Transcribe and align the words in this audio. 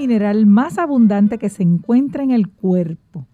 Mineral 0.00 0.46
más 0.46 0.78
abundante 0.78 1.36
que 1.36 1.50
se 1.50 1.62
encuentra 1.62 2.22
en 2.22 2.30
el 2.30 2.48
cuerpo. 2.48 3.26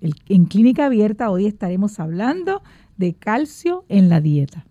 en 0.00 0.44
clínica 0.44 0.86
abierta 0.86 1.30
hoy 1.30 1.46
estaremos 1.46 1.98
hablando 1.98 2.62
de 2.96 3.14
calcio 3.14 3.84
en 3.88 4.08
la 4.08 4.20
dieta. 4.20 4.64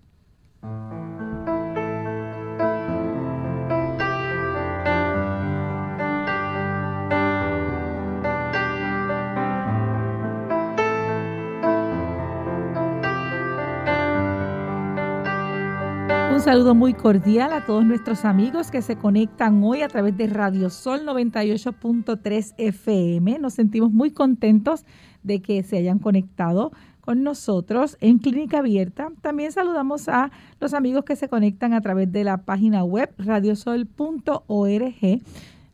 Un 16.37 16.43
saludo 16.43 16.75
muy 16.75 16.93
cordial 16.93 17.51
a 17.51 17.65
todos 17.65 17.83
nuestros 17.83 18.23
amigos 18.23 18.69
que 18.69 18.83
se 18.83 18.95
conectan 18.95 19.63
hoy 19.63 19.81
a 19.81 19.87
través 19.87 20.15
de 20.17 20.27
Radio 20.27 20.69
Sol 20.69 21.01
98.3 21.03 22.53
FM. 22.59 23.39
Nos 23.39 23.55
sentimos 23.55 23.91
muy 23.91 24.11
contentos 24.11 24.85
de 25.23 25.41
que 25.41 25.63
se 25.63 25.77
hayan 25.77 25.97
conectado 25.97 26.71
con 27.01 27.23
nosotros 27.23 27.97
en 28.01 28.19
Clínica 28.19 28.59
Abierta. 28.59 29.09
También 29.21 29.51
saludamos 29.51 30.09
a 30.09 30.29
los 30.59 30.75
amigos 30.75 31.05
que 31.05 31.15
se 31.15 31.27
conectan 31.27 31.73
a 31.73 31.81
través 31.81 32.11
de 32.11 32.23
la 32.23 32.37
página 32.37 32.83
web 32.83 33.11
radiosol.org. 33.17 35.21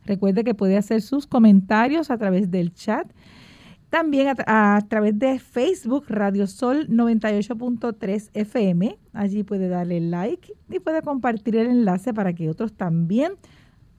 Recuerde 0.06 0.44
que 0.44 0.54
puede 0.54 0.78
hacer 0.78 1.02
sus 1.02 1.26
comentarios 1.26 2.10
a 2.10 2.16
través 2.16 2.50
del 2.50 2.72
chat 2.72 3.06
también 3.94 4.34
a, 4.44 4.80
través 4.88 5.16
de 5.20 5.38
Facebook 5.38 6.06
Radio 6.08 6.48
Sol 6.48 6.88
98.3 6.88 8.30
FM. 8.34 8.98
Allí 9.12 9.44
puede 9.44 9.68
darle 9.68 10.00
like 10.00 10.52
y 10.68 10.80
puede 10.80 11.00
compartir 11.00 11.54
el 11.54 11.68
enlace 11.68 12.12
para 12.12 12.32
que 12.32 12.50
otros 12.50 12.72
también, 12.72 13.34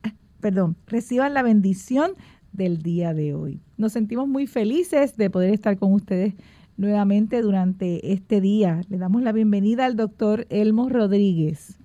ah, 0.03 0.13
perdón, 0.41 0.75
reciban 0.85 1.33
la 1.33 1.43
bendición 1.43 2.11
del 2.51 2.81
día 2.81 3.13
de 3.13 3.35
hoy. 3.35 3.61
Nos 3.77 3.93
sentimos 3.93 4.27
muy 4.27 4.47
felices 4.47 5.15
de 5.15 5.29
poder 5.29 5.53
estar 5.53 5.77
con 5.77 5.93
ustedes 5.93 6.33
nuevamente 6.75 7.41
durante 7.41 8.11
este 8.11 8.41
día. 8.41 8.81
Le 8.89 8.97
damos 8.97 9.21
la 9.21 9.31
bienvenida 9.31 9.85
al 9.85 9.95
doctor 9.95 10.45
Elmo 10.49 10.89
Rodríguez. 10.89 11.79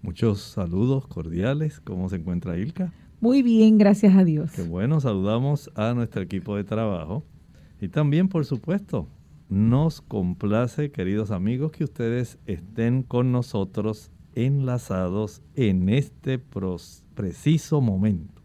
Muchos 0.00 0.40
saludos 0.40 1.06
cordiales. 1.08 1.78
¿Cómo 1.80 2.08
se 2.08 2.16
encuentra 2.16 2.56
Ilka? 2.56 2.90
Muy 3.20 3.42
bien, 3.42 3.76
gracias 3.76 4.16
a 4.16 4.24
Dios. 4.24 4.52
Qué 4.52 4.62
bueno, 4.62 4.98
saludamos 5.00 5.70
a 5.74 5.92
nuestro 5.92 6.22
equipo 6.22 6.56
de 6.56 6.64
trabajo 6.64 7.22
y 7.84 7.88
también, 7.88 8.28
por 8.28 8.46
supuesto, 8.46 9.08
nos 9.50 10.00
complace, 10.00 10.90
queridos 10.90 11.30
amigos, 11.30 11.70
que 11.70 11.84
ustedes 11.84 12.38
estén 12.46 13.02
con 13.02 13.30
nosotros 13.30 14.10
enlazados 14.34 15.42
en 15.54 15.90
este 15.90 16.38
preciso 17.14 17.82
momento. 17.82 18.42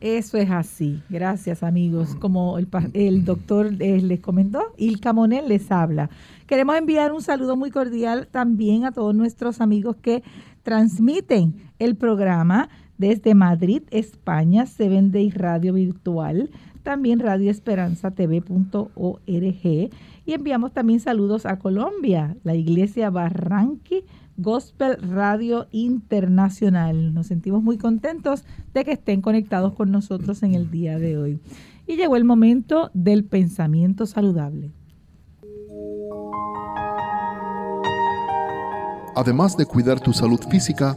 Eso 0.00 0.36
es 0.36 0.50
así. 0.50 1.02
Gracias, 1.08 1.62
amigos. 1.62 2.14
Como 2.16 2.58
el, 2.58 3.24
doctor 3.24 3.70
eh, 3.78 4.02
les 4.02 4.20
comentó, 4.20 4.60
Ilka 4.76 5.14
Monel 5.14 5.48
les 5.48 5.72
habla. 5.72 6.10
Queremos 6.46 6.76
enviar 6.76 7.12
un 7.12 7.22
saludo 7.22 7.56
muy 7.56 7.70
cordial 7.70 8.28
también 8.30 8.84
a 8.84 8.92
todos 8.92 9.14
nuestros 9.14 9.62
amigos 9.62 9.96
que 10.02 10.22
transmiten 10.64 11.54
el 11.78 11.96
programa 11.96 12.68
desde 12.98 13.34
Madrid, 13.34 13.84
España, 13.90 14.66
Seven 14.66 15.12
Day 15.12 15.30
Radio 15.30 15.72
Virtual 15.72 16.50
también 16.82 17.20
radioesperanzatv.org 17.20 19.90
y 20.24 20.32
enviamos 20.32 20.72
también 20.72 21.00
saludos 21.00 21.46
a 21.46 21.58
Colombia, 21.58 22.36
la 22.44 22.54
Iglesia 22.54 23.10
Barranqui 23.10 24.04
Gospel 24.36 24.96
Radio 25.00 25.66
Internacional. 25.72 27.12
Nos 27.12 27.26
sentimos 27.26 27.62
muy 27.62 27.78
contentos 27.78 28.44
de 28.72 28.84
que 28.84 28.92
estén 28.92 29.20
conectados 29.20 29.74
con 29.74 29.90
nosotros 29.90 30.42
en 30.42 30.54
el 30.54 30.70
día 30.70 30.98
de 30.98 31.18
hoy. 31.18 31.40
Y 31.86 31.96
llegó 31.96 32.16
el 32.16 32.24
momento 32.24 32.90
del 32.94 33.24
pensamiento 33.24 34.06
saludable. 34.06 34.70
Además 39.14 39.56
de 39.56 39.66
cuidar 39.66 40.00
tu 40.00 40.12
salud 40.12 40.40
física, 40.48 40.96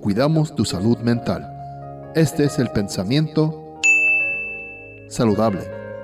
cuidamos 0.00 0.54
tu 0.54 0.64
salud 0.64 0.98
mental. 0.98 1.50
Este 2.14 2.44
es 2.44 2.58
el 2.58 2.68
pensamiento 2.68 3.65
saludable 5.08 5.60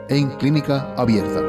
en 0.08 0.28
clínica 0.30 0.94
abierta. 0.94 1.40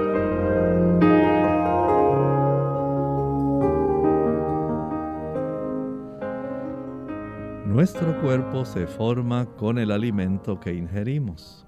Nuestro 7.65 8.21
cuerpo 8.21 8.65
se 8.65 8.87
forma 8.87 9.45
con 9.57 9.77
el 9.79 9.91
alimento 9.91 10.59
que 10.59 10.73
ingerimos. 10.73 11.65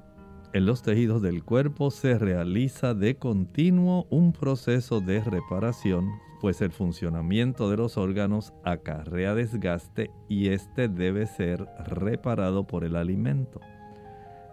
En 0.54 0.66
los 0.66 0.84
tejidos 0.84 1.22
del 1.22 1.44
cuerpo 1.44 1.92
se 1.92 2.18
realiza 2.18 2.94
de 2.94 3.18
continuo 3.18 4.08
un 4.10 4.32
proceso 4.32 5.02
de 5.02 5.22
reparación, 5.22 6.10
pues 6.40 6.62
el 6.62 6.72
funcionamiento 6.72 7.70
de 7.70 7.78
los 7.78 7.98
órganos 7.98 8.54
acarrea 8.64 9.36
desgaste 9.36 10.12
y 10.30 10.50
este 10.50 10.88
debe 10.88 11.26
ser 11.26 11.66
reparado 11.88 12.66
por 12.68 12.86
el 12.86 12.96
alimento. 12.96 13.60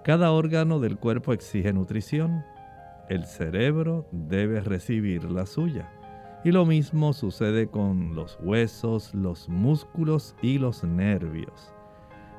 Cada 0.04 0.32
órgano 0.32 0.80
del 0.80 0.98
cuerpo 0.98 1.32
exige 1.32 1.72
nutrición. 1.72 2.44
El 3.08 3.24
cerebro 3.24 4.08
debe 4.10 4.60
recibir 4.60 5.30
la 5.30 5.46
suya. 5.46 5.88
Y 6.42 6.50
lo 6.50 6.66
mismo 6.66 7.12
sucede 7.12 7.68
con 7.68 8.16
los 8.16 8.36
huesos, 8.42 9.14
los 9.14 9.48
músculos 9.48 10.34
y 10.42 10.58
los 10.58 10.82
nervios. 10.82 11.72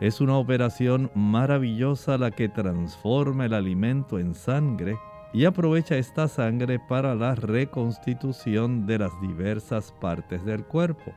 Es 0.02 0.20
una 0.20 0.36
operación 0.36 1.10
maravillosa 1.16 2.18
la 2.18 2.32
que 2.32 2.50
transforma 2.50 3.46
el 3.46 3.54
alimento 3.54 4.20
en 4.20 4.34
sangre 4.34 4.98
y 5.32 5.46
aprovecha 5.46 5.96
esta 5.96 6.28
sangre 6.28 6.80
para 6.80 7.16
la 7.16 7.34
reconstitución 7.34 8.86
de 8.86 9.00
las 9.00 9.12
diversas 9.22 9.94
partes 10.02 10.44
del 10.44 10.66
cuerpo. 10.66 11.14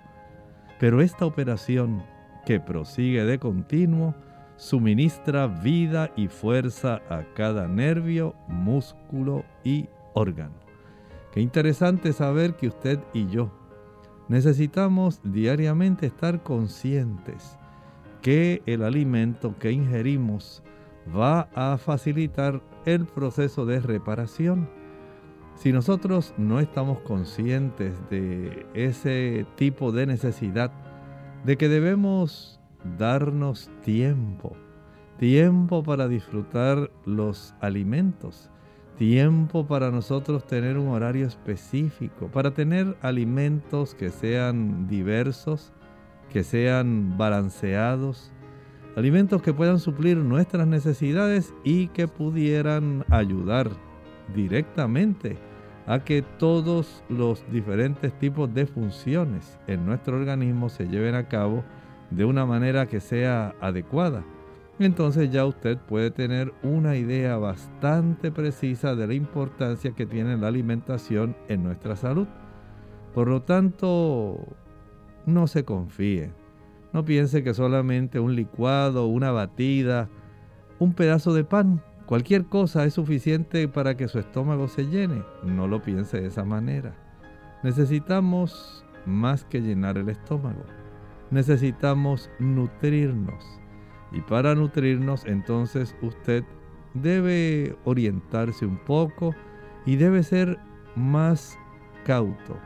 Pero 0.79 1.01
esta 1.01 1.27
operación, 1.27 2.05
que 2.45 2.61
prosigue 2.61 3.25
de 3.25 3.41
continuo, 3.41 4.15
suministra 4.57 5.47
vida 5.47 6.11
y 6.17 6.29
fuerza 6.29 7.03
a 7.09 7.25
cada 7.35 7.69
nervio, 7.69 8.35
músculo 8.49 9.45
y 9.65 9.89
órgano. 10.15 10.55
Qué 11.33 11.41
interesante 11.41 12.13
saber 12.13 12.57
que 12.57 12.69
usted 12.69 12.99
y 13.13 13.27
yo 13.27 13.51
necesitamos 14.29 15.21
diariamente 15.23 16.07
estar 16.07 16.43
conscientes 16.43 17.59
que 18.23 18.63
el 18.67 18.83
alimento 18.83 19.55
que 19.59 19.71
ingerimos 19.71 20.63
va 21.17 21.49
a 21.55 21.77
facilitar 21.79 22.61
el 22.85 23.07
proceso 23.07 23.67
de 23.67 23.81
reparación. 23.81 24.69
Si 25.55 25.73
nosotros 25.73 26.35
no 26.37 26.59
estamos 26.61 26.99
conscientes 27.01 27.95
de 28.11 28.67
ese 28.75 29.47
tipo 29.57 29.93
de 29.93 30.07
necesidad, 30.07 30.73
de 31.45 31.57
que 31.57 31.69
debemos 31.69 32.61
darnos 32.99 33.71
tiempo, 33.83 34.57
tiempo 35.19 35.83
para 35.83 36.09
disfrutar 36.09 36.91
los 37.05 37.55
alimentos, 37.61 38.51
tiempo 38.99 39.67
para 39.67 39.91
nosotros 39.91 40.47
tener 40.47 40.79
un 40.79 40.89
horario 40.89 41.27
específico, 41.27 42.29
para 42.29 42.53
tener 42.53 42.97
alimentos 43.03 43.95
que 43.95 44.11
sean 44.11 44.89
diversos, 44.89 45.73
que 46.33 46.43
sean 46.43 47.17
balanceados 47.19 48.33
alimentos 48.97 49.43
que 49.43 49.53
puedan 49.53 49.79
suplir 49.79 50.17
nuestras 50.17 50.67
necesidades 50.67 51.55
y 51.63 51.89
que 51.89 52.09
pudieran 52.09 53.05
ayudar 53.11 53.71
directamente 54.35 55.37
a 55.87 56.03
que 56.03 56.23
todos 56.23 57.05
los 57.09 57.45
diferentes 57.53 58.19
tipos 58.19 58.53
de 58.53 58.67
funciones 58.67 59.59
en 59.67 59.87
nuestro 59.87 60.17
organismo 60.17 60.69
se 60.69 60.89
lleven 60.89 61.15
a 61.15 61.29
cabo 61.29 61.63
de 62.11 62.25
una 62.25 62.47
manera 62.47 62.87
que 62.87 63.01
sea 63.01 63.55
adecuada. 63.61 64.25
Entonces 64.79 65.31
ya 65.31 65.47
usted 65.47 65.79
puede 65.79 66.11
tener 66.11 66.53
una 66.63 66.97
idea 66.97 67.39
bastante 67.39 68.31
precisa 68.31 68.95
de 68.95 69.07
la 69.07 69.15
importancia 69.15 69.93
que 69.93 70.05
tiene 70.05 70.37
la 70.37 70.49
alimentación 70.49 71.35
en 71.49 71.63
nuestra 71.63 71.97
salud. 71.97 72.29
Por 73.15 73.29
lo 73.29 73.41
tanto, 73.41 74.39
no 75.25 75.47
se 75.47 75.65
confíe. 75.65 76.33
No 76.93 77.05
piense 77.05 77.43
que 77.43 77.55
solamente 77.55 78.21
un 78.21 78.37
licuado, 78.37 79.07
una 79.07 79.31
batida, 79.31 80.11
un 80.79 80.93
pedazo 80.93 81.33
de 81.33 81.45
pan, 81.45 81.83
cualquier 82.05 82.45
cosa 82.45 82.85
es 82.85 82.95
suficiente 82.95 83.69
para 83.69 83.97
que 83.97 84.09
su 84.09 84.19
estómago 84.19 84.69
se 84.69 84.87
llene. 84.87 85.23
No 85.43 85.67
lo 85.67 85.83
piense 85.83 86.21
de 86.21 86.29
esa 86.29 86.45
manera. 86.45 86.95
Necesitamos 87.63 88.85
más 89.07 89.45
que 89.45 89.63
llenar 89.63 89.97
el 89.97 90.11
estómago. 90.11 90.65
Necesitamos 91.31 92.31
nutrirnos. 92.39 93.45
Y 94.13 94.21
para 94.21 94.55
nutrirnos 94.55 95.25
entonces 95.27 95.95
usted 96.03 96.45
debe 96.95 97.77
orientarse 97.85 98.65
un 98.65 98.79
poco 98.79 99.35
y 99.85 99.97
debe 99.97 100.23
ser 100.23 100.59
más 100.95 101.59
cauto. 102.05 102.59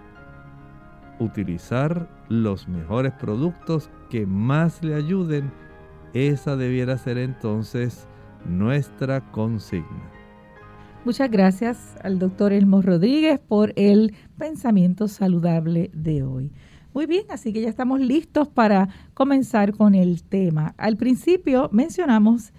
Utilizar 1.19 2.09
los 2.29 2.69
mejores 2.69 3.13
productos 3.15 3.91
que 4.09 4.27
más 4.27 4.83
le 4.83 4.95
ayuden, 4.95 5.51
esa 6.15 6.57
debiera 6.57 6.97
ser 6.99 7.19
entonces 7.19 8.07
nuestra 8.45 9.21
consigna. 9.33 10.11
Muchas 11.05 11.31
gracias 11.31 11.97
al 12.03 12.19
doctor 12.19 12.53
Elmo 12.53 12.83
Rodríguez 12.83 13.39
por 13.39 13.73
el 13.77 14.15
pensamiento 14.39 15.09
saludable 15.09 15.91
de 15.95 16.23
hoy. 16.23 16.53
Muy 16.93 17.07
bien, 17.07 17.25
así 17.31 17.53
que 17.53 17.61
ya 17.61 17.69
estamos 17.69 18.01
listos 18.01 18.49
para 18.49 18.89
comenzar 19.15 19.73
con 19.77 19.95
el 19.95 20.25
tema. 20.25 20.75
Al 20.77 20.97
principio 20.97 21.69
mencionamos 21.73 22.53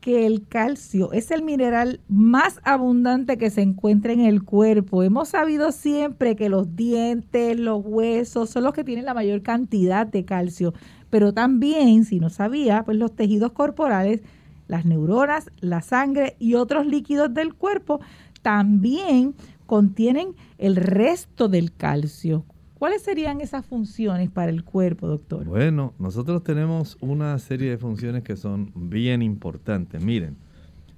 que 0.00 0.26
el 0.26 0.46
calcio 0.48 1.12
es 1.12 1.30
el 1.30 1.42
mineral 1.42 2.00
más 2.08 2.60
abundante 2.64 3.38
que 3.38 3.48
se 3.48 3.62
encuentra 3.62 4.12
en 4.12 4.20
el 4.20 4.42
cuerpo. 4.42 5.04
Hemos 5.04 5.28
sabido 5.28 5.70
siempre 5.70 6.34
que 6.34 6.48
los 6.48 6.74
dientes, 6.74 7.58
los 7.58 7.80
huesos 7.84 8.50
son 8.50 8.64
los 8.64 8.72
que 8.72 8.82
tienen 8.82 9.04
la 9.04 9.14
mayor 9.14 9.42
cantidad 9.42 10.04
de 10.04 10.24
calcio, 10.24 10.74
pero 11.08 11.32
también, 11.32 12.04
si 12.04 12.18
no 12.18 12.28
sabía, 12.28 12.82
pues 12.84 12.98
los 12.98 13.14
tejidos 13.14 13.52
corporales, 13.52 14.20
las 14.66 14.84
neuronas, 14.84 15.48
la 15.60 15.80
sangre 15.80 16.34
y 16.40 16.54
otros 16.54 16.86
líquidos 16.86 17.32
del 17.32 17.54
cuerpo 17.54 18.00
también 18.42 19.34
contienen 19.66 20.34
el 20.58 20.74
resto 20.74 21.48
del 21.48 21.72
calcio. 21.72 22.44
¿Cuáles 22.78 23.00
serían 23.02 23.40
esas 23.40 23.64
funciones 23.64 24.30
para 24.30 24.50
el 24.50 24.62
cuerpo, 24.62 25.06
doctor? 25.06 25.46
Bueno, 25.46 25.94
nosotros 25.98 26.44
tenemos 26.44 26.98
una 27.00 27.38
serie 27.38 27.70
de 27.70 27.78
funciones 27.78 28.22
que 28.22 28.36
son 28.36 28.70
bien 28.74 29.22
importantes. 29.22 30.04
Miren, 30.04 30.36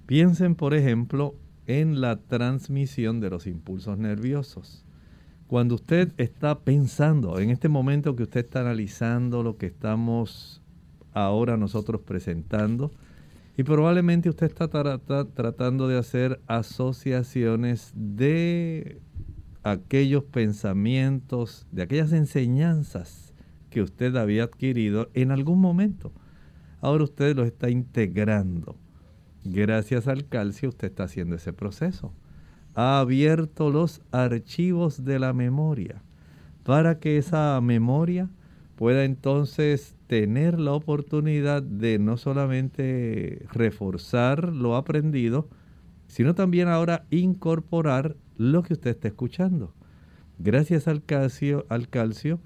piensen 0.07 0.57
por 0.57 0.75
ejemplo 0.75 1.37
en 1.69 2.01
la 2.01 2.17
transmisión 2.17 3.21
de 3.21 3.31
los 3.31 3.47
impulsos 3.47 3.97
nerviosos. 3.97 4.85
Cuando 5.47 5.77
usted 5.77 6.13
está 6.17 6.59
pensando, 6.59 7.39
en 7.39 7.51
este 7.51 7.69
momento 7.69 8.17
que 8.17 8.25
usted 8.25 8.41
está 8.41 8.61
analizando 8.61 9.45
lo 9.45 9.57
que 9.57 9.67
estamos 9.67 10.61
ahora 11.13 11.57
nosotros 11.57 12.01
presentando, 12.01 12.91
y 13.57 13.63
probablemente 13.63 14.29
usted 14.29 14.49
está 14.49 14.69
tratando 14.69 15.89
de 15.89 15.97
hacer 15.99 16.41
asociaciones 16.49 17.93
de 17.95 19.01
aquellos 19.63 20.25
pensamientos, 20.25 21.67
de 21.73 21.83
aquellas 21.83 22.13
enseñanzas 22.13 23.35
que 23.71 23.83
usted 23.83 24.17
había 24.17 24.45
adquirido 24.45 25.11
en 25.15 25.31
algún 25.31 25.61
momento. 25.61 26.13
Ahora 26.81 27.05
usted 27.05 27.37
los 27.37 27.47
está 27.47 27.71
integrando. 27.71 28.77
Gracias 29.45 30.09
al 30.09 30.27
calcio 30.27 30.69
usted 30.69 30.89
está 30.89 31.05
haciendo 31.05 31.37
ese 31.37 31.53
proceso. 31.53 32.13
Ha 32.75 33.01
abierto 33.01 33.71
los 33.71 34.03
archivos 34.13 35.05
de 35.05 35.19
la 35.19 35.33
memoria 35.33 36.03
para 36.63 36.99
que 36.99 37.17
esa 37.17 37.61
memoria 37.61 38.29
pueda 38.77 39.05
entonces 39.05 39.97
tener 40.07 40.61
la 40.61 40.73
oportunidad 40.73 41.63
de 41.63 41.99
no 41.99 42.17
solamente 42.17 43.45
reforzar 43.53 44.53
lo 44.53 44.77
aprendido, 44.77 45.49
sino 46.07 46.35
también 46.35 46.69
ahora 46.69 47.05
incorporar 47.11 48.17
lo 48.39 48.63
que 48.63 48.73
usted 48.73 48.93
está 48.93 49.09
escuchando. 49.09 49.75
Gracias 50.39 50.89
al 50.89 51.05
calcio, 51.05 51.67
al 51.69 51.89
calcio, 51.89 52.41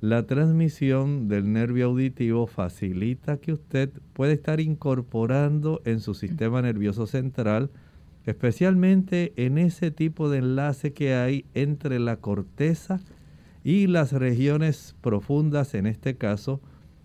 la 0.00 0.26
transmisión 0.26 1.28
del 1.28 1.52
nervio 1.52 1.86
auditivo 1.86 2.46
facilita 2.46 3.36
que 3.36 3.52
usted 3.52 3.90
pueda 4.12 4.32
estar 4.32 4.60
incorporando 4.60 5.80
en 5.84 6.00
su 6.00 6.14
sistema 6.14 6.60
nervioso 6.60 7.06
central, 7.06 7.70
especialmente 8.26 9.32
en 9.36 9.58
ese 9.58 9.90
tipo 9.90 10.28
de 10.28 10.38
enlace 10.38 10.92
que 10.92 11.14
hay 11.14 11.46
entre 11.54 11.98
la 12.00 12.16
corteza 12.16 13.00
y 13.62 13.86
las 13.86 14.12
regiones 14.12 14.94
profundas, 15.00 15.74
en 15.74 15.86
este 15.86 16.16
caso, 16.16 16.60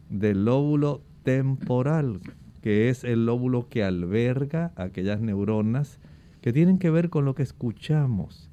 del 0.09 0.45
lóbulo 0.45 1.01
temporal, 1.23 2.19
que 2.61 2.89
es 2.89 3.03
el 3.03 3.25
lóbulo 3.25 3.69
que 3.69 3.83
alberga 3.83 4.73
aquellas 4.75 5.21
neuronas 5.21 5.98
que 6.41 6.53
tienen 6.53 6.79
que 6.79 6.89
ver 6.89 7.09
con 7.09 7.25
lo 7.25 7.35
que 7.35 7.43
escuchamos. 7.43 8.49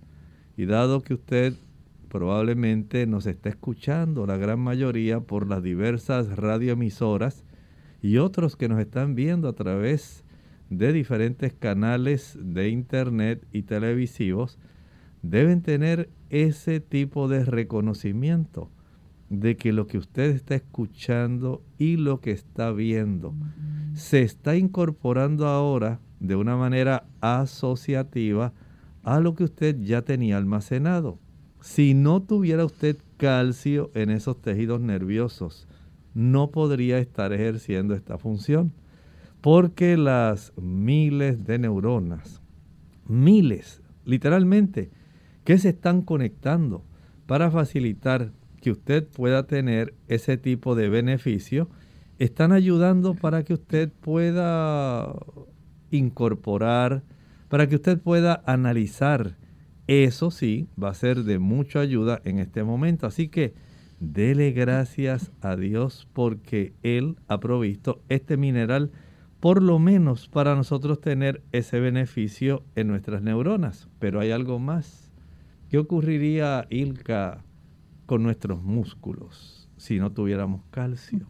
Y 0.57 0.67
dado 0.67 1.03
que 1.03 1.15
usted 1.15 1.55
probablemente 2.09 3.07
nos 3.07 3.27
está 3.27 3.49
escuchando, 3.49 4.27
la 4.27 4.37
gran 4.37 4.61
mayoría, 4.61 5.21
por 5.21 5.49
las 5.49 5.63
diversas 5.63 6.37
radioemisoras 6.37 7.45
y 8.01 8.19
otros 8.19 8.57
que 8.57 8.69
nos 8.69 8.81
están 8.81 9.15
viendo 9.15 9.49
a 9.49 9.55
través 9.55 10.25
de 10.71 10.93
diferentes 10.93 11.53
canales 11.53 12.39
de 12.41 12.69
internet 12.71 13.47
y 13.53 13.63
televisivos, 13.63 14.59
deben 15.23 15.63
tener 15.63 16.09
ese 16.31 16.81
tipo 16.81 17.29
de 17.29 17.45
reconocimiento 17.45 18.71
de 19.29 19.57
que 19.57 19.73
lo 19.73 19.87
que 19.87 19.99
usted 19.99 20.31
está 20.31 20.55
escuchando 20.55 21.63
y 21.79 21.97
lo 21.97 22.21
que 22.21 22.31
está 22.31 22.71
viendo 22.71 23.35
se 23.95 24.23
está 24.23 24.57
incorporando 24.57 25.49
ahora 25.49 26.01
de 26.21 26.37
una 26.37 26.57
manera 26.57 27.05
asociativa 27.21 28.53
a 29.03 29.21
lo 29.21 29.35
que 29.35 29.45
usted 29.45 29.81
ya 29.81 30.03
tenía 30.03 30.37
almacenado. 30.37 31.19
Si 31.61 31.95
no 31.95 32.23
tuviera 32.23 32.65
usted 32.65 32.97
calcio 33.17 33.91
en 33.95 34.11
esos 34.11 34.41
tejidos 34.41 34.81
nerviosos, 34.81 35.67
no 36.15 36.51
podría 36.51 36.99
estar 36.99 37.33
ejerciendo 37.33 37.95
esta 37.95 38.19
función. 38.19 38.73
Porque 39.41 39.97
las 39.97 40.53
miles 40.61 41.45
de 41.45 41.59
neuronas, 41.59 42.41
miles, 43.07 43.83
literalmente, 44.05 44.91
que 45.45 45.59
se 45.59 45.69
están 45.69 46.03
conectando 46.03 46.85
para 47.27 47.51
facilitar 47.51 48.33
que 48.61 48.73
usted 48.73 49.07
pueda 49.07 49.47
tener 49.47 49.95
ese 50.09 50.37
tipo 50.37 50.75
de 50.75 50.89
beneficio, 50.89 51.69
están 52.19 52.53
ayudando 52.53 53.15
para 53.15 53.45
que 53.45 53.55
usted 53.55 53.93
pueda 54.01 55.15
incorporar, 55.97 57.03
para 57.49 57.69
que 57.69 57.77
usted 57.77 58.01
pueda 58.01 58.43
analizar. 58.47 59.37
Eso 59.87 60.31
sí, 60.31 60.69
va 60.83 60.91
a 60.91 60.95
ser 60.95 61.23
de 61.23 61.39
mucha 61.39 61.81
ayuda 61.81 62.21
en 62.25 62.39
este 62.39 62.65
momento. 62.65 63.07
Así 63.07 63.29
que 63.29 63.55
dele 64.01 64.53
gracias 64.53 65.33
a 65.41 65.57
Dios 65.57 66.09
porque 66.13 66.73
Él 66.83 67.17
ha 67.29 67.39
provisto 67.39 68.03
este 68.09 68.37
mineral, 68.37 68.91
por 69.41 69.63
lo 69.63 69.79
menos 69.79 70.29
para 70.29 70.57
nosotros 70.57 71.01
tener 71.01 71.43
ese 71.53 71.79
beneficio 71.79 72.65
en 72.75 72.89
nuestras 72.89 73.23
neuronas. 73.23 73.89
Pero 73.99 74.21
hay 74.21 74.33
algo 74.33 74.59
más. 74.59 75.13
¿Qué 75.69 75.79
ocurriría, 75.79 76.67
Ilka, 76.71 77.45
con 78.07 78.23
nuestros 78.23 78.63
músculos 78.63 79.69
si 79.77 79.99
no 79.99 80.11
tuviéramos 80.11 80.63
calcio? 80.71 81.29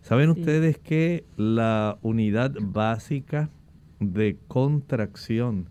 ¿Saben 0.00 0.30
ustedes 0.30 0.78
que 0.78 1.24
la 1.36 1.98
unidad 2.02 2.52
básica 2.60 3.50
de 4.00 4.38
contracción 4.48 5.70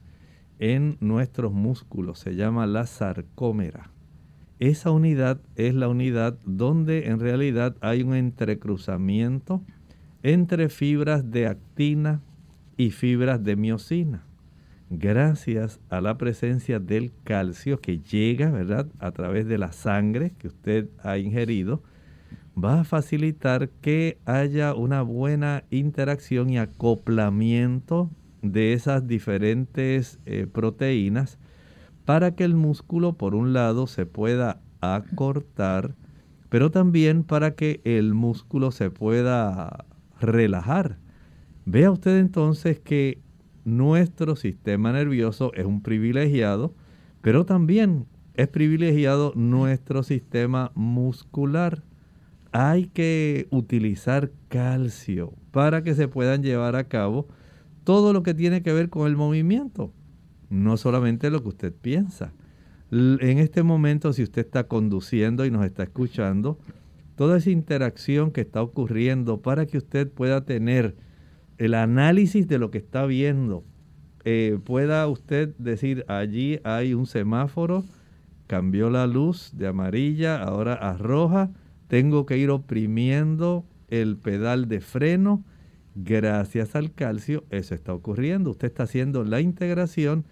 en 0.59 0.97
nuestros 0.99 1.51
músculos 1.51 2.19
se 2.19 2.35
llama 2.35 2.65
la 2.67 2.85
sarcómera. 2.85 3.89
Esa 4.59 4.91
unidad 4.91 5.41
es 5.55 5.73
la 5.73 5.89
unidad 5.89 6.37
donde 6.45 7.07
en 7.07 7.19
realidad 7.19 7.75
hay 7.81 8.03
un 8.03 8.15
entrecruzamiento 8.15 9.61
entre 10.21 10.69
fibras 10.69 11.31
de 11.31 11.47
actina 11.47 12.21
y 12.77 12.91
fibras 12.91 13.43
de 13.43 13.55
miocina. 13.55 14.23
Gracias 14.89 15.79
a 15.89 16.01
la 16.01 16.17
presencia 16.17 16.79
del 16.79 17.11
calcio 17.23 17.81
que 17.81 17.99
llega, 17.99 18.51
¿verdad?, 18.51 18.87
a 18.99 19.11
través 19.11 19.47
de 19.47 19.57
la 19.57 19.71
sangre 19.71 20.33
que 20.37 20.47
usted 20.47 20.87
ha 21.03 21.17
ingerido, 21.17 21.81
va 22.62 22.81
a 22.81 22.83
facilitar 22.83 23.69
que 23.81 24.19
haya 24.25 24.74
una 24.74 25.01
buena 25.01 25.63
interacción 25.72 26.50
y 26.50 26.57
acoplamiento 26.57 28.10
de 28.41 28.74
esas 28.74 29.07
diferentes 29.07 30.19
eh, 30.25 30.48
proteínas 30.51 31.39
para 32.05 32.36
que 32.36 32.43
el 32.43 32.55
músculo 32.55 33.13
por 33.13 33.36
un 33.36 33.53
lado 33.53 33.88
se 33.88 34.05
pueda 34.05 34.62
acortar, 34.81 35.95
pero 36.50 36.69
también 36.69 37.24
para 37.24 37.55
que 37.55 37.81
el 37.86 38.13
músculo 38.13 38.72
se 38.72 38.91
pueda 38.91 39.86
relajar. 40.19 40.98
Vea 41.65 41.91
usted 41.91 42.17
entonces 42.17 42.79
que 42.79 43.22
nuestro 43.63 44.36
sistema 44.36 44.91
nervioso 44.91 45.53
es 45.53 45.65
un 45.65 45.81
privilegiado, 45.81 46.75
pero 47.22 47.45
también 47.45 48.05
es 48.33 48.50
privilegiado 48.50 49.31
nuestro 49.36 50.03
sistema 50.03 50.72
muscular. 50.75 51.83
Hay 52.53 52.86
que 52.86 53.48
utilizar 53.50 54.31
calcio 54.48 55.33
para 55.51 55.83
que 55.83 55.95
se 55.95 56.07
puedan 56.07 56.43
llevar 56.43 56.75
a 56.75 56.83
cabo 56.83 57.27
todo 57.83 58.13
lo 58.13 58.22
que 58.22 58.36
tiene 58.36 58.62
que 58.62 58.72
ver 58.72 58.89
con 58.89 59.07
el 59.07 59.17
movimiento, 59.17 59.91
no 60.50 60.77
solamente 60.77 61.31
lo 61.31 61.41
que 61.41 61.50
usted 61.50 61.74
piensa. 61.74 62.31
En 62.91 63.39
este 63.39 63.63
momento, 63.63 64.13
si 64.13 64.22
usted 64.22 64.45
está 64.45 64.67
conduciendo 64.67 65.45
y 65.45 65.51
nos 65.51 65.65
está 65.65 65.81
escuchando, 65.81 66.60
toda 67.15 67.38
esa 67.38 67.50
interacción 67.50 68.31
que 68.31 68.41
está 68.41 68.62
ocurriendo 68.62 69.41
para 69.41 69.65
que 69.65 69.79
usted 69.79 70.10
pueda 70.12 70.45
tener 70.45 70.95
el 71.57 71.74
análisis 71.74 72.48
de 72.48 72.60
lo 72.60 72.69
que 72.69 72.77
está 72.77 73.07
viendo, 73.07 73.63
eh, 74.25 74.60
pueda 74.63 75.07
usted 75.07 75.55
decir, 75.57 76.05
allí 76.07 76.60
hay 76.63 76.93
un 76.93 77.07
semáforo, 77.07 77.83
cambió 78.45 78.91
la 78.91 79.07
luz 79.07 79.51
de 79.55 79.67
amarilla, 79.67 80.41
ahora 80.41 80.75
a 80.75 80.95
roja, 80.98 81.50
tengo 81.93 82.25
que 82.25 82.39
ir 82.39 82.50
oprimiendo 82.50 83.67
el 83.88 84.17
pedal 84.17 84.67
de 84.67 84.81
freno. 84.81 85.43
Gracias 85.93 86.75
al 86.75 86.91
calcio, 86.91 87.43
eso 87.51 87.75
está 87.75 87.93
ocurriendo. 87.93 88.50
Usted 88.50 88.69
está 88.69 88.81
haciendo 88.81 89.23
la 89.23 89.41
integración 89.41 90.25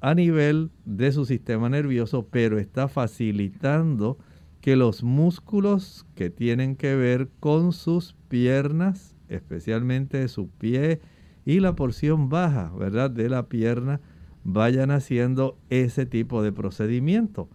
a 0.00 0.16
nivel 0.16 0.72
de 0.84 1.12
su 1.12 1.24
sistema 1.24 1.68
nervioso, 1.68 2.26
pero 2.32 2.58
está 2.58 2.88
facilitando 2.88 4.18
que 4.60 4.74
los 4.74 5.04
músculos 5.04 6.04
que 6.16 6.30
tienen 6.30 6.74
que 6.74 6.96
ver 6.96 7.28
con 7.38 7.72
sus 7.72 8.16
piernas, 8.26 9.14
especialmente 9.28 10.26
su 10.26 10.48
pie 10.48 10.98
y 11.46 11.60
la 11.60 11.76
porción 11.76 12.28
baja, 12.28 12.72
¿verdad?, 12.76 13.08
de 13.08 13.28
la 13.28 13.48
pierna, 13.48 14.00
vayan 14.42 14.90
haciendo 14.90 15.60
ese 15.70 16.06
tipo 16.06 16.42
de 16.42 16.50
procedimiento. 16.50 17.48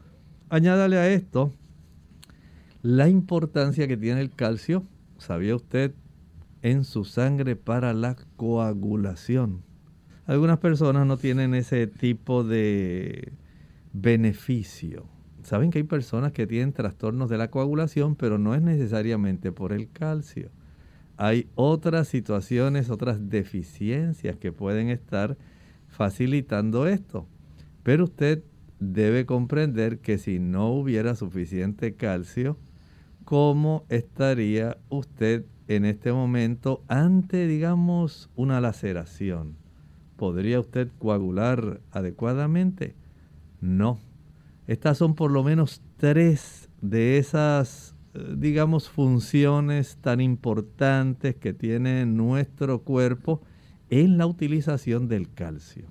Añádale 0.47 0.95
a 0.95 1.11
esto 1.11 1.51
la 2.81 3.09
importancia 3.09 3.87
que 3.87 3.97
tiene 3.97 4.21
el 4.21 4.31
calcio, 4.31 4.85
¿sabía 5.17 5.55
usted? 5.55 5.93
En 6.61 6.85
su 6.85 7.03
sangre 7.03 7.57
para 7.57 7.93
la 7.93 8.15
coagulación. 8.37 9.63
Algunas 10.25 10.59
personas 10.59 11.05
no 11.05 11.17
tienen 11.17 11.55
ese 11.55 11.87
tipo 11.87 12.43
de 12.43 13.33
beneficio. 13.91 15.07
Saben 15.43 15.71
que 15.71 15.79
hay 15.79 15.83
personas 15.83 16.31
que 16.31 16.47
tienen 16.47 16.71
trastornos 16.71 17.29
de 17.29 17.37
la 17.37 17.49
coagulación, 17.49 18.15
pero 18.15 18.37
no 18.37 18.55
es 18.55 18.61
necesariamente 18.61 19.51
por 19.51 19.73
el 19.73 19.89
calcio. 19.89 20.49
Hay 21.17 21.49
otras 21.55 22.07
situaciones, 22.07 22.89
otras 22.89 23.29
deficiencias 23.29 24.37
que 24.37 24.53
pueden 24.53 24.89
estar 24.89 25.37
facilitando 25.87 26.87
esto. 26.87 27.27
Pero 27.83 28.05
usted 28.05 28.43
debe 28.79 29.25
comprender 29.25 29.99
que 29.99 30.17
si 30.17 30.39
no 30.39 30.71
hubiera 30.71 31.15
suficiente 31.15 31.95
calcio, 31.95 32.57
¿cómo 33.29 33.85
estaría 33.89 34.79
usted 34.89 35.45
en 35.67 35.85
este 35.85 36.11
momento 36.11 36.81
ante, 36.87 37.45
digamos, 37.45 38.27
una 38.35 38.59
laceración? 38.59 39.55
¿Podría 40.15 40.59
usted 40.59 40.89
coagular 40.97 41.79
adecuadamente? 41.91 42.95
No. 43.61 43.99
Estas 44.65 44.97
son 44.97 45.13
por 45.13 45.29
lo 45.29 45.43
menos 45.43 45.83
tres 45.97 46.71
de 46.81 47.19
esas, 47.19 47.95
eh, 48.15 48.33
digamos, 48.35 48.89
funciones 48.89 49.97
tan 50.01 50.21
importantes 50.21 51.35
que 51.35 51.53
tiene 51.53 52.07
nuestro 52.07 52.81
cuerpo 52.81 53.43
en 53.91 54.17
la 54.17 54.25
utilización 54.25 55.07
del 55.07 55.31
calcio. 55.31 55.85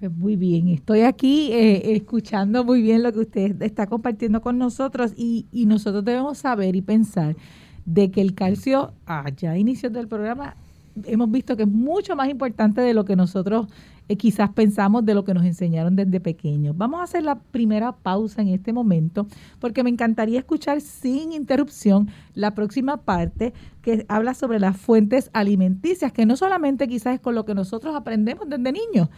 Pues 0.00 0.16
muy 0.16 0.34
bien, 0.34 0.68
estoy 0.68 1.02
aquí 1.02 1.52
eh, 1.52 1.94
escuchando 1.94 2.64
muy 2.64 2.80
bien 2.80 3.02
lo 3.02 3.12
que 3.12 3.18
usted 3.18 3.60
está 3.60 3.86
compartiendo 3.86 4.40
con 4.40 4.56
nosotros 4.56 5.12
y, 5.14 5.46
nosotros 5.66 6.06
debemos 6.06 6.38
saber 6.38 6.74
y 6.74 6.80
pensar 6.80 7.36
de 7.84 8.10
que 8.10 8.22
el 8.22 8.34
calcio, 8.34 8.94
allá 9.04 9.50
a 9.50 9.58
inicios 9.58 9.92
del 9.92 10.08
programa, 10.08 10.56
hemos 11.04 11.30
visto 11.30 11.54
que 11.54 11.64
es 11.64 11.68
mucho 11.68 12.16
más 12.16 12.30
importante 12.30 12.80
de 12.80 12.94
lo 12.94 13.04
que 13.04 13.14
nosotros 13.14 13.66
eh, 14.10 14.16
quizás 14.16 14.50
pensamos 14.50 15.04
de 15.04 15.14
lo 15.14 15.22
que 15.22 15.34
nos 15.34 15.44
enseñaron 15.44 15.94
desde 15.94 16.18
pequeños. 16.18 16.76
Vamos 16.76 16.98
a 16.98 17.04
hacer 17.04 17.22
la 17.22 17.36
primera 17.38 17.92
pausa 17.92 18.42
en 18.42 18.48
este 18.48 18.72
momento 18.72 19.28
porque 19.60 19.84
me 19.84 19.90
encantaría 19.90 20.40
escuchar 20.40 20.80
sin 20.80 21.32
interrupción 21.32 22.08
la 22.34 22.52
próxima 22.56 22.96
parte 22.96 23.52
que 23.82 24.04
habla 24.08 24.34
sobre 24.34 24.58
las 24.58 24.76
fuentes 24.76 25.30
alimenticias, 25.32 26.10
que 26.12 26.26
no 26.26 26.36
solamente 26.36 26.88
quizás 26.88 27.14
es 27.14 27.20
con 27.20 27.36
lo 27.36 27.44
que 27.44 27.54
nosotros 27.54 27.94
aprendemos 27.94 28.48
desde 28.48 28.72
niños, 28.72 29.10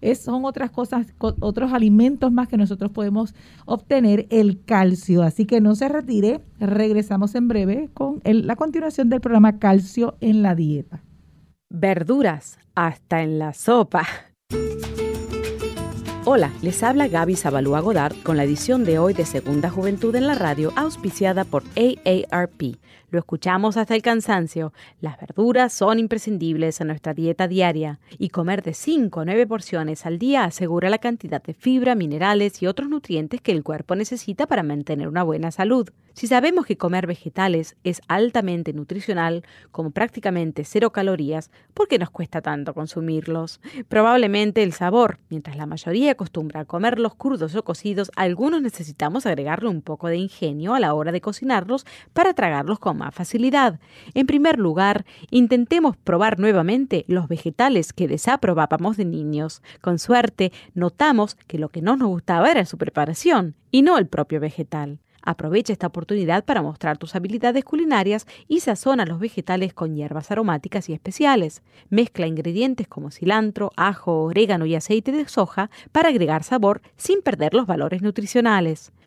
es, 0.00 0.18
son 0.18 0.44
otras 0.44 0.72
cosas, 0.72 1.06
otros 1.18 1.72
alimentos 1.72 2.32
más 2.32 2.48
que 2.48 2.56
nosotros 2.56 2.90
podemos 2.90 3.36
obtener 3.66 4.26
el 4.30 4.64
calcio. 4.64 5.22
Así 5.22 5.46
que 5.46 5.60
no 5.60 5.76
se 5.76 5.88
retire, 5.88 6.40
regresamos 6.58 7.36
en 7.36 7.46
breve 7.46 7.88
con 7.94 8.20
la 8.24 8.56
continuación 8.56 9.10
del 9.10 9.20
programa 9.20 9.60
Calcio 9.60 10.16
en 10.20 10.42
la 10.42 10.56
Dieta. 10.56 11.04
Verduras, 11.68 12.58
hasta 12.74 13.22
en 13.22 13.38
la 13.38 13.52
sopa. 13.52 14.02
Hola, 16.26 16.52
les 16.60 16.82
habla 16.82 17.08
Gaby 17.08 17.34
Zabalúa 17.34 17.80
Godard 17.80 18.14
con 18.22 18.36
la 18.36 18.44
edición 18.44 18.84
de 18.84 18.98
hoy 18.98 19.14
de 19.14 19.24
Segunda 19.24 19.70
Juventud 19.70 20.14
en 20.14 20.26
la 20.26 20.34
Radio, 20.34 20.70
auspiciada 20.76 21.44
por 21.44 21.62
AARP 21.76 22.76
lo 23.10 23.18
escuchamos 23.18 23.76
hasta 23.76 23.94
el 23.94 24.02
cansancio. 24.02 24.72
Las 25.00 25.18
verduras 25.20 25.72
son 25.72 25.98
imprescindibles 25.98 26.80
en 26.80 26.88
nuestra 26.88 27.14
dieta 27.14 27.48
diaria 27.48 27.98
y 28.18 28.28
comer 28.28 28.62
de 28.62 28.74
5 28.74 29.20
a 29.20 29.24
9 29.24 29.46
porciones 29.46 30.06
al 30.06 30.18
día 30.18 30.44
asegura 30.44 30.90
la 30.90 30.98
cantidad 30.98 31.42
de 31.42 31.54
fibra, 31.54 31.94
minerales 31.94 32.62
y 32.62 32.66
otros 32.66 32.88
nutrientes 32.88 33.40
que 33.40 33.52
el 33.52 33.62
cuerpo 33.62 33.96
necesita 33.96 34.46
para 34.46 34.62
mantener 34.62 35.08
una 35.08 35.22
buena 35.22 35.50
salud. 35.50 35.90
Si 36.12 36.26
sabemos 36.26 36.66
que 36.66 36.76
comer 36.76 37.06
vegetales 37.06 37.76
es 37.84 38.02
altamente 38.08 38.72
nutricional, 38.72 39.44
como 39.70 39.90
prácticamente 39.90 40.64
cero 40.64 40.90
calorías, 40.90 41.50
¿por 41.72 41.88
qué 41.88 41.98
nos 41.98 42.10
cuesta 42.10 42.42
tanto 42.42 42.74
consumirlos? 42.74 43.60
Probablemente 43.88 44.62
el 44.62 44.72
sabor. 44.72 45.18
Mientras 45.30 45.56
la 45.56 45.66
mayoría 45.66 46.12
acostumbra 46.12 46.60
a 46.60 46.64
comerlos 46.64 47.14
crudos 47.14 47.54
o 47.54 47.64
cocidos, 47.64 48.10
algunos 48.16 48.60
necesitamos 48.60 49.24
agregarle 49.24 49.68
un 49.68 49.82
poco 49.82 50.08
de 50.08 50.16
ingenio 50.16 50.74
a 50.74 50.80
la 50.80 50.94
hora 50.94 51.12
de 51.12 51.20
cocinarlos 51.20 51.86
para 52.12 52.34
tragarlos 52.34 52.78
con 52.78 52.99
facilidad. 53.10 53.80
En 54.14 54.26
primer 54.26 54.58
lugar, 54.58 55.04
intentemos 55.30 55.96
probar 55.96 56.38
nuevamente 56.38 57.04
los 57.08 57.28
vegetales 57.28 57.92
que 57.92 58.08
desaprobábamos 58.08 58.96
de 58.96 59.04
niños. 59.04 59.62
Con 59.80 59.98
suerte, 59.98 60.52
notamos 60.74 61.34
que 61.34 61.58
lo 61.58 61.70
que 61.70 61.82
no 61.82 61.96
nos 61.96 62.08
gustaba 62.08 62.50
era 62.50 62.64
su 62.66 62.78
preparación 62.78 63.54
y 63.70 63.82
no 63.82 63.98
el 63.98 64.06
propio 64.06 64.40
vegetal. 64.40 64.98
Aprovecha 65.22 65.72
esta 65.72 65.86
oportunidad 65.86 66.44
para 66.44 66.62
mostrar 66.62 66.96
tus 66.96 67.14
habilidades 67.14 67.64
culinarias 67.64 68.26
y 68.48 68.60
sazona 68.60 69.04
los 69.04 69.20
vegetales 69.20 69.74
con 69.74 69.94
hierbas 69.94 70.30
aromáticas 70.30 70.88
y 70.88 70.94
especiales. 70.94 71.62
Mezcla 71.90 72.26
ingredientes 72.26 72.88
como 72.88 73.10
cilantro, 73.10 73.70
ajo, 73.76 74.24
orégano 74.24 74.64
y 74.64 74.74
aceite 74.74 75.12
de 75.12 75.28
soja 75.28 75.70
para 75.92 76.08
agregar 76.08 76.42
sabor 76.42 76.80
sin 76.96 77.20
perder 77.20 77.52
los 77.54 77.66
valores 77.66 78.00
nutricionales. 78.02 78.92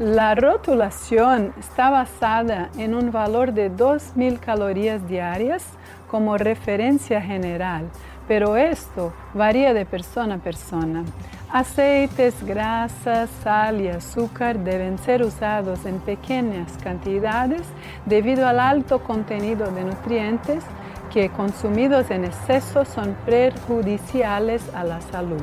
La 0.00 0.34
rotulación 0.34 1.54
está 1.56 1.88
basada 1.88 2.68
en 2.76 2.96
un 2.96 3.12
valor 3.12 3.52
de 3.52 3.70
2.000 3.70 4.40
calorías 4.40 5.06
diarias 5.06 5.64
como 6.10 6.36
referencia 6.36 7.20
general, 7.22 7.88
pero 8.26 8.56
esto 8.56 9.12
varía 9.34 9.72
de 9.72 9.86
persona 9.86 10.34
a 10.34 10.38
persona. 10.38 11.04
Aceites, 11.48 12.44
grasas, 12.44 13.30
sal 13.44 13.82
y 13.82 13.86
azúcar 13.86 14.58
deben 14.58 14.98
ser 14.98 15.22
usados 15.22 15.86
en 15.86 16.00
pequeñas 16.00 16.72
cantidades 16.82 17.62
debido 18.04 18.48
al 18.48 18.58
alto 18.58 18.98
contenido 18.98 19.70
de 19.70 19.84
nutrientes 19.84 20.64
que 21.12 21.28
consumidos 21.28 22.10
en 22.10 22.24
exceso 22.24 22.84
son 22.84 23.14
perjudiciales 23.24 24.60
a 24.74 24.82
la 24.82 25.00
salud. 25.00 25.42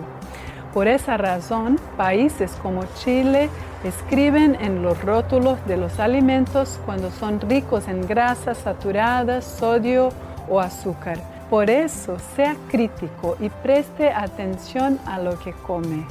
Por 0.74 0.89
esa 0.89 1.15
razón, 1.15 1.79
países 1.96 2.51
como 2.62 2.84
Chile 2.96 3.50
escriben 3.84 4.56
en 4.60 4.84
los 4.84 5.02
rótulos 5.02 5.58
de 5.66 5.78
los 5.78 6.00
alimentos 6.00 6.80
cuando 6.86 7.12
son 7.12 7.42
ricos 7.42 7.88
en 7.88 8.06
grasas 8.08 8.60
saturadas, 8.60 9.46
sodio 9.46 10.10
o 10.50 10.60
azúcar. 10.60 11.20
Por 11.50 11.70
eso, 11.70 12.18
sea 12.36 12.56
crítico 12.70 13.36
y 13.40 13.50
preste 13.50 14.10
atención 14.12 15.00
a 15.06 15.20
lo 15.20 15.38
que 15.40 15.52
come. 15.52 16.06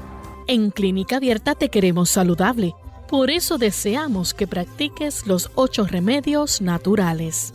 En 0.46 0.70
Clínica 0.70 1.16
Abierta 1.16 1.54
te 1.54 1.68
queremos 1.68 2.10
saludable. 2.10 2.74
Por 3.08 3.30
eso 3.30 3.56
deseamos 3.56 4.34
que 4.34 4.46
practiques 4.46 5.26
los 5.26 5.50
ocho 5.54 5.86
remedios 5.86 6.60
naturales. 6.60 7.54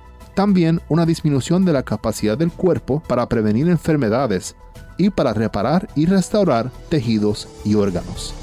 También 0.33 0.81
una 0.89 1.05
disminución 1.05 1.65
de 1.65 1.73
la 1.73 1.83
capacidad 1.83 2.37
del 2.37 2.51
cuerpo 2.51 3.01
para 3.07 3.27
prevenir 3.27 3.69
enfermedades 3.69 4.55
y 4.97 5.09
para 5.09 5.33
reparar 5.33 5.87
y 5.95 6.05
restaurar 6.05 6.71
tejidos 6.89 7.47
y 7.65 7.75
órganos. 7.75 8.33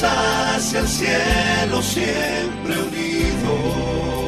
Hacia 0.00 0.80
el 0.80 0.88
cielo, 0.88 1.82
siempre. 1.82 2.74
Unidos, 2.74 4.27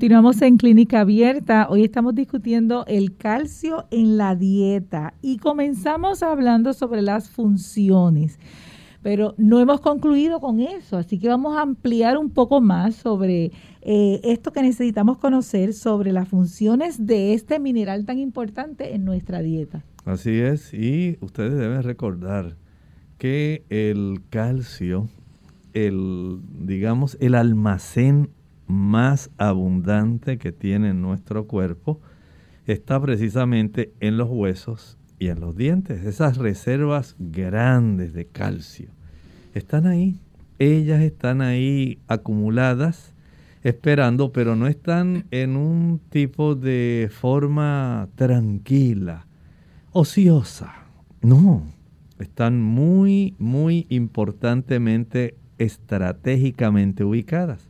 Continuamos 0.00 0.40
en 0.40 0.56
Clínica 0.56 1.00
Abierta. 1.00 1.66
Hoy 1.68 1.84
estamos 1.84 2.14
discutiendo 2.14 2.86
el 2.86 3.18
calcio 3.18 3.84
en 3.90 4.16
la 4.16 4.34
dieta 4.34 5.12
y 5.20 5.36
comenzamos 5.36 6.22
hablando 6.22 6.72
sobre 6.72 7.02
las 7.02 7.28
funciones. 7.28 8.38
Pero 9.02 9.34
no 9.36 9.60
hemos 9.60 9.82
concluido 9.82 10.40
con 10.40 10.60
eso, 10.60 10.96
así 10.96 11.18
que 11.18 11.28
vamos 11.28 11.54
a 11.54 11.60
ampliar 11.60 12.16
un 12.16 12.30
poco 12.30 12.62
más 12.62 12.94
sobre 12.94 13.52
eh, 13.82 14.22
esto 14.24 14.54
que 14.54 14.62
necesitamos 14.62 15.18
conocer 15.18 15.74
sobre 15.74 16.12
las 16.12 16.28
funciones 16.28 17.06
de 17.06 17.34
este 17.34 17.60
mineral 17.60 18.06
tan 18.06 18.18
importante 18.18 18.94
en 18.94 19.04
nuestra 19.04 19.42
dieta. 19.42 19.84
Así 20.06 20.30
es, 20.30 20.72
y 20.72 21.18
ustedes 21.20 21.58
deben 21.58 21.82
recordar 21.82 22.56
que 23.18 23.66
el 23.68 24.22
calcio, 24.30 25.10
el 25.74 26.38
digamos 26.58 27.18
el 27.20 27.34
almacén 27.34 28.30
más 28.70 29.30
abundante 29.36 30.38
que 30.38 30.52
tiene 30.52 30.94
nuestro 30.94 31.46
cuerpo 31.46 32.00
está 32.66 33.00
precisamente 33.00 33.92
en 34.00 34.16
los 34.16 34.28
huesos 34.30 34.96
y 35.18 35.28
en 35.28 35.40
los 35.40 35.56
dientes. 35.56 36.04
Esas 36.04 36.38
reservas 36.38 37.16
grandes 37.18 38.12
de 38.14 38.26
calcio 38.26 38.88
están 39.54 39.86
ahí. 39.86 40.16
Ellas 40.58 41.00
están 41.00 41.40
ahí 41.40 41.98
acumuladas, 42.06 43.14
esperando, 43.62 44.32
pero 44.32 44.56
no 44.56 44.66
están 44.66 45.24
en 45.30 45.56
un 45.56 46.00
tipo 46.10 46.54
de 46.54 47.10
forma 47.10 48.08
tranquila, 48.14 49.26
ociosa. 49.92 50.74
No, 51.22 51.62
están 52.18 52.60
muy, 52.60 53.34
muy 53.38 53.86
importantemente, 53.88 55.36
estratégicamente 55.58 57.04
ubicadas. 57.04 57.69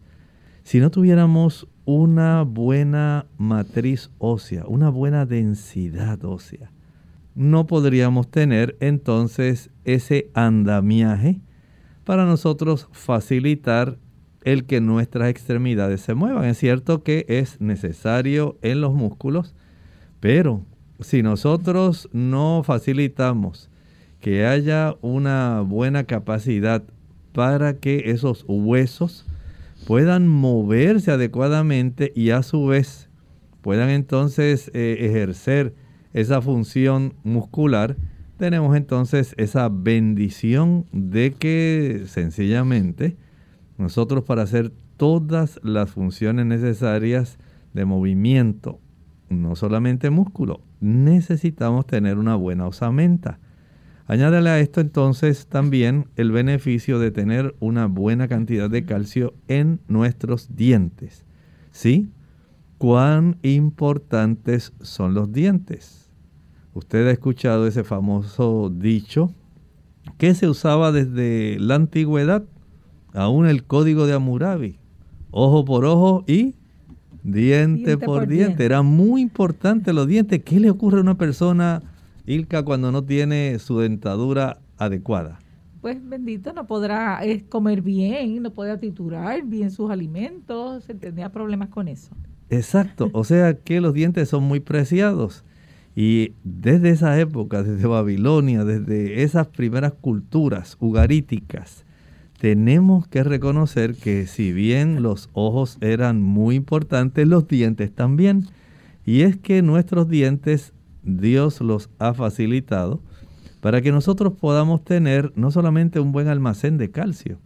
Si 0.71 0.79
no 0.79 0.93
tuviéramos 0.93 1.67
una 1.85 2.43
buena 2.43 3.27
matriz 3.39 4.09
ósea, 4.19 4.67
una 4.69 4.89
buena 4.89 5.27
densidad 5.27 6.25
ósea, 6.25 6.71
no 7.35 7.67
podríamos 7.67 8.31
tener 8.31 8.77
entonces 8.79 9.71
ese 9.85 10.31
andamiaje 10.33 11.41
para 12.05 12.25
nosotros 12.25 12.87
facilitar 12.93 13.99
el 14.45 14.65
que 14.65 14.81
nuestras 14.81 15.31
extremidades 15.31 16.03
se 16.03 16.15
muevan. 16.15 16.45
Es 16.45 16.59
cierto 16.59 17.03
que 17.03 17.27
es 17.29 17.61
necesario 17.61 18.57
en 18.63 18.81
los 18.81 18.95
músculos, 18.95 19.57
pero 20.21 20.65
si 21.01 21.25
nosotros 21.25 22.09
no 22.13 22.63
facilitamos 22.65 23.71
que 24.21 24.47
haya 24.47 24.95
una 25.01 25.63
buena 25.63 26.05
capacidad 26.05 26.85
para 27.33 27.79
que 27.79 28.13
esos 28.13 28.45
huesos 28.47 29.27
puedan 29.87 30.29
moverse 30.29 31.11
adecuadamente 31.11 32.13
y 32.15 32.31
a 32.31 32.43
su 32.43 32.67
vez 32.67 33.09
puedan 33.61 33.91
entonces 33.91 34.71
eh, 34.75 34.97
ejercer 35.01 35.75
esa 36.13 36.41
función 36.41 37.15
muscular, 37.25 37.97
tenemos 38.37 38.77
entonces 38.77 39.35
esa 39.37 39.69
bendición 39.69 40.87
de 40.93 41.33
que 41.33 42.05
sencillamente 42.07 43.17
nosotros 43.79 44.25
para 44.25 44.43
hacer 44.43 44.73
todas 44.97 45.61
las 45.63 45.91
funciones 45.91 46.47
necesarias 46.47 47.39
de 47.75 47.85
movimiento, 47.85 48.81
no 49.29 49.57
solamente 49.57 50.11
músculo, 50.11 50.61
necesitamos 50.81 51.87
tener 51.87 52.19
una 52.19 52.35
buena 52.35 52.67
osamenta. 52.67 53.39
Añádale 54.11 54.51
a 54.51 54.59
esto 54.59 54.81
entonces 54.81 55.47
también 55.47 56.09
el 56.17 56.33
beneficio 56.33 56.99
de 56.99 57.13
tener 57.13 57.55
una 57.61 57.87
buena 57.87 58.27
cantidad 58.27 58.69
de 58.69 58.85
calcio 58.85 59.35
en 59.47 59.79
nuestros 59.87 60.57
dientes. 60.57 61.25
¿Sí? 61.71 62.11
¿Cuán 62.77 63.37
importantes 63.43 64.73
son 64.81 65.15
los 65.15 65.33
dientes? 65.33 66.11
Usted 66.75 67.07
ha 67.07 67.13
escuchado 67.13 67.69
ese 67.69 67.85
famoso 67.85 68.69
dicho 68.75 69.33
que 70.19 70.35
se 70.35 70.49
usaba 70.49 70.91
desde 70.91 71.61
la 71.61 71.77
antigüedad, 71.77 72.43
aún 73.15 73.47
el 73.47 73.63
código 73.63 74.09
de 74.09 74.15
Hammurabi, 74.15 74.81
ojo 75.31 75.65
por 75.65 75.85
ojo 75.85 76.25
y 76.27 76.57
diente, 77.23 77.91
Diente 77.93 77.97
por, 77.99 78.07
por 78.07 78.27
diente. 78.27 78.47
diente. 78.47 78.65
Era 78.65 78.83
muy 78.83 79.23
importante 79.23 79.93
los 79.93 80.09
dientes. 80.09 80.43
¿Qué 80.43 80.59
le 80.59 80.69
ocurre 80.69 80.99
a 80.99 81.03
una 81.03 81.17
persona, 81.17 81.81
Ilka, 82.31 82.63
cuando 82.65 82.93
no 82.93 83.05
tiene 83.05 83.59
su 83.59 83.81
dentadura 83.81 84.59
adecuada? 84.79 85.39
Pues 85.81 85.99
bendito, 86.07 86.53
no 86.53 86.67
podrá 86.67 87.25
eh, 87.25 87.45
comer 87.49 87.83
bien, 87.83 88.43
no 88.43 88.53
podrá 88.53 88.79
triturar 88.79 89.45
bien 89.45 89.71
sus 89.71 89.91
alimentos, 89.91 90.85
se 90.85 90.95
tendría 90.95 91.31
problemas 91.33 91.71
con 91.71 91.89
eso. 91.89 92.15
Exacto, 92.51 93.11
o 93.13 93.25
sea 93.25 93.55
que 93.55 93.81
los 93.81 93.95
dientes 93.95 94.29
son 94.29 94.43
muy 94.45 94.59
preciados 94.61 95.45
Y 95.95 96.35
desde 96.45 96.91
esa 96.91 97.19
época, 97.21 97.63
desde 97.63 97.87
Babilonia, 97.87 98.65
desde 98.65 99.23
esas 99.23 99.49
primeras 99.49 99.93
culturas 99.95 100.77
ugaríticas, 100.81 101.85
tenemos 102.39 103.09
que 103.09 103.25
reconocer 103.25 103.97
que 103.97 104.27
si 104.27 104.53
bien 104.53 105.03
los 105.03 105.31
ojos 105.33 105.79
eran 105.81 106.23
muy 106.23 106.55
importantes, 106.57 107.27
los 107.27 107.47
dientes 107.49 107.93
también. 107.93 108.47
Y 109.05 109.23
es 109.23 109.37
que 109.37 109.63
nuestros 109.63 110.09
dientes 110.09 110.73
Dios 111.03 111.61
los 111.61 111.91
ha 111.99 112.15
facilitado 112.15 113.03
para 113.61 113.83
que 113.83 113.93
nosotros 113.93 114.35
podamos 114.35 114.85
tener 114.85 115.33
no 115.37 115.51
solamente 115.51 116.01
un 116.01 116.13
buen 116.13 116.29
almacén 116.29 116.79
de 116.79 116.91
calcio, 116.91 117.39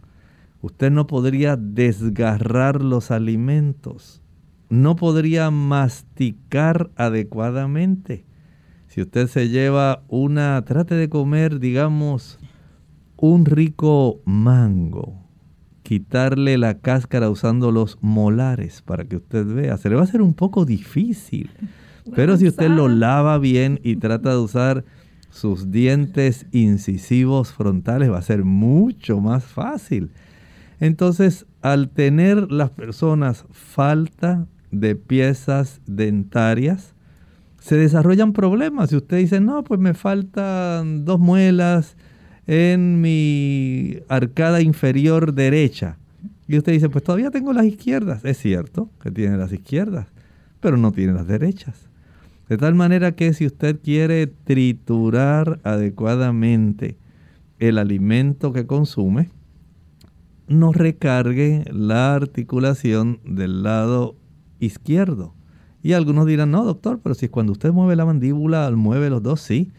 usted 0.61 0.91
no 0.91 1.07
podría 1.07 1.57
desgarrar 1.57 2.81
los 2.81 3.11
alimentos, 3.11 4.21
no 4.69 4.95
podría 4.95 5.51
masticar 5.51 6.89
adecuadamente. 6.95 8.25
Si 8.87 9.01
usted 9.01 9.27
se 9.27 9.49
lleva 9.49 10.03
una, 10.07 10.63
trate 10.63 10.95
de 10.95 11.09
comer, 11.09 11.59
digamos, 11.59 12.39
un 13.17 13.45
rico 13.45 14.21
mango, 14.25 15.21
quitarle 15.83 16.57
la 16.57 16.79
cáscara 16.79 17.29
usando 17.29 17.71
los 17.71 17.97
molares 18.01 18.81
para 18.81 19.05
que 19.05 19.17
usted 19.17 19.45
vea. 19.45 19.77
Se 19.77 19.89
le 19.89 19.95
va 19.95 20.01
a 20.01 20.05
hacer 20.05 20.21
un 20.21 20.33
poco 20.33 20.65
difícil. 20.65 21.49
Pero 22.13 22.37
si 22.37 22.47
usted 22.47 22.69
lo 22.69 22.87
lava 22.87 23.37
bien 23.37 23.79
y 23.83 23.95
trata 23.95 24.31
de 24.31 24.37
usar 24.37 24.85
sus 25.29 25.71
dientes 25.71 26.45
incisivos 26.51 27.51
frontales, 27.51 28.11
va 28.11 28.19
a 28.19 28.21
ser 28.21 28.43
mucho 28.43 29.19
más 29.19 29.43
fácil. 29.43 30.11
Entonces, 30.79 31.45
al 31.61 31.89
tener 31.89 32.51
las 32.51 32.69
personas 32.69 33.45
falta 33.51 34.45
de 34.71 34.95
piezas 34.95 35.81
dentarias, 35.87 36.93
se 37.59 37.75
desarrollan 37.75 38.33
problemas. 38.33 38.91
Si 38.91 38.95
usted 38.95 39.17
dice, 39.17 39.39
no, 39.39 39.63
pues 39.63 39.79
me 39.79 39.93
faltan 39.93 41.05
dos 41.05 41.19
muelas, 41.19 41.97
en 42.47 43.01
mi 43.01 43.97
arcada 44.07 44.61
inferior 44.61 45.33
derecha. 45.33 45.97
Y 46.47 46.57
usted 46.57 46.73
dice, 46.73 46.89
pues 46.89 47.03
todavía 47.03 47.31
tengo 47.31 47.53
las 47.53 47.65
izquierdas. 47.65 48.23
Es 48.23 48.37
cierto 48.37 48.89
que 49.01 49.11
tiene 49.11 49.37
las 49.37 49.51
izquierdas, 49.51 50.07
pero 50.59 50.77
no 50.77 50.91
tiene 50.91 51.13
las 51.13 51.27
derechas. 51.27 51.89
De 52.49 52.57
tal 52.57 52.75
manera 52.75 53.13
que 53.13 53.33
si 53.33 53.45
usted 53.45 53.79
quiere 53.81 54.27
triturar 54.27 55.59
adecuadamente 55.63 56.97
el 57.59 57.77
alimento 57.77 58.53
que 58.53 58.67
consume, 58.67 59.29
no 60.47 60.71
recargue 60.71 61.65
la 61.71 62.13
articulación 62.13 63.19
del 63.25 63.63
lado 63.63 64.15
izquierdo. 64.59 65.33
Y 65.81 65.93
algunos 65.93 66.25
dirán, 66.25 66.51
no, 66.51 66.63
doctor, 66.63 66.99
pero 67.01 67.15
si 67.15 67.29
cuando 67.29 67.51
usted 67.51 67.71
mueve 67.71 67.95
la 67.95 68.05
mandíbula, 68.05 68.69
mueve 68.71 69.09
los 69.09 69.23
dos, 69.23 69.41
sí. 69.41 69.71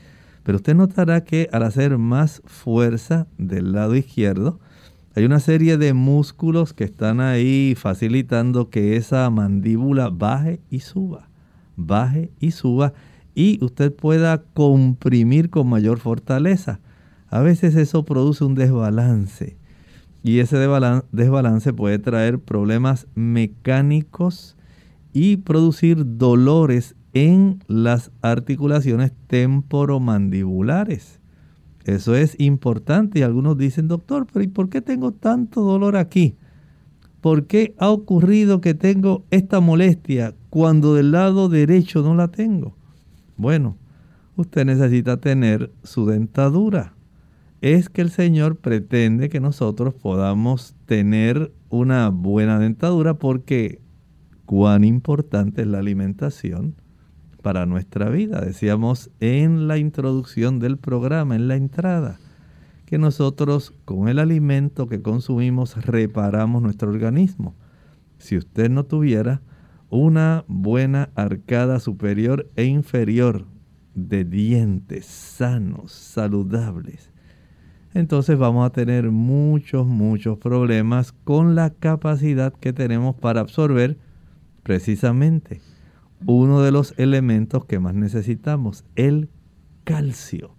Pero 0.42 0.56
usted 0.56 0.74
notará 0.74 1.24
que 1.24 1.48
al 1.52 1.64
hacer 1.64 1.98
más 1.98 2.42
fuerza 2.44 3.26
del 3.38 3.72
lado 3.72 3.96
izquierdo, 3.96 4.60
hay 5.16 5.24
una 5.24 5.40
serie 5.40 5.78
de 5.78 5.94
músculos 5.94 6.72
que 6.72 6.84
están 6.84 7.20
ahí 7.20 7.74
facilitando 7.76 8.70
que 8.70 8.96
esa 8.96 9.28
mandíbula 9.30 10.10
baje 10.10 10.60
y 10.70 10.80
suba, 10.80 11.25
baje 11.76 12.30
y 12.40 12.50
suba, 12.50 12.92
y 13.34 13.62
usted 13.64 13.94
pueda 13.94 14.42
comprimir 14.42 15.50
con 15.50 15.68
mayor 15.68 15.98
fortaleza. 15.98 16.80
A 17.28 17.40
veces 17.40 17.76
eso 17.76 18.04
produce 18.04 18.44
un 18.44 18.54
desbalance, 18.54 19.56
y 20.22 20.38
ese 20.40 20.56
desbalance 20.58 21.72
puede 21.72 21.98
traer 21.98 22.38
problemas 22.40 23.06
mecánicos 23.14 24.56
y 25.12 25.36
producir 25.36 26.16
dolores 26.18 26.96
en 27.14 27.60
las 27.68 28.10
articulaciones 28.22 29.12
temporomandibulares. 29.28 31.20
Eso 31.84 32.16
es 32.16 32.34
importante 32.40 33.20
y 33.20 33.22
algunos 33.22 33.56
dicen, 33.56 33.86
doctor, 33.88 34.26
pero 34.30 34.44
¿y 34.44 34.48
por 34.48 34.68
qué 34.68 34.82
tengo 34.82 35.12
tanto 35.12 35.62
dolor 35.62 35.96
aquí? 35.96 36.36
¿Por 37.26 37.48
qué 37.48 37.74
ha 37.78 37.90
ocurrido 37.90 38.60
que 38.60 38.74
tengo 38.74 39.24
esta 39.32 39.58
molestia 39.58 40.36
cuando 40.48 40.94
del 40.94 41.10
lado 41.10 41.48
derecho 41.48 42.00
no 42.02 42.14
la 42.14 42.28
tengo? 42.28 42.76
Bueno, 43.36 43.76
usted 44.36 44.64
necesita 44.64 45.16
tener 45.16 45.72
su 45.82 46.06
dentadura. 46.06 46.94
Es 47.62 47.88
que 47.88 48.02
el 48.02 48.10
Señor 48.10 48.58
pretende 48.58 49.28
que 49.28 49.40
nosotros 49.40 49.92
podamos 49.92 50.76
tener 50.86 51.52
una 51.68 52.10
buena 52.10 52.60
dentadura 52.60 53.14
porque 53.14 53.80
cuán 54.44 54.84
importante 54.84 55.62
es 55.62 55.66
la 55.66 55.80
alimentación 55.80 56.76
para 57.42 57.66
nuestra 57.66 58.08
vida. 58.08 58.40
Decíamos 58.40 59.10
en 59.18 59.66
la 59.66 59.78
introducción 59.78 60.60
del 60.60 60.78
programa, 60.78 61.34
en 61.34 61.48
la 61.48 61.56
entrada, 61.56 62.20
que 62.86 62.98
nosotros 62.98 63.74
con 63.84 64.08
el 64.08 64.18
alimento 64.18 64.86
que 64.86 65.02
consumimos 65.02 65.76
reparamos 65.84 66.62
nuestro 66.62 66.88
organismo. 66.88 67.54
Si 68.18 68.36
usted 68.36 68.70
no 68.70 68.84
tuviera 68.84 69.42
una 69.90 70.44
buena 70.48 71.10
arcada 71.14 71.80
superior 71.80 72.48
e 72.56 72.64
inferior 72.64 73.44
de 73.94 74.24
dientes 74.24 75.04
sanos, 75.06 75.92
saludables, 75.92 77.12
entonces 77.92 78.38
vamos 78.38 78.64
a 78.66 78.70
tener 78.70 79.10
muchos, 79.10 79.86
muchos 79.86 80.38
problemas 80.38 81.12
con 81.12 81.54
la 81.54 81.70
capacidad 81.70 82.52
que 82.52 82.72
tenemos 82.72 83.16
para 83.16 83.40
absorber 83.40 83.98
precisamente 84.62 85.60
uno 86.24 86.62
de 86.62 86.72
los 86.72 86.94
elementos 86.98 87.64
que 87.64 87.78
más 87.78 87.94
necesitamos, 87.94 88.84
el 88.96 89.28
calcio. 89.84 90.55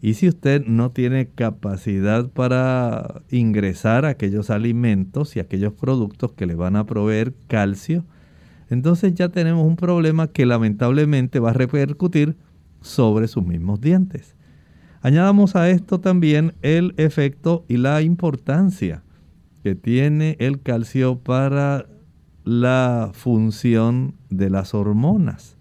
Y 0.00 0.14
si 0.14 0.28
usted 0.28 0.64
no 0.64 0.92
tiene 0.92 1.28
capacidad 1.28 2.28
para 2.30 3.22
ingresar 3.30 4.04
aquellos 4.04 4.50
alimentos 4.50 5.34
y 5.34 5.40
aquellos 5.40 5.72
productos 5.72 6.32
que 6.32 6.46
le 6.46 6.54
van 6.54 6.76
a 6.76 6.86
proveer 6.86 7.34
calcio, 7.48 8.04
entonces 8.70 9.14
ya 9.14 9.28
tenemos 9.28 9.66
un 9.66 9.76
problema 9.76 10.28
que 10.28 10.46
lamentablemente 10.46 11.40
va 11.40 11.50
a 11.50 11.54
repercutir 11.54 12.36
sobre 12.80 13.26
sus 13.26 13.44
mismos 13.44 13.80
dientes. 13.80 14.36
Añadamos 15.00 15.56
a 15.56 15.70
esto 15.70 16.00
también 16.00 16.54
el 16.62 16.94
efecto 16.96 17.64
y 17.68 17.76
la 17.76 18.02
importancia 18.02 19.02
que 19.62 19.74
tiene 19.74 20.36
el 20.38 20.60
calcio 20.60 21.18
para 21.18 21.86
la 22.44 23.10
función 23.14 24.14
de 24.30 24.50
las 24.50 24.74
hormonas. 24.74 25.56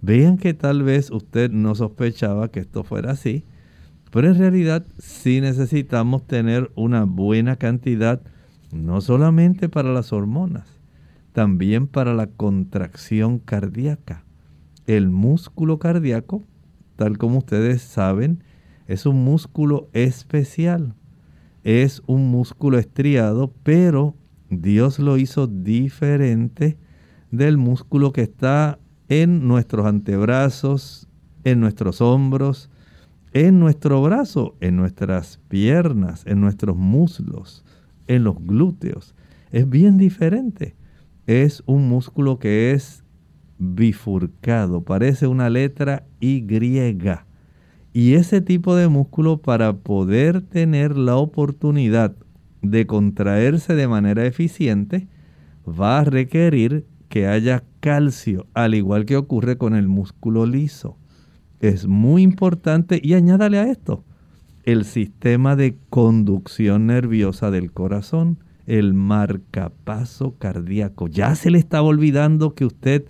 Vean 0.00 0.38
que 0.38 0.54
tal 0.54 0.82
vez 0.82 1.10
usted 1.10 1.50
no 1.50 1.74
sospechaba 1.74 2.50
que 2.50 2.60
esto 2.60 2.84
fuera 2.84 3.12
así, 3.12 3.44
pero 4.16 4.28
en 4.28 4.38
realidad 4.38 4.86
sí 4.96 5.42
necesitamos 5.42 6.26
tener 6.26 6.72
una 6.74 7.04
buena 7.04 7.56
cantidad, 7.56 8.22
no 8.72 9.02
solamente 9.02 9.68
para 9.68 9.92
las 9.92 10.10
hormonas, 10.10 10.80
también 11.34 11.86
para 11.86 12.14
la 12.14 12.26
contracción 12.26 13.38
cardíaca. 13.38 14.24
El 14.86 15.10
músculo 15.10 15.78
cardíaco, 15.78 16.42
tal 16.96 17.18
como 17.18 17.40
ustedes 17.40 17.82
saben, 17.82 18.42
es 18.86 19.04
un 19.04 19.22
músculo 19.22 19.90
especial. 19.92 20.94
Es 21.62 22.02
un 22.06 22.30
músculo 22.30 22.78
estriado, 22.78 23.52
pero 23.64 24.14
Dios 24.48 24.98
lo 24.98 25.18
hizo 25.18 25.46
diferente 25.46 26.78
del 27.30 27.58
músculo 27.58 28.14
que 28.14 28.22
está 28.22 28.78
en 29.10 29.46
nuestros 29.46 29.84
antebrazos, 29.84 31.06
en 31.44 31.60
nuestros 31.60 32.00
hombros, 32.00 32.70
en 33.44 33.60
nuestro 33.60 34.00
brazo, 34.00 34.56
en 34.62 34.76
nuestras 34.76 35.40
piernas, 35.48 36.24
en 36.26 36.40
nuestros 36.40 36.74
muslos, 36.74 37.66
en 38.06 38.24
los 38.24 38.42
glúteos. 38.42 39.14
Es 39.52 39.68
bien 39.68 39.98
diferente. 39.98 40.74
Es 41.26 41.62
un 41.66 41.86
músculo 41.86 42.38
que 42.38 42.70
es 42.70 43.04
bifurcado, 43.58 44.84
parece 44.84 45.26
una 45.26 45.50
letra 45.50 46.06
Y. 46.18 46.46
Y 47.92 48.14
ese 48.14 48.40
tipo 48.40 48.74
de 48.74 48.88
músculo 48.88 49.36
para 49.42 49.74
poder 49.76 50.40
tener 50.40 50.96
la 50.96 51.16
oportunidad 51.16 52.16
de 52.62 52.86
contraerse 52.86 53.74
de 53.74 53.86
manera 53.86 54.24
eficiente, 54.24 55.08
va 55.68 55.98
a 55.98 56.04
requerir 56.04 56.86
que 57.10 57.26
haya 57.26 57.64
calcio, 57.80 58.46
al 58.54 58.74
igual 58.74 59.04
que 59.04 59.18
ocurre 59.18 59.58
con 59.58 59.74
el 59.74 59.88
músculo 59.88 60.46
liso. 60.46 60.96
Es 61.60 61.86
muy 61.86 62.22
importante 62.22 63.00
y 63.02 63.14
añádale 63.14 63.58
a 63.58 63.70
esto 63.70 64.04
el 64.64 64.84
sistema 64.84 65.54
de 65.56 65.76
conducción 65.90 66.86
nerviosa 66.88 67.50
del 67.50 67.70
corazón, 67.72 68.38
el 68.66 68.94
marcapaso 68.94 70.34
cardíaco. 70.38 71.06
Ya 71.06 71.34
se 71.36 71.50
le 71.50 71.58
estaba 71.58 71.86
olvidando 71.86 72.54
que 72.54 72.64
usted 72.64 73.04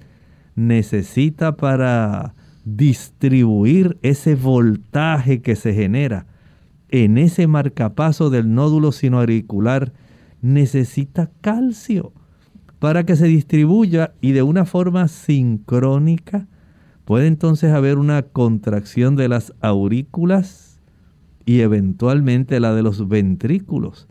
necesita 0.54 1.56
para 1.56 2.34
distribuir 2.64 3.96
ese 4.02 4.34
voltaje 4.34 5.40
que 5.40 5.56
se 5.56 5.72
genera 5.72 6.26
en 6.88 7.18
ese 7.18 7.46
marcapaso 7.46 8.30
del 8.30 8.54
nódulo 8.54 8.92
sinoauricular 8.92 9.92
necesita 10.40 11.30
calcio 11.40 12.12
para 12.78 13.04
que 13.04 13.16
se 13.16 13.26
distribuya 13.26 14.14
y 14.20 14.32
de 14.32 14.42
una 14.42 14.64
forma 14.64 15.08
sincrónica 15.08 16.46
Puede 17.06 17.28
entonces 17.28 17.72
haber 17.72 17.98
una 17.98 18.22
contracción 18.22 19.14
de 19.14 19.28
las 19.28 19.54
aurículas 19.60 20.80
y 21.44 21.60
eventualmente 21.60 22.58
la 22.58 22.74
de 22.74 22.82
los 22.82 23.06
ventrículos, 23.06 24.08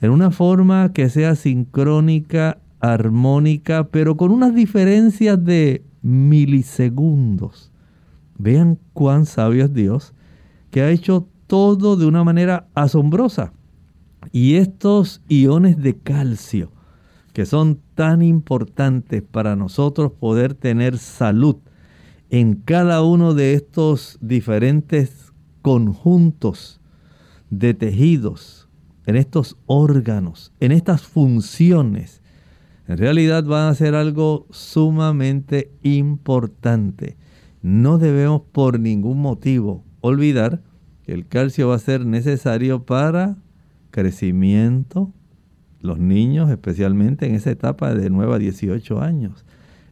en 0.00 0.10
una 0.10 0.30
forma 0.30 0.94
que 0.94 1.10
sea 1.10 1.34
sincrónica, 1.34 2.56
armónica, 2.80 3.88
pero 3.88 4.16
con 4.16 4.30
unas 4.30 4.54
diferencias 4.54 5.44
de 5.44 5.84
milisegundos. 6.00 7.70
Vean 8.38 8.78
cuán 8.94 9.26
sabio 9.26 9.66
es 9.66 9.74
Dios, 9.74 10.14
que 10.70 10.80
ha 10.80 10.90
hecho 10.90 11.28
todo 11.48 11.96
de 11.96 12.06
una 12.06 12.24
manera 12.24 12.66
asombrosa. 12.74 13.52
Y 14.32 14.54
estos 14.54 15.20
iones 15.28 15.76
de 15.76 15.98
calcio, 15.98 16.72
que 17.34 17.44
son 17.44 17.78
tan 17.94 18.22
importantes 18.22 19.22
para 19.22 19.54
nosotros 19.54 20.12
poder 20.12 20.54
tener 20.54 20.96
salud 20.96 21.56
en 22.30 22.54
cada 22.56 23.02
uno 23.02 23.34
de 23.34 23.54
estos 23.54 24.18
diferentes 24.20 25.32
conjuntos 25.62 26.80
de 27.50 27.74
tejidos, 27.74 28.68
en 29.06 29.16
estos 29.16 29.56
órganos, 29.66 30.52
en 30.60 30.72
estas 30.72 31.02
funciones, 31.02 32.20
en 32.86 32.98
realidad 32.98 33.44
van 33.44 33.68
a 33.68 33.74
ser 33.74 33.94
algo 33.94 34.46
sumamente 34.50 35.70
importante. 35.82 37.16
No 37.62 37.98
debemos 37.98 38.42
por 38.52 38.80
ningún 38.80 39.20
motivo 39.20 39.84
olvidar 40.00 40.62
que 41.04 41.12
el 41.12 41.26
calcio 41.26 41.68
va 41.68 41.76
a 41.76 41.80
ser 41.80 42.06
necesario 42.06 42.84
para 42.84 43.36
crecimiento, 43.90 45.12
los 45.80 45.98
niños 45.98 46.50
especialmente 46.50 47.26
en 47.26 47.34
esa 47.34 47.50
etapa 47.50 47.94
de 47.94 48.10
9 48.10 48.34
a 48.34 48.38
18 48.38 49.00
años, 49.00 49.44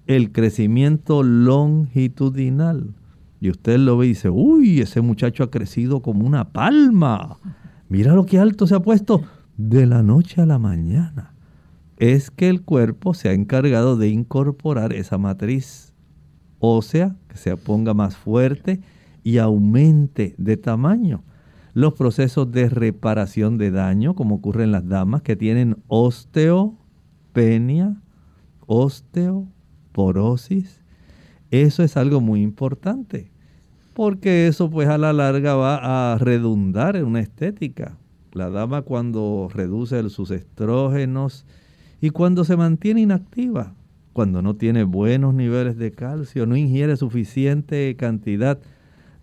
el 0.06 0.32
crecimiento 0.32 1.22
longitudinal. 1.22 2.94
Y 3.40 3.50
usted 3.50 3.78
lo 3.78 3.98
ve 3.98 4.06
y 4.06 4.08
dice, 4.10 4.30
uy, 4.30 4.80
ese 4.80 5.00
muchacho 5.00 5.44
ha 5.44 5.50
crecido 5.50 6.00
como 6.00 6.26
una 6.26 6.52
palma. 6.52 7.38
Mira 7.88 8.14
lo 8.14 8.26
que 8.26 8.38
alto 8.38 8.66
se 8.66 8.74
ha 8.74 8.80
puesto 8.80 9.22
de 9.56 9.86
la 9.86 10.02
noche 10.02 10.40
a 10.40 10.46
la 10.46 10.58
mañana. 10.58 11.34
Es 11.98 12.30
que 12.30 12.48
el 12.48 12.62
cuerpo 12.62 13.14
se 13.14 13.28
ha 13.28 13.32
encargado 13.32 13.96
de 13.96 14.08
incorporar 14.08 14.92
esa 14.92 15.18
matriz 15.18 15.94
ósea, 16.58 17.16
que 17.28 17.36
se 17.36 17.56
ponga 17.56 17.94
más 17.94 18.16
fuerte 18.16 18.80
y 19.22 19.38
aumente 19.38 20.34
de 20.38 20.56
tamaño 20.56 21.22
los 21.76 21.92
procesos 21.92 22.50
de 22.52 22.70
reparación 22.70 23.58
de 23.58 23.70
daño, 23.70 24.14
como 24.14 24.36
ocurre 24.36 24.64
en 24.64 24.72
las 24.72 24.88
damas 24.88 25.20
que 25.20 25.36
tienen 25.36 25.76
osteopenia, 25.88 26.80
osteoporosis. 29.96 30.82
Eso 31.50 31.82
es 31.82 31.96
algo 31.96 32.20
muy 32.20 32.42
importante, 32.42 33.30
porque 33.94 34.48
eso 34.48 34.68
pues 34.68 34.88
a 34.88 34.98
la 34.98 35.12
larga 35.12 35.54
va 35.54 36.12
a 36.12 36.18
redundar 36.18 36.96
en 36.96 37.04
una 37.04 37.20
estética. 37.20 37.96
La 38.32 38.50
dama 38.50 38.82
cuando 38.82 39.48
reduce 39.52 40.08
sus 40.10 40.30
estrógenos 40.30 41.46
y 42.00 42.10
cuando 42.10 42.44
se 42.44 42.56
mantiene 42.56 43.00
inactiva, 43.00 43.74
cuando 44.12 44.42
no 44.42 44.56
tiene 44.56 44.84
buenos 44.84 45.34
niveles 45.34 45.76
de 45.78 45.92
calcio, 45.92 46.46
no 46.46 46.56
ingiere 46.56 46.96
suficiente 46.96 47.94
cantidad 47.96 48.58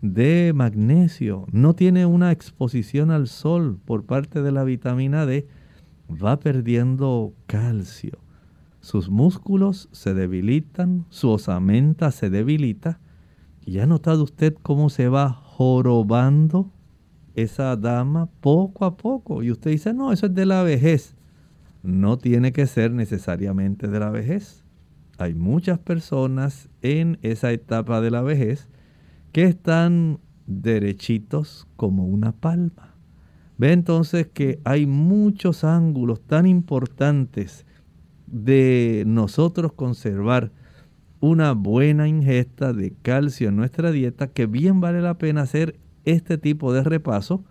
de 0.01 0.51
magnesio, 0.55 1.45
no 1.51 1.75
tiene 1.75 2.05
una 2.05 2.31
exposición 2.31 3.11
al 3.11 3.27
sol 3.27 3.79
por 3.85 4.05
parte 4.05 4.41
de 4.41 4.51
la 4.51 4.63
vitamina 4.63 5.25
D, 5.25 5.47
va 6.09 6.39
perdiendo 6.39 7.33
calcio. 7.47 8.22
Sus 8.83 9.09
músculos 9.09 9.87
se 9.93 10.13
debilitan, 10.13 11.05
su 11.07 11.29
osamenta 11.29 12.11
se 12.11 12.29
debilita. 12.29 12.99
¿Y 13.65 13.79
ha 13.79 13.87
notado 13.87 14.25
usted 14.25 14.55
cómo 14.61 14.89
se 14.89 15.07
va 15.07 15.29
jorobando 15.31 16.69
esa 17.33 17.77
dama 17.77 18.27
poco 18.41 18.83
a 18.83 18.97
poco? 18.97 19.41
Y 19.41 19.51
usted 19.51 19.71
dice, 19.71 19.93
no, 19.93 20.11
eso 20.11 20.25
es 20.25 20.35
de 20.35 20.45
la 20.45 20.63
vejez. 20.63 21.15
No 21.81 22.17
tiene 22.17 22.51
que 22.51 22.67
ser 22.67 22.91
necesariamente 22.91 23.87
de 23.87 24.01
la 24.01 24.09
vejez. 24.09 24.65
Hay 25.17 25.33
muchas 25.33 25.79
personas 25.79 26.67
en 26.81 27.19
esa 27.21 27.53
etapa 27.53 28.01
de 28.01 28.11
la 28.11 28.21
vejez 28.21 28.67
que 29.31 29.45
están 29.45 30.19
derechitos 30.45 31.69
como 31.77 32.05
una 32.05 32.33
palma. 32.33 32.95
Ve 33.57 33.71
entonces 33.71 34.27
que 34.27 34.59
hay 34.65 34.87
muchos 34.87 35.63
ángulos 35.63 36.19
tan 36.19 36.45
importantes 36.45 37.65
de 38.33 39.03
nosotros 39.05 39.73
conservar 39.73 40.51
una 41.19 41.53
buena 41.53 42.07
ingesta 42.07 42.73
de 42.73 42.91
calcio 43.01 43.49
en 43.49 43.55
nuestra 43.55 43.91
dieta 43.91 44.27
que 44.27 44.47
bien 44.47 44.81
vale 44.81 45.01
la 45.01 45.13
pena 45.13 45.43
hacer 45.43 45.75
este 46.03 46.37
tipo 46.37 46.73
de 46.73 46.83
repaso 46.83 47.43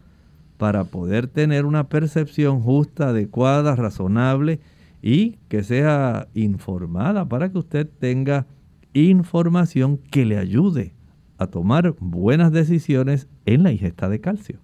para 0.58 0.84
poder 0.84 1.28
tener 1.28 1.64
una 1.64 1.88
percepción 1.88 2.60
justa, 2.60 3.08
adecuada, 3.08 3.76
razonable 3.76 4.60
y 5.00 5.38
que 5.48 5.62
sea 5.62 6.28
informada 6.34 7.28
para 7.28 7.50
que 7.50 7.58
usted 7.58 7.88
tenga 7.98 8.46
información 8.92 9.98
que 9.98 10.26
le 10.26 10.36
ayude 10.36 10.94
a 11.38 11.46
tomar 11.46 11.94
buenas 12.00 12.52
decisiones 12.52 13.28
en 13.46 13.62
la 13.62 13.72
ingesta 13.72 14.08
de 14.08 14.20
calcio. 14.20 14.58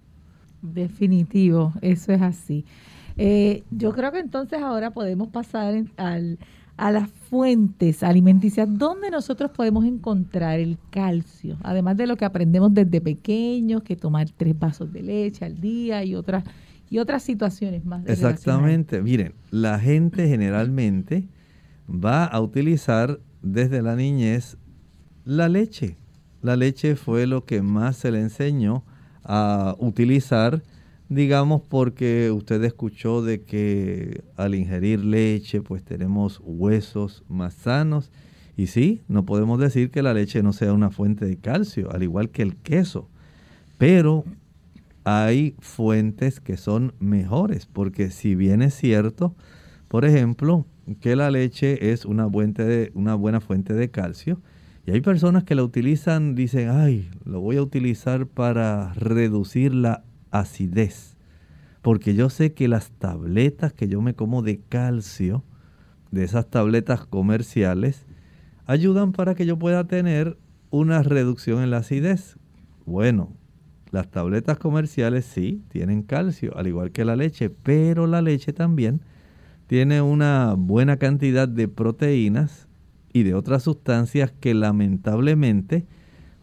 Definitivo, 0.61 1.73
eso 1.81 2.11
es 2.11 2.21
así. 2.21 2.65
Eh, 3.19 3.63
yo 3.71 3.91
creo 3.93 4.11
que 4.11 4.19
entonces 4.19 4.61
ahora 4.61 4.91
podemos 4.91 5.27
pasar 5.27 5.83
a 5.97 6.91
las 6.91 7.09
fuentes 7.29 8.03
alimenticias. 8.03 8.67
¿Dónde 8.77 9.11
nosotros 9.11 9.51
podemos 9.51 9.85
encontrar 9.85 10.59
el 10.59 10.77
calcio? 10.89 11.57
Además 11.63 11.97
de 11.97 12.07
lo 12.07 12.15
que 12.15 12.25
aprendemos 12.25 12.73
desde 12.73 13.01
pequeños, 13.01 13.83
que 13.83 13.95
tomar 13.95 14.29
tres 14.35 14.57
vasos 14.57 14.91
de 14.93 15.03
leche 15.03 15.45
al 15.45 15.59
día 15.59 16.03
y 16.03 16.15
otras, 16.15 16.43
y 16.89 16.99
otras 16.99 17.23
situaciones 17.23 17.85
más. 17.85 18.05
Exactamente. 18.07 19.01
Miren, 19.01 19.33
la 19.51 19.79
gente 19.79 20.27
generalmente 20.29 21.27
va 21.87 22.25
a 22.25 22.39
utilizar 22.39 23.19
desde 23.41 23.81
la 23.81 23.95
niñez 23.95 24.57
la 25.25 25.49
leche 25.49 25.97
la 26.41 26.55
leche 26.55 26.95
fue 26.95 27.27
lo 27.27 27.45
que 27.45 27.61
más 27.61 27.97
se 27.97 28.11
le 28.11 28.21
enseñó 28.21 28.83
a 29.23 29.75
utilizar, 29.79 30.63
digamos 31.09 31.61
porque 31.67 32.31
usted 32.31 32.63
escuchó 32.63 33.21
de 33.21 33.41
que 33.41 34.23
al 34.37 34.55
ingerir 34.55 35.03
leche 35.03 35.61
pues 35.61 35.83
tenemos 35.83 36.39
huesos 36.43 37.23
más 37.27 37.55
sanos. 37.55 38.11
Y 38.55 38.67
sí, 38.67 39.01
no 39.07 39.25
podemos 39.25 39.59
decir 39.59 39.89
que 39.89 40.03
la 40.03 40.13
leche 40.13 40.43
no 40.43 40.53
sea 40.53 40.73
una 40.73 40.91
fuente 40.91 41.25
de 41.25 41.37
calcio, 41.37 41.91
al 41.91 42.03
igual 42.03 42.29
que 42.29 42.43
el 42.43 42.55
queso. 42.57 43.09
Pero 43.77 44.25
hay 45.05 45.55
fuentes 45.59 46.39
que 46.39 46.57
son 46.57 46.93
mejores, 46.99 47.65
porque 47.65 48.11
si 48.11 48.35
bien 48.35 48.61
es 48.61 48.75
cierto, 48.75 49.33
por 49.87 50.03
ejemplo, 50.03 50.65
que 50.99 51.15
la 51.15 51.31
leche 51.31 51.91
es 51.91 52.05
una, 52.05 52.29
fuente 52.29 52.91
una 52.93 53.15
buena 53.15 53.39
fuente 53.39 53.73
de 53.73 53.89
calcio, 53.89 54.41
y 54.85 54.91
hay 54.91 55.01
personas 55.01 55.43
que 55.45 55.55
la 55.55 55.63
utilizan, 55.63 56.35
dicen, 56.35 56.69
ay, 56.69 57.09
lo 57.23 57.39
voy 57.39 57.57
a 57.57 57.61
utilizar 57.61 58.27
para 58.27 58.93
reducir 58.93 59.73
la 59.73 60.03
acidez. 60.31 61.15
Porque 61.81 62.13
yo 62.13 62.29
sé 62.29 62.53
que 62.53 62.67
las 62.67 62.91
tabletas 62.91 63.73
que 63.73 63.87
yo 63.87 64.01
me 64.01 64.13
como 64.13 64.41
de 64.41 64.59
calcio, 64.59 65.43
de 66.11 66.23
esas 66.23 66.49
tabletas 66.49 67.05
comerciales, 67.05 68.05
ayudan 68.65 69.11
para 69.11 69.35
que 69.35 69.45
yo 69.45 69.57
pueda 69.57 69.85
tener 69.85 70.37
una 70.69 71.01
reducción 71.03 71.63
en 71.63 71.71
la 71.71 71.77
acidez. 71.77 72.37
Bueno, 72.85 73.33
las 73.91 74.09
tabletas 74.09 74.59
comerciales 74.59 75.25
sí 75.25 75.63
tienen 75.69 76.03
calcio, 76.03 76.55
al 76.57 76.67
igual 76.67 76.91
que 76.91 77.05
la 77.05 77.15
leche, 77.15 77.49
pero 77.49 78.05
la 78.07 78.21
leche 78.21 78.53
también 78.53 79.01
tiene 79.67 80.01
una 80.01 80.55
buena 80.57 80.97
cantidad 80.97 81.47
de 81.47 81.67
proteínas 81.67 82.67
y 83.13 83.23
de 83.23 83.33
otras 83.33 83.63
sustancias 83.63 84.31
que 84.39 84.53
lamentablemente 84.53 85.87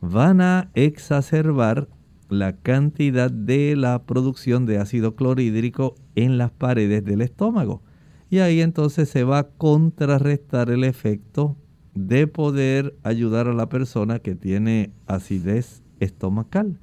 van 0.01 0.41
a 0.41 0.71
exacerbar 0.75 1.89
la 2.29 2.57
cantidad 2.57 3.31
de 3.31 3.77
la 3.77 4.05
producción 4.05 4.67
de 4.67 4.79
ácido 4.79 5.15
clorhídrico 5.15 5.95
en 6.15 6.39
las 6.39 6.51
paredes 6.51 7.05
del 7.05 7.23
estómago. 7.23 7.83
Y 8.29 8.39
ahí 8.39 8.61
entonces 8.61 9.09
se 9.09 9.25
va 9.25 9.39
a 9.39 9.49
contrarrestar 9.49 10.71
el 10.71 10.85
efecto 10.85 11.57
de 11.95 12.27
poder 12.27 12.97
ayudar 13.05 13.49
a 13.49 13.55
la 13.55 13.69
persona 13.69 14.19
que 14.19 14.35
tiene 14.35 14.91
acidez 15.07 15.83
estomacal. 16.01 16.79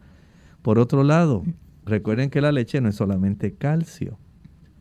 Por 0.62 0.79
otro 0.79 1.03
lado, 1.03 1.43
recuerden 1.86 2.29
que 2.29 2.41
la 2.41 2.51
leche 2.51 2.79
no 2.82 2.89
es 2.89 2.95
solamente 2.95 3.53
calcio. 3.53 4.17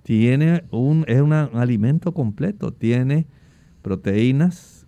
Tiene 0.05 0.64
un, 0.70 1.05
es 1.09 1.20
un 1.20 1.33
alimento 1.33 2.14
completo. 2.14 2.72
Tiene 2.72 3.27
proteínas, 3.83 4.87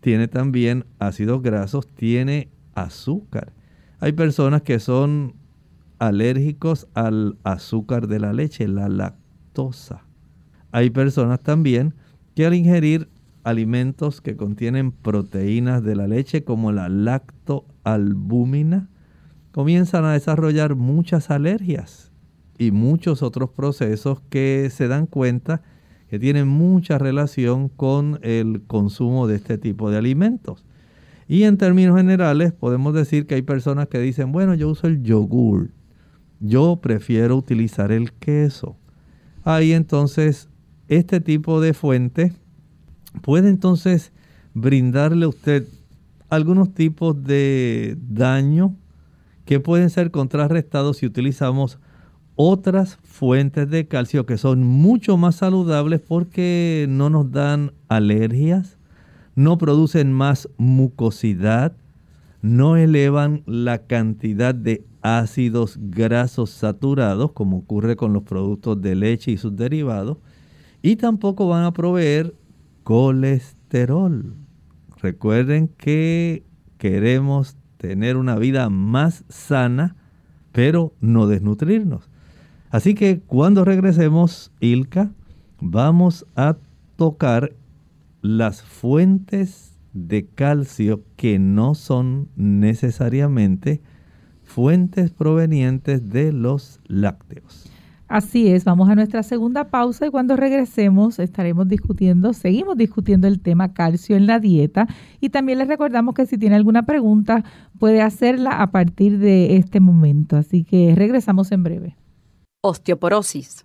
tiene 0.00 0.28
también 0.28 0.84
ácidos 0.98 1.42
grasos, 1.42 1.88
tiene 1.88 2.50
azúcar. 2.74 3.52
Hay 4.00 4.12
personas 4.12 4.62
que 4.62 4.80
son 4.80 5.34
alérgicos 5.98 6.88
al 6.94 7.38
azúcar 7.44 8.08
de 8.08 8.20
la 8.20 8.32
leche, 8.32 8.68
la 8.68 8.88
lactosa. 8.88 10.04
Hay 10.72 10.90
personas 10.90 11.40
también 11.40 11.94
que 12.34 12.46
al 12.46 12.54
ingerir 12.54 13.08
alimentos 13.44 14.20
que 14.20 14.36
contienen 14.36 14.90
proteínas 14.90 15.82
de 15.82 15.94
la 15.94 16.08
leche 16.08 16.44
como 16.44 16.72
la 16.72 16.88
lactoalbúmina, 16.88 18.88
comienzan 19.52 20.04
a 20.04 20.14
desarrollar 20.14 20.74
muchas 20.74 21.30
alergias 21.30 22.10
y 22.58 22.72
muchos 22.72 23.22
otros 23.22 23.50
procesos 23.50 24.20
que 24.30 24.68
se 24.72 24.88
dan 24.88 25.06
cuenta 25.06 25.62
que 26.08 26.18
tienen 26.18 26.48
mucha 26.48 26.98
relación 26.98 27.68
con 27.68 28.18
el 28.22 28.62
consumo 28.66 29.26
de 29.26 29.36
este 29.36 29.58
tipo 29.58 29.90
de 29.90 29.98
alimentos. 29.98 30.64
Y 31.28 31.44
en 31.44 31.56
términos 31.56 31.96
generales 31.96 32.52
podemos 32.52 32.94
decir 32.94 33.26
que 33.26 33.36
hay 33.36 33.42
personas 33.42 33.88
que 33.88 33.98
dicen, 33.98 34.32
bueno, 34.32 34.54
yo 34.54 34.68
uso 34.68 34.86
el 34.86 35.02
yogur, 35.02 35.70
yo 36.40 36.80
prefiero 36.82 37.36
utilizar 37.36 37.92
el 37.92 38.12
queso. 38.12 38.76
Ahí 39.44 39.72
entonces 39.72 40.48
este 40.88 41.20
tipo 41.20 41.60
de 41.60 41.74
fuente 41.74 42.32
puede 43.22 43.48
entonces 43.48 44.12
brindarle 44.52 45.24
a 45.24 45.28
usted 45.28 45.66
algunos 46.28 46.74
tipos 46.74 47.22
de 47.24 47.96
daño 48.08 48.76
que 49.44 49.60
pueden 49.60 49.90
ser 49.90 50.10
contrarrestados 50.10 50.98
si 50.98 51.06
utilizamos 51.06 51.78
otras 52.36 52.98
fuentes 53.02 53.70
de 53.70 53.86
calcio 53.86 54.26
que 54.26 54.38
son 54.38 54.62
mucho 54.64 55.16
más 55.16 55.36
saludables 55.36 56.00
porque 56.00 56.86
no 56.88 57.10
nos 57.10 57.30
dan 57.30 57.72
alergias, 57.88 58.78
no 59.34 59.58
producen 59.58 60.12
más 60.12 60.48
mucosidad, 60.56 61.76
no 62.42 62.76
elevan 62.76 63.42
la 63.46 63.86
cantidad 63.86 64.54
de 64.54 64.84
ácidos 65.02 65.78
grasos 65.80 66.50
saturados 66.50 67.32
como 67.32 67.58
ocurre 67.58 67.96
con 67.96 68.12
los 68.12 68.22
productos 68.22 68.80
de 68.80 68.94
leche 68.94 69.32
y 69.32 69.36
sus 69.36 69.56
derivados 69.56 70.18
y 70.82 70.96
tampoco 70.96 71.48
van 71.48 71.64
a 71.64 71.72
proveer 71.72 72.34
colesterol. 72.82 74.34
Recuerden 75.00 75.68
que 75.68 76.44
queremos 76.78 77.56
tener 77.78 78.16
una 78.16 78.36
vida 78.36 78.68
más 78.70 79.24
sana, 79.28 79.96
pero 80.52 80.94
no 81.00 81.26
desnutrirnos. 81.26 82.08
Así 82.70 82.94
que 82.94 83.20
cuando 83.20 83.64
regresemos, 83.64 84.52
Ilka, 84.60 85.10
vamos 85.60 86.26
a 86.36 86.56
tocar 86.96 87.52
las 88.24 88.62
fuentes 88.62 89.76
de 89.92 90.26
calcio 90.26 91.04
que 91.14 91.38
no 91.38 91.74
son 91.74 92.30
necesariamente 92.36 93.82
fuentes 94.42 95.10
provenientes 95.10 96.08
de 96.08 96.32
los 96.32 96.80
lácteos. 96.86 97.70
Así 98.08 98.48
es, 98.48 98.64
vamos 98.64 98.88
a 98.88 98.94
nuestra 98.94 99.22
segunda 99.22 99.68
pausa 99.68 100.06
y 100.06 100.10
cuando 100.10 100.36
regresemos 100.36 101.18
estaremos 101.18 101.68
discutiendo, 101.68 102.32
seguimos 102.32 102.78
discutiendo 102.78 103.28
el 103.28 103.40
tema 103.40 103.74
calcio 103.74 104.16
en 104.16 104.26
la 104.26 104.40
dieta 104.40 104.86
y 105.20 105.28
también 105.28 105.58
les 105.58 105.68
recordamos 105.68 106.14
que 106.14 106.24
si 106.24 106.38
tiene 106.38 106.56
alguna 106.56 106.86
pregunta 106.86 107.44
puede 107.78 108.00
hacerla 108.00 108.62
a 108.62 108.70
partir 108.70 109.18
de 109.18 109.56
este 109.56 109.80
momento. 109.80 110.38
Así 110.38 110.64
que 110.64 110.94
regresamos 110.94 111.52
en 111.52 111.62
breve. 111.62 111.96
Osteoporosis. 112.62 113.64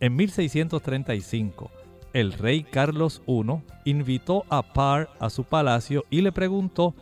En 0.00 0.16
1635, 0.16 1.70
el 2.12 2.32
rey 2.34 2.62
Carlos 2.62 3.22
I 3.26 3.42
invitó 3.84 4.44
a 4.48 4.62
Parr 4.62 5.08
a 5.18 5.30
su 5.30 5.44
palacio 5.44 6.04
y 6.10 6.20
le 6.20 6.30
preguntó 6.30 6.94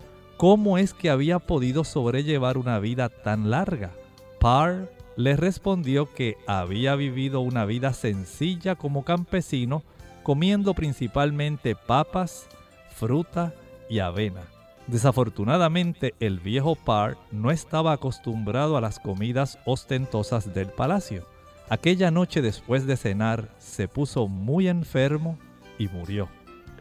cómo 0.42 0.76
es 0.76 0.92
que 0.92 1.08
había 1.08 1.38
podido 1.38 1.84
sobrellevar 1.84 2.58
una 2.58 2.80
vida 2.80 3.08
tan 3.08 3.48
larga. 3.48 3.92
Parr 4.40 4.90
le 5.16 5.36
respondió 5.36 6.12
que 6.12 6.36
había 6.48 6.96
vivido 6.96 7.38
una 7.38 7.64
vida 7.64 7.92
sencilla 7.92 8.74
como 8.74 9.04
campesino, 9.04 9.84
comiendo 10.24 10.74
principalmente 10.74 11.76
papas, 11.76 12.48
fruta 12.96 13.54
y 13.88 14.00
avena. 14.00 14.42
Desafortunadamente, 14.88 16.16
el 16.18 16.40
viejo 16.40 16.74
Parr 16.74 17.16
no 17.30 17.52
estaba 17.52 17.92
acostumbrado 17.92 18.76
a 18.76 18.80
las 18.80 18.98
comidas 18.98 19.60
ostentosas 19.64 20.52
del 20.52 20.70
palacio. 20.70 21.24
Aquella 21.68 22.10
noche 22.10 22.42
después 22.42 22.84
de 22.84 22.96
cenar 22.96 23.48
se 23.58 23.86
puso 23.86 24.26
muy 24.26 24.66
enfermo 24.66 25.38
y 25.78 25.86
murió. 25.86 26.28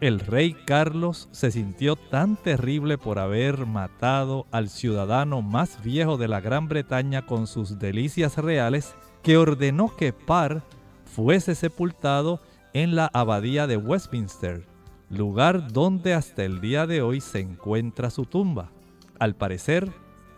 El 0.02 0.18
rey 0.18 0.56
Carlos 0.64 1.28
se 1.30 1.52
sintió 1.52 1.94
tan 1.94 2.34
terrible 2.34 2.98
por 2.98 3.20
haber 3.20 3.66
matado 3.66 4.48
al 4.50 4.68
ciudadano 4.68 5.42
más 5.42 5.80
viejo 5.84 6.16
de 6.16 6.26
la 6.26 6.40
Gran 6.40 6.66
Bretaña 6.66 7.24
con 7.24 7.46
sus 7.46 7.78
delicias 7.78 8.36
reales 8.36 8.96
que 9.22 9.36
ordenó 9.36 9.94
que 9.94 10.12
Parr 10.12 10.64
fuese 11.04 11.54
sepultado 11.54 12.40
en 12.72 12.96
la 12.96 13.12
abadía 13.14 13.68
de 13.68 13.76
Westminster, 13.76 14.66
lugar 15.08 15.72
donde 15.72 16.14
hasta 16.14 16.42
el 16.42 16.60
día 16.60 16.88
de 16.88 17.00
hoy 17.00 17.20
se 17.20 17.38
encuentra 17.38 18.10
su 18.10 18.24
tumba. 18.24 18.72
Al 19.20 19.36
parecer, 19.36 19.88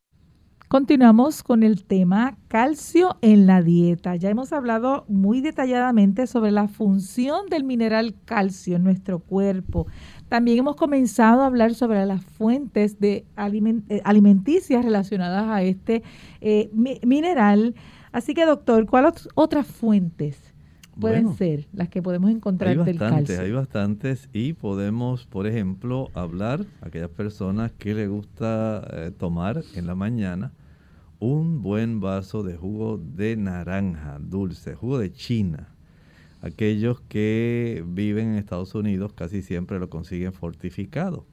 Continuamos 0.71 1.43
con 1.43 1.63
el 1.63 1.83
tema 1.83 2.37
calcio 2.47 3.17
en 3.21 3.45
la 3.45 3.61
dieta. 3.61 4.15
Ya 4.15 4.29
hemos 4.29 4.53
hablado 4.53 5.03
muy 5.09 5.41
detalladamente 5.41 6.27
sobre 6.27 6.51
la 6.51 6.69
función 6.69 7.47
del 7.49 7.65
mineral 7.65 8.15
calcio 8.23 8.77
en 8.77 8.83
nuestro 8.85 9.19
cuerpo. 9.19 9.87
También 10.29 10.59
hemos 10.59 10.77
comenzado 10.77 11.41
a 11.41 11.47
hablar 11.47 11.73
sobre 11.73 12.05
las 12.05 12.23
fuentes 12.23 13.01
de 13.01 13.25
eh, 13.35 14.01
alimenticias 14.05 14.85
relacionadas 14.85 15.49
a 15.49 15.61
este 15.61 16.03
eh, 16.39 16.69
mineral. 17.03 17.75
Así 18.13 18.33
que, 18.33 18.45
doctor, 18.45 18.85
¿cuáles 18.85 19.27
otras 19.35 19.67
fuentes 19.67 20.53
pueden 20.97 21.33
ser 21.35 21.67
las 21.73 21.89
que 21.89 22.01
podemos 22.01 22.31
encontrar 22.31 22.77
hay 22.79 22.85
del 22.85 22.97
calcio? 22.97 23.41
Hay 23.41 23.51
bastantes 23.51 24.29
y 24.31 24.53
podemos, 24.53 25.25
por 25.25 25.47
ejemplo, 25.47 26.09
hablar 26.13 26.65
a 26.81 26.87
aquellas 26.87 27.09
personas 27.09 27.73
que 27.73 27.93
les 27.93 28.07
gusta 28.07 28.87
eh, 28.93 29.11
tomar 29.11 29.63
en 29.75 29.85
la 29.85 29.95
mañana 29.95 30.53
un 31.21 31.61
buen 31.61 31.99
vaso 31.99 32.41
de 32.41 32.57
jugo 32.57 32.97
de 32.97 33.37
naranja 33.37 34.17
dulce, 34.19 34.73
jugo 34.73 34.97
de 34.97 35.13
China. 35.13 35.69
Aquellos 36.41 36.99
que 37.01 37.85
viven 37.87 38.29
en 38.29 38.35
Estados 38.37 38.73
Unidos 38.73 39.13
casi 39.13 39.43
siempre 39.43 39.79
lo 39.79 39.87
consiguen 39.87 40.33
fortificado. 40.33 41.27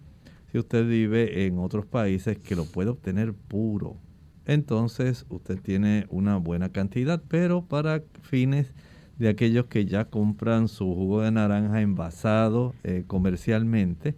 Si 0.53 0.59
usted 0.59 0.87
vive 0.87 1.47
en 1.47 1.59
otros 1.59 1.87
países 1.87 2.37
que 2.39 2.55
lo 2.55 2.67
puede 2.67 2.91
obtener 2.91 3.33
puro, 3.33 3.97
entonces 4.45 5.25
usted 5.31 5.59
tiene 5.59 6.07
una 6.11 6.37
buena 6.37 6.69
cantidad, 6.69 7.23
pero 7.27 7.65
para 7.65 8.03
fines 8.21 8.75
de 9.19 9.31
aquellos 9.31 9.67
que 9.67 9.87
ya 9.87 10.05
compran 10.05 10.69
su 10.69 10.85
jugo 10.95 11.23
de 11.23 11.33
naranja 11.33 11.81
envasado 11.81 12.75
eh, 12.85 13.05
comercialmente, 13.07 14.17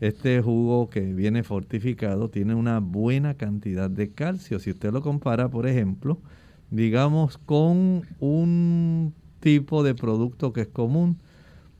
este 0.00 0.40
jugo 0.40 0.90
que 0.90 1.00
viene 1.00 1.42
fortificado 1.42 2.30
tiene 2.30 2.54
una 2.54 2.78
buena 2.80 3.34
cantidad 3.34 3.90
de 3.90 4.12
calcio. 4.12 4.58
Si 4.58 4.70
usted 4.70 4.92
lo 4.92 5.02
compara, 5.02 5.48
por 5.48 5.66
ejemplo, 5.66 6.20
digamos 6.70 7.38
con 7.38 8.02
un 8.20 9.14
tipo 9.40 9.82
de 9.82 9.94
producto 9.94 10.52
que 10.52 10.60
es 10.62 10.68
común, 10.68 11.18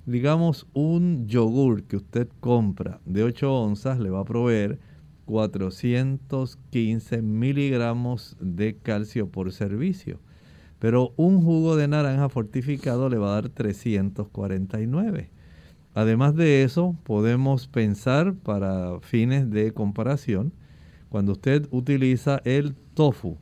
digamos 0.07 0.66
un 0.73 1.27
yogur 1.27 1.85
que 1.85 1.97
usted 1.97 2.29
compra 2.41 3.01
de 3.05 3.23
8 3.23 3.53
onzas 3.53 3.99
le 3.99 4.11
va 4.11 4.21
a 4.21 4.25
proveer 4.25 4.79
415 5.27 7.23
miligramos 7.23 8.37
de 8.41 8.77
calcio 8.79 9.29
por 9.29 9.53
servicio. 9.53 10.19
Pero 10.79 11.12
un 11.16 11.43
jugo 11.43 11.77
de 11.77 11.89
naranja 11.89 12.29
fortificado 12.29 13.09
le 13.09 13.19
va 13.19 13.33
a 13.33 13.35
dar 13.43 13.49
349. 13.51 15.31
Además 15.99 16.36
de 16.36 16.62
eso, 16.62 16.94
podemos 17.03 17.66
pensar 17.66 18.32
para 18.32 19.01
fines 19.01 19.51
de 19.51 19.72
comparación, 19.72 20.53
cuando 21.09 21.32
usted 21.32 21.66
utiliza 21.72 22.40
el 22.44 22.76
tofu, 22.94 23.36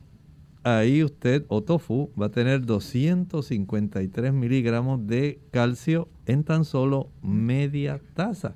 ahí 0.64 1.04
usted 1.04 1.44
o 1.48 1.62
tofu 1.62 2.10
va 2.18 2.26
a 2.26 2.30
tener 2.30 2.64
253 2.64 4.32
miligramos 4.32 5.06
de 5.06 5.38
calcio 5.50 6.08
en 6.24 6.44
tan 6.44 6.64
solo 6.64 7.10
media 7.20 8.00
taza, 8.14 8.54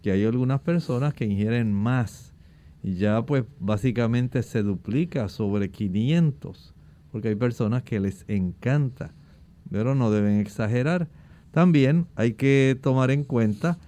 que 0.00 0.12
hay 0.12 0.24
algunas 0.24 0.62
personas 0.62 1.12
que 1.12 1.26
ingieren 1.26 1.74
más 1.74 2.32
y 2.82 2.94
ya 2.94 3.26
pues 3.26 3.44
básicamente 3.60 4.42
se 4.42 4.62
duplica 4.62 5.28
sobre 5.28 5.70
500, 5.70 6.72
porque 7.12 7.28
hay 7.28 7.34
personas 7.34 7.82
que 7.82 8.00
les 8.00 8.24
encanta, 8.28 9.12
pero 9.70 9.94
no 9.94 10.10
deben 10.10 10.40
exagerar. 10.40 11.10
También 11.56 12.06
hay 12.16 12.34
que 12.34 12.78
tomar 12.82 13.10
en 13.10 13.24
cuenta 13.24 13.78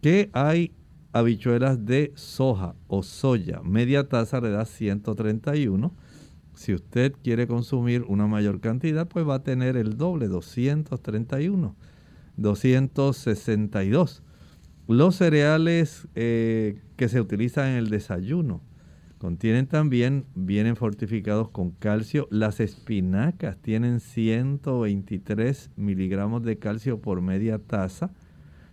que 0.00 0.30
hay 0.32 0.72
habichuelas 1.12 1.84
de 1.84 2.14
soja 2.14 2.74
o 2.86 3.02
soya. 3.02 3.60
Media 3.62 4.08
taza 4.08 4.40
le 4.40 4.48
da 4.48 4.64
131. 4.64 5.94
Si 6.54 6.72
usted 6.72 7.12
quiere 7.22 7.46
consumir 7.46 8.04
una 8.08 8.26
mayor 8.26 8.60
cantidad, 8.60 9.06
pues 9.06 9.28
va 9.28 9.34
a 9.34 9.42
tener 9.42 9.76
el 9.76 9.98
doble, 9.98 10.28
231, 10.28 11.76
262. 12.38 14.22
Los 14.88 15.16
cereales 15.16 16.08
eh, 16.14 16.80
que 16.96 17.10
se 17.10 17.20
utilizan 17.20 17.72
en 17.72 17.76
el 17.76 17.90
desayuno 17.90 18.62
Contienen 19.20 19.66
también, 19.66 20.24
vienen 20.34 20.76
fortificados 20.76 21.50
con 21.50 21.72
calcio. 21.72 22.26
Las 22.30 22.58
espinacas 22.58 23.58
tienen 23.58 24.00
123 24.00 25.72
miligramos 25.76 26.42
de 26.42 26.58
calcio 26.58 27.02
por 27.02 27.20
media 27.20 27.58
taza. 27.58 28.12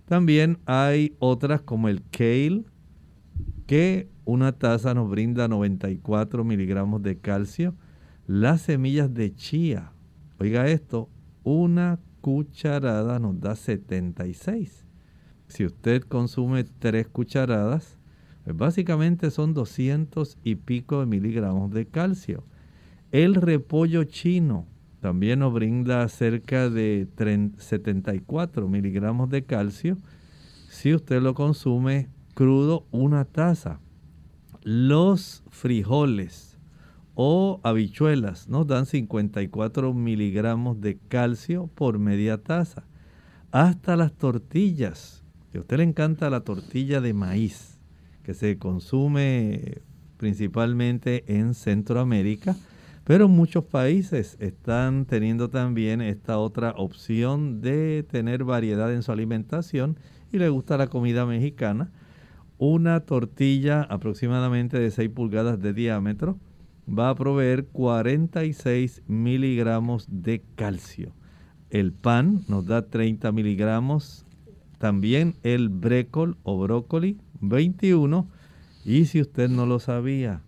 También 0.06 0.60
hay 0.66 1.18
otras 1.20 1.64
como 1.64 1.90
el 1.90 2.02
kale, 2.12 2.64
que 3.66 4.08
una 4.24 4.54
taza 4.54 4.94
nos 4.94 5.10
brinda 5.10 5.50
94 5.50 6.46
miligramos 6.46 7.04
de 7.04 7.18
calcio. 7.18 7.76
Las 8.26 8.62
semillas 8.62 9.14
de 9.14 9.36
chía, 9.36 9.92
oiga 10.40 10.70
esto, 10.70 11.10
una 11.44 12.00
cucharada 12.22 13.20
nos 13.20 13.38
da 13.42 13.54
76. 13.58 14.86
Si 15.50 15.66
usted 15.66 16.04
consume 16.04 16.64
tres 16.64 17.10
cucharadas, 17.10 17.97
pues 18.48 18.56
básicamente 18.56 19.30
son 19.30 19.54
200 19.54 20.38
y 20.42 20.56
pico 20.56 21.02
de 21.02 21.06
miligramos 21.06 21.70
de 21.70 21.86
calcio. 21.86 22.46
El 23.12 23.36
repollo 23.36 24.06
chino 24.06 24.66
también 25.02 25.40
nos 25.40 25.54
brinda 25.54 26.08
cerca 26.08 26.70
de 26.70 27.10
74 27.58 28.70
miligramos 28.70 29.30
de 29.30 29.44
calcio 29.44 29.98
si 30.70 30.94
usted 30.94 31.22
lo 31.22 31.34
consume 31.34 32.08
crudo 32.36 32.86
una 32.92 33.26
taza. 33.26 33.82
Los 34.64 35.44
frijoles 35.50 36.58
o 37.16 37.60
habichuelas 37.64 38.48
nos 38.48 38.66
dan 38.66 38.86
54 38.86 39.94
miligramos 39.94 40.80
de 40.80 40.98
calcio 41.10 41.68
por 41.76 42.00
media 42.00 42.38
taza. 42.38 42.86
Hasta 43.52 43.98
las 43.98 44.14
tortillas, 44.14 45.26
que 45.52 45.58
a 45.58 45.62
usted 45.62 45.78
le 45.78 45.84
encanta 45.84 46.30
la 46.30 46.46
tortilla 46.46 47.02
de 47.02 47.14
maíz 47.14 47.77
que 48.28 48.34
se 48.34 48.58
consume 48.58 49.84
principalmente 50.18 51.24
en 51.28 51.54
Centroamérica, 51.54 52.58
pero 53.06 53.30
muchos 53.30 53.64
países 53.64 54.36
están 54.42 55.06
teniendo 55.06 55.50
también 55.50 56.02
esta 56.02 56.38
otra 56.38 56.72
opción 56.72 57.62
de 57.62 58.06
tener 58.12 58.44
variedad 58.44 58.94
en 58.94 59.02
su 59.02 59.14
alimentación 59.14 59.98
y 60.30 60.40
le 60.40 60.50
gusta 60.50 60.76
la 60.76 60.88
comida 60.88 61.26
mexicana. 61.26 61.90
Una 62.58 63.00
tortilla 63.00 63.84
aproximadamente 63.84 64.78
de 64.78 64.92
6 64.92 65.10
pulgadas 65.12 65.62
de 65.62 65.72
diámetro 65.72 66.38
va 66.86 67.12
a 67.12 67.16
proveer 67.16 67.68
46 67.68 69.04
miligramos 69.08 70.06
de 70.12 70.44
calcio. 70.56 71.14
El 71.70 71.94
pan 71.94 72.42
nos 72.50 72.66
da 72.66 72.90
30 72.90 73.32
miligramos. 73.32 74.26
También 74.80 75.36
el 75.44 75.70
brécol 75.70 76.36
o 76.44 76.60
brócoli 76.60 77.18
21 77.42 78.28
Y 78.86 79.06
si 79.06 79.22
usted 79.22 79.50
no 79.50 79.66
lo 79.66 79.80
sabía, 79.80 80.42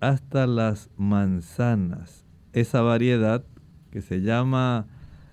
hasta 0.00 0.46
las 0.46 0.90
manzanas, 0.96 2.24
esa 2.52 2.80
variedad 2.80 3.44
que 3.90 4.02
se 4.02 4.20
llama 4.20 4.86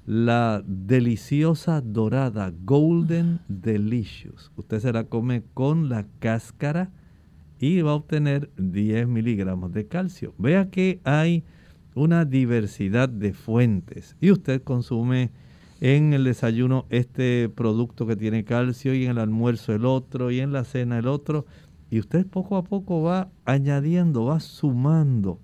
la 0.06 0.64
deliciosa 0.66 1.82
dorada, 1.82 2.54
Golden 2.66 3.40
Delicious. 3.48 4.52
Usted 4.56 4.80
se 4.80 4.94
la 4.94 5.06
come 5.06 5.44
con 5.54 5.90
la 5.90 6.06
cáscara 6.20 6.92
y 7.60 7.82
va 7.82 7.92
a 7.92 7.96
obtener 7.96 8.50
10 8.58 9.08
miligramos 9.08 9.72
de 9.72 9.88
calcio. 9.88 10.34
Vea 10.38 10.70
que 10.70 11.00
hay 11.06 11.44
una 11.96 12.26
diversidad 12.26 13.08
de 13.08 13.34
fuentes 13.34 14.18
y 14.20 14.32
usted 14.32 14.62
consume 14.64 15.32
en 15.84 16.14
el 16.14 16.24
desayuno 16.24 16.86
este 16.90 17.50
producto 17.50 18.08
que 18.08 18.16
tiene 18.16 18.46
calcio 18.46 18.94
y 18.94 19.04
en 19.04 19.12
el 19.12 19.20
almuerzo 19.20 19.74
el 19.74 19.86
otro 19.86 20.32
y 20.32 20.40
en 20.40 20.54
la 20.54 20.64
cena 20.64 20.98
el 20.98 21.08
otro 21.08 21.46
y 21.90 22.00
usted 22.00 22.26
poco 22.26 22.56
a 22.56 22.64
poco 22.64 23.02
va 23.02 23.30
añadiendo, 23.44 24.24
va 24.24 24.40
sumando 24.40 25.42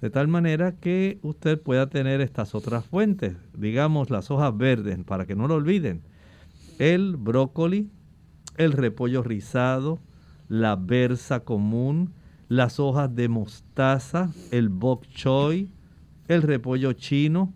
de 0.00 0.08
tal 0.08 0.28
manera 0.28 0.72
que 0.72 1.18
usted 1.22 1.60
pueda 1.60 1.90
tener 1.90 2.22
estas 2.22 2.54
otras 2.54 2.86
fuentes, 2.86 3.36
digamos 3.54 4.08
las 4.08 4.30
hojas 4.30 4.56
verdes, 4.56 4.98
para 5.04 5.26
que 5.26 5.36
no 5.36 5.46
lo 5.46 5.56
olviden. 5.56 6.02
El 6.78 7.16
brócoli, 7.16 7.90
el 8.56 8.72
repollo 8.72 9.22
rizado, 9.22 10.00
la 10.48 10.74
berza 10.74 11.40
común, 11.40 12.14
las 12.48 12.80
hojas 12.80 13.14
de 13.14 13.28
mostaza, 13.28 14.32
el 14.50 14.70
bok 14.70 15.06
choy, 15.06 15.70
el 16.28 16.42
repollo 16.42 16.94
chino. 16.94 17.52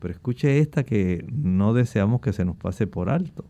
Pero 0.00 0.12
escuche 0.12 0.58
esta 0.58 0.82
que 0.82 1.24
no 1.30 1.74
deseamos 1.74 2.20
que 2.20 2.32
se 2.32 2.44
nos 2.44 2.56
pase 2.56 2.86
por 2.86 3.10
alto. 3.10 3.44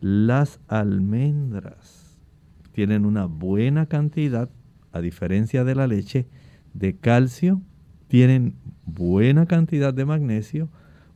Las 0.00 0.60
almendras 0.68 2.18
tienen 2.72 3.06
una 3.06 3.24
buena 3.24 3.86
cantidad, 3.86 4.50
a 4.92 5.00
diferencia 5.00 5.64
de 5.64 5.74
la 5.74 5.86
leche, 5.86 6.26
de 6.74 6.96
calcio, 6.96 7.62
tienen 8.08 8.54
buena 8.84 9.46
cantidad 9.46 9.94
de 9.94 10.04
magnesio, 10.04 10.68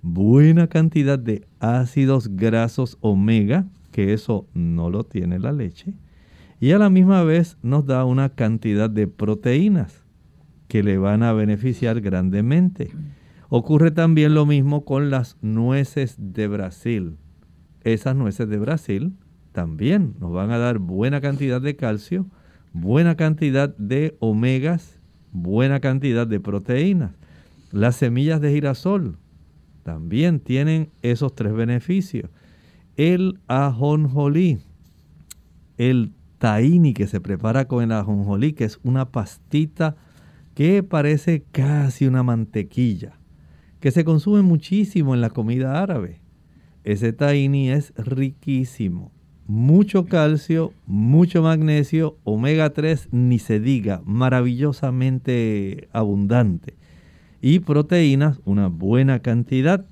buena 0.02 0.66
cantidad 0.66 1.18
de 1.18 1.46
ácidos 1.60 2.36
grasos 2.36 2.98
omega, 3.00 3.66
que 3.92 4.12
eso 4.12 4.46
no 4.54 4.90
lo 4.90 5.04
tiene 5.04 5.38
la 5.38 5.52
leche, 5.52 5.94
y 6.60 6.72
a 6.72 6.78
la 6.78 6.90
misma 6.90 7.22
vez 7.24 7.56
nos 7.62 7.86
da 7.86 8.04
una 8.04 8.30
cantidad 8.30 8.90
de 8.90 9.06
proteínas 9.06 10.02
que 10.68 10.82
le 10.82 10.98
van 10.98 11.22
a 11.22 11.32
beneficiar 11.32 12.00
grandemente. 12.00 12.90
Ocurre 13.54 13.90
también 13.90 14.32
lo 14.32 14.46
mismo 14.46 14.86
con 14.86 15.10
las 15.10 15.36
nueces 15.42 16.14
de 16.16 16.48
Brasil. 16.48 17.18
Esas 17.84 18.16
nueces 18.16 18.48
de 18.48 18.56
Brasil 18.56 19.12
también 19.52 20.14
nos 20.18 20.32
van 20.32 20.52
a 20.52 20.56
dar 20.56 20.78
buena 20.78 21.20
cantidad 21.20 21.60
de 21.60 21.76
calcio, 21.76 22.24
buena 22.72 23.14
cantidad 23.14 23.76
de 23.76 24.16
omegas, 24.20 24.98
buena 25.32 25.80
cantidad 25.80 26.26
de 26.26 26.40
proteínas. 26.40 27.10
Las 27.72 27.96
semillas 27.96 28.40
de 28.40 28.52
girasol 28.52 29.18
también 29.82 30.40
tienen 30.40 30.88
esos 31.02 31.34
tres 31.34 31.52
beneficios. 31.52 32.30
El 32.96 33.38
ajonjolí, 33.48 34.60
el 35.76 36.14
tahini 36.38 36.94
que 36.94 37.06
se 37.06 37.20
prepara 37.20 37.66
con 37.66 37.84
el 37.84 37.92
ajonjolí, 37.92 38.54
que 38.54 38.64
es 38.64 38.80
una 38.82 39.10
pastita 39.10 39.96
que 40.54 40.82
parece 40.82 41.44
casi 41.52 42.06
una 42.06 42.22
mantequilla, 42.22 43.18
que 43.82 43.90
se 43.90 44.04
consume 44.04 44.40
muchísimo 44.40 45.14
en 45.14 45.20
la 45.20 45.28
comida 45.28 45.82
árabe. 45.82 46.22
Ese 46.84 47.12
tahini 47.12 47.70
es 47.70 47.92
riquísimo 47.96 49.12
mucho 49.46 50.06
calcio, 50.06 50.72
mucho 50.86 51.42
magnesio, 51.42 52.16
omega 52.24 52.70
3 52.70 53.08
ni 53.12 53.38
se 53.38 53.60
diga, 53.60 54.00
maravillosamente 54.04 55.88
abundante. 55.92 56.74
Y 57.40 57.58
proteínas, 57.58 58.40
una 58.44 58.68
buena 58.68 59.18
cantidad. 59.18 59.84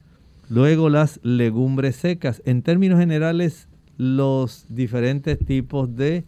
Luego 0.49 0.89
las 0.89 1.21
legumbres 1.23 1.97
secas. 1.97 2.43
En 2.45 2.63
términos 2.63 2.99
generales, 2.99 3.69
los 3.97 4.67
diferentes 4.69 5.39
tipos 5.39 5.95
de, 5.95 6.25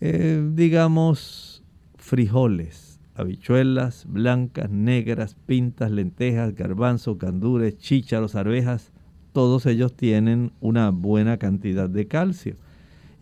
eh, 0.00 0.42
digamos, 0.54 1.62
frijoles, 1.96 2.85
habichuelas 3.16 4.06
blancas, 4.08 4.70
negras, 4.70 5.36
pintas, 5.46 5.90
lentejas, 5.90 6.54
garbanzos, 6.54 7.16
candures, 7.16 7.78
chícharos, 7.78 8.34
arvejas, 8.34 8.92
todos 9.32 9.66
ellos 9.66 9.94
tienen 9.94 10.52
una 10.60 10.90
buena 10.90 11.38
cantidad 11.38 11.88
de 11.88 12.06
calcio. 12.06 12.56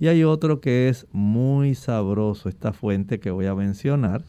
Y 0.00 0.08
hay 0.08 0.24
otro 0.24 0.60
que 0.60 0.88
es 0.88 1.06
muy 1.12 1.74
sabroso, 1.74 2.48
esta 2.48 2.72
fuente 2.72 3.20
que 3.20 3.30
voy 3.30 3.46
a 3.46 3.54
mencionar. 3.54 4.24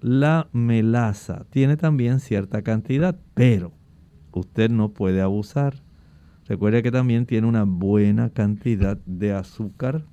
La 0.00 0.48
melaza 0.52 1.44
tiene 1.50 1.76
también 1.76 2.20
cierta 2.20 2.62
cantidad, 2.62 3.18
pero 3.34 3.72
usted 4.32 4.70
no 4.70 4.90
puede 4.90 5.20
abusar. 5.20 5.82
Recuerde 6.46 6.82
que 6.82 6.90
también 6.90 7.26
tiene 7.26 7.46
una 7.46 7.64
buena 7.64 8.30
cantidad 8.30 8.98
de 9.06 9.32
azúcar 9.32 10.04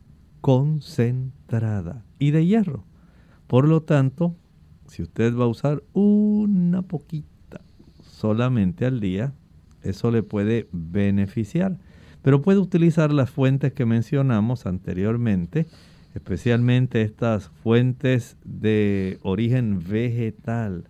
concentrada 0.41 2.05
y 2.17 2.31
de 2.31 2.45
hierro. 2.45 2.85
Por 3.47 3.67
lo 3.67 3.81
tanto, 3.81 4.35
si 4.89 5.03
usted 5.03 5.35
va 5.35 5.45
a 5.45 5.47
usar 5.47 5.83
una 5.93 6.81
poquita 6.81 7.61
solamente 8.01 8.85
al 8.85 8.99
día, 8.99 9.33
eso 9.83 10.11
le 10.11 10.23
puede 10.23 10.67
beneficiar. 10.71 11.77
Pero 12.21 12.41
puede 12.41 12.59
utilizar 12.59 13.13
las 13.13 13.29
fuentes 13.29 13.71
que 13.71 13.85
mencionamos 13.85 14.65
anteriormente, 14.65 15.67
especialmente 16.15 17.01
estas 17.01 17.49
fuentes 17.49 18.35
de 18.43 19.19
origen 19.21 19.79
vegetal. 19.79 20.89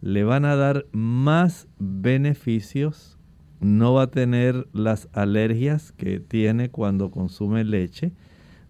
Le 0.00 0.24
van 0.24 0.44
a 0.44 0.56
dar 0.56 0.86
más 0.92 1.68
beneficios, 1.78 3.16
no 3.60 3.94
va 3.94 4.02
a 4.02 4.10
tener 4.10 4.66
las 4.72 5.08
alergias 5.12 5.92
que 5.92 6.20
tiene 6.20 6.70
cuando 6.70 7.10
consume 7.10 7.64
leche, 7.64 8.12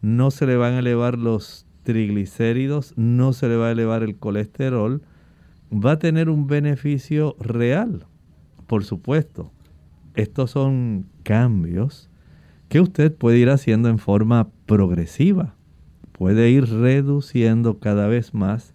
no 0.02 0.30
se 0.30 0.46
le 0.46 0.56
van 0.56 0.74
a 0.74 0.78
elevar 0.80 1.18
los 1.18 1.65
triglicéridos, 1.87 2.93
no 2.97 3.32
se 3.32 3.49
le 3.49 3.57
va 3.57 3.68
a 3.68 3.72
elevar 3.72 4.03
el 4.03 4.16
colesterol, 4.16 5.01
va 5.72 5.93
a 5.93 5.99
tener 5.99 6.28
un 6.28 6.47
beneficio 6.47 7.37
real 7.41 8.05
por 8.66 8.84
supuesto, 8.84 9.53
estos 10.14 10.51
son 10.51 11.07
cambios 11.22 12.11
que 12.68 12.80
usted 12.80 13.14
puede 13.14 13.39
ir 13.39 13.51
haciendo 13.51 13.89
en 13.89 13.99
forma 13.99 14.49
progresiva. 14.66 15.55
Puede 16.12 16.51
ir 16.51 16.68
reduciendo 16.68 17.78
cada 17.78 18.09
vez 18.09 18.34
más 18.34 18.74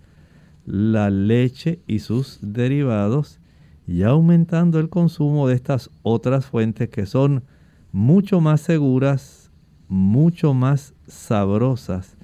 la 0.66 1.10
leche 1.10 1.80
y 1.88 2.00
sus 2.00 2.40
derivados 2.42 3.40
y 3.88 4.04
aumentando 4.04 4.80
el 4.80 4.90
consumo 4.90 5.48
de 5.48 5.56
estas 5.56 5.90
otras 6.04 6.46
fuentes 6.46 6.88
que 6.90 7.06
son 7.06 7.44
mucho 7.92 8.40
más 8.40 8.62
seguras, 8.62 9.52
mucho 9.90 10.54
más 10.54 10.94
sabrosas 11.08 12.16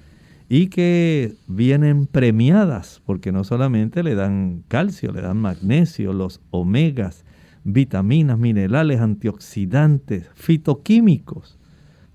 y 0.48 0.68
que 0.68 1.34
vienen 1.46 2.06
premiadas 2.06 3.02
porque 3.04 3.32
no 3.32 3.44
solamente 3.44 4.02
le 4.02 4.14
dan 4.14 4.64
calcio, 4.68 5.12
le 5.12 5.20
dan 5.20 5.36
magnesio, 5.36 6.12
los 6.12 6.40
omegas, 6.50 7.24
vitaminas, 7.64 8.38
minerales, 8.38 9.00
antioxidantes, 9.00 10.30
fitoquímicos, 10.34 11.58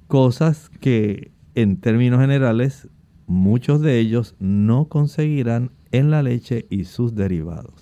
cosas 0.07 0.69
que 0.79 1.31
en 1.53 1.77
términos 1.77 2.19
generales 2.21 2.89
muchos 3.27 3.81
de 3.81 3.99
ellos 3.99 4.35
no 4.39 4.85
conseguirán 4.85 5.71
en 5.91 6.09
la 6.09 6.23
leche 6.23 6.65
y 6.69 6.85
sus 6.85 7.13
derivados. 7.13 7.73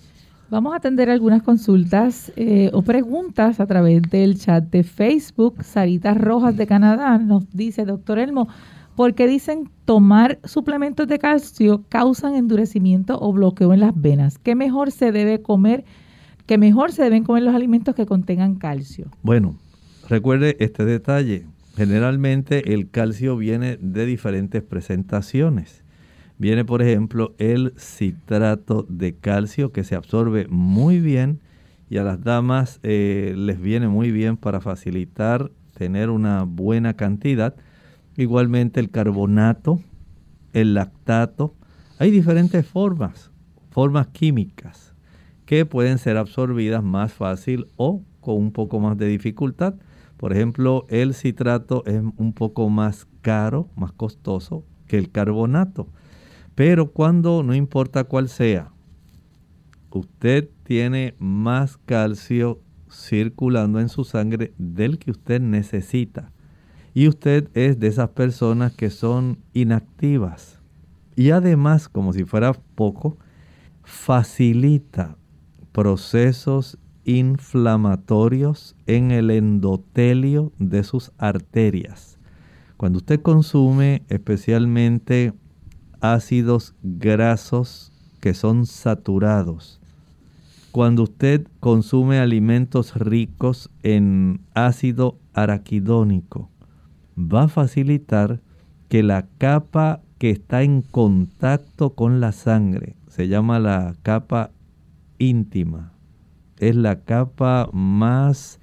Vamos 0.50 0.74
a 0.74 0.76
atender 0.76 1.08
algunas 1.08 1.42
consultas 1.42 2.30
eh, 2.36 2.68
o 2.74 2.82
preguntas 2.82 3.58
a 3.58 3.66
través 3.66 4.02
del 4.02 4.38
chat 4.38 4.62
de 4.64 4.84
Facebook. 4.84 5.64
Sarita 5.64 6.12
Rojas 6.12 6.58
de 6.58 6.66
Canadá 6.66 7.16
nos 7.16 7.50
dice, 7.52 7.86
doctor 7.86 8.18
Elmo, 8.18 8.48
¿por 8.96 9.14
qué 9.14 9.26
dicen 9.26 9.70
tomar 9.84 10.38
suplementos 10.44 11.08
de 11.08 11.18
calcio 11.18 11.84
causan 11.88 12.34
endurecimiento 12.34 13.18
o 13.20 13.32
bloqueo 13.32 13.72
en 13.72 13.80
las 13.80 13.92
venas? 14.00 14.38
¿Qué 14.38 14.54
mejor 14.54 14.90
se 14.90 15.12
debe 15.12 15.42
comer 15.42 15.84
que 16.46 16.58
mejor 16.58 16.92
se 16.92 17.02
deben 17.02 17.24
comer 17.24 17.44
los 17.44 17.54
alimentos 17.54 17.94
que 17.94 18.06
contengan 18.06 18.56
calcio. 18.56 19.06
Bueno, 19.22 19.56
recuerde 20.08 20.56
este 20.60 20.84
detalle. 20.84 21.46
Generalmente 21.76 22.74
el 22.74 22.90
calcio 22.90 23.36
viene 23.36 23.78
de 23.80 24.04
diferentes 24.06 24.62
presentaciones. 24.62 25.82
Viene, 26.38 26.64
por 26.64 26.82
ejemplo, 26.82 27.34
el 27.38 27.72
citrato 27.78 28.84
de 28.88 29.14
calcio 29.14 29.72
que 29.72 29.84
se 29.84 29.94
absorbe 29.94 30.46
muy 30.48 31.00
bien 31.00 31.40
y 31.88 31.98
a 31.98 32.04
las 32.04 32.22
damas 32.22 32.80
eh, 32.82 33.34
les 33.36 33.60
viene 33.60 33.88
muy 33.88 34.10
bien 34.10 34.36
para 34.36 34.60
facilitar 34.60 35.50
tener 35.74 36.10
una 36.10 36.42
buena 36.42 36.94
cantidad. 36.94 37.54
Igualmente 38.16 38.80
el 38.80 38.90
carbonato, 38.90 39.80
el 40.52 40.74
lactato. 40.74 41.54
Hay 41.98 42.10
diferentes 42.10 42.66
formas, 42.66 43.30
formas 43.70 44.08
químicas 44.08 44.94
que 45.46 45.66
pueden 45.66 45.98
ser 45.98 46.16
absorbidas 46.16 46.82
más 46.82 47.12
fácil 47.12 47.66
o 47.76 48.02
con 48.20 48.36
un 48.36 48.52
poco 48.52 48.80
más 48.80 48.96
de 48.98 49.06
dificultad. 49.06 49.74
Por 50.16 50.32
ejemplo, 50.32 50.86
el 50.88 51.14
citrato 51.14 51.84
es 51.86 52.02
un 52.16 52.32
poco 52.32 52.68
más 52.68 53.06
caro, 53.22 53.68
más 53.76 53.92
costoso 53.92 54.64
que 54.86 54.98
el 54.98 55.10
carbonato. 55.10 55.88
Pero 56.54 56.92
cuando, 56.92 57.42
no 57.42 57.54
importa 57.54 58.04
cuál 58.04 58.28
sea, 58.28 58.70
usted 59.90 60.48
tiene 60.64 61.14
más 61.18 61.78
calcio 61.78 62.60
circulando 62.90 63.80
en 63.80 63.88
su 63.88 64.04
sangre 64.04 64.52
del 64.58 64.98
que 64.98 65.10
usted 65.10 65.40
necesita. 65.40 66.30
Y 66.94 67.08
usted 67.08 67.48
es 67.54 67.78
de 67.78 67.86
esas 67.86 68.10
personas 68.10 68.72
que 68.72 68.90
son 68.90 69.38
inactivas. 69.54 70.58
Y 71.16 71.30
además, 71.30 71.88
como 71.88 72.12
si 72.12 72.24
fuera 72.24 72.52
poco, 72.74 73.16
facilita 73.82 75.16
procesos 75.72 76.78
inflamatorios 77.04 78.76
en 78.86 79.10
el 79.10 79.30
endotelio 79.30 80.52
de 80.58 80.84
sus 80.84 81.12
arterias. 81.18 82.18
Cuando 82.76 82.98
usted 82.98 83.20
consume 83.20 84.02
especialmente 84.08 85.32
ácidos 86.00 86.74
grasos 86.82 87.92
que 88.20 88.34
son 88.34 88.66
saturados, 88.66 89.80
cuando 90.72 91.02
usted 91.02 91.46
consume 91.60 92.18
alimentos 92.18 92.94
ricos 92.96 93.70
en 93.82 94.40
ácido 94.54 95.18
araquidónico, 95.34 96.50
va 97.16 97.44
a 97.44 97.48
facilitar 97.48 98.40
que 98.88 99.02
la 99.02 99.26
capa 99.38 100.00
que 100.18 100.30
está 100.30 100.62
en 100.62 100.82
contacto 100.82 101.94
con 101.94 102.20
la 102.20 102.32
sangre, 102.32 102.96
se 103.08 103.28
llama 103.28 103.58
la 103.58 103.94
capa 104.02 104.50
íntima, 105.18 105.92
es 106.58 106.76
la 106.76 107.00
capa 107.00 107.68
más, 107.72 108.60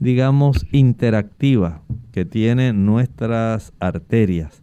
digamos, 0.00 0.66
interactiva 0.72 1.82
que 2.12 2.24
tienen 2.24 2.84
nuestras 2.84 3.72
arterias. 3.78 4.62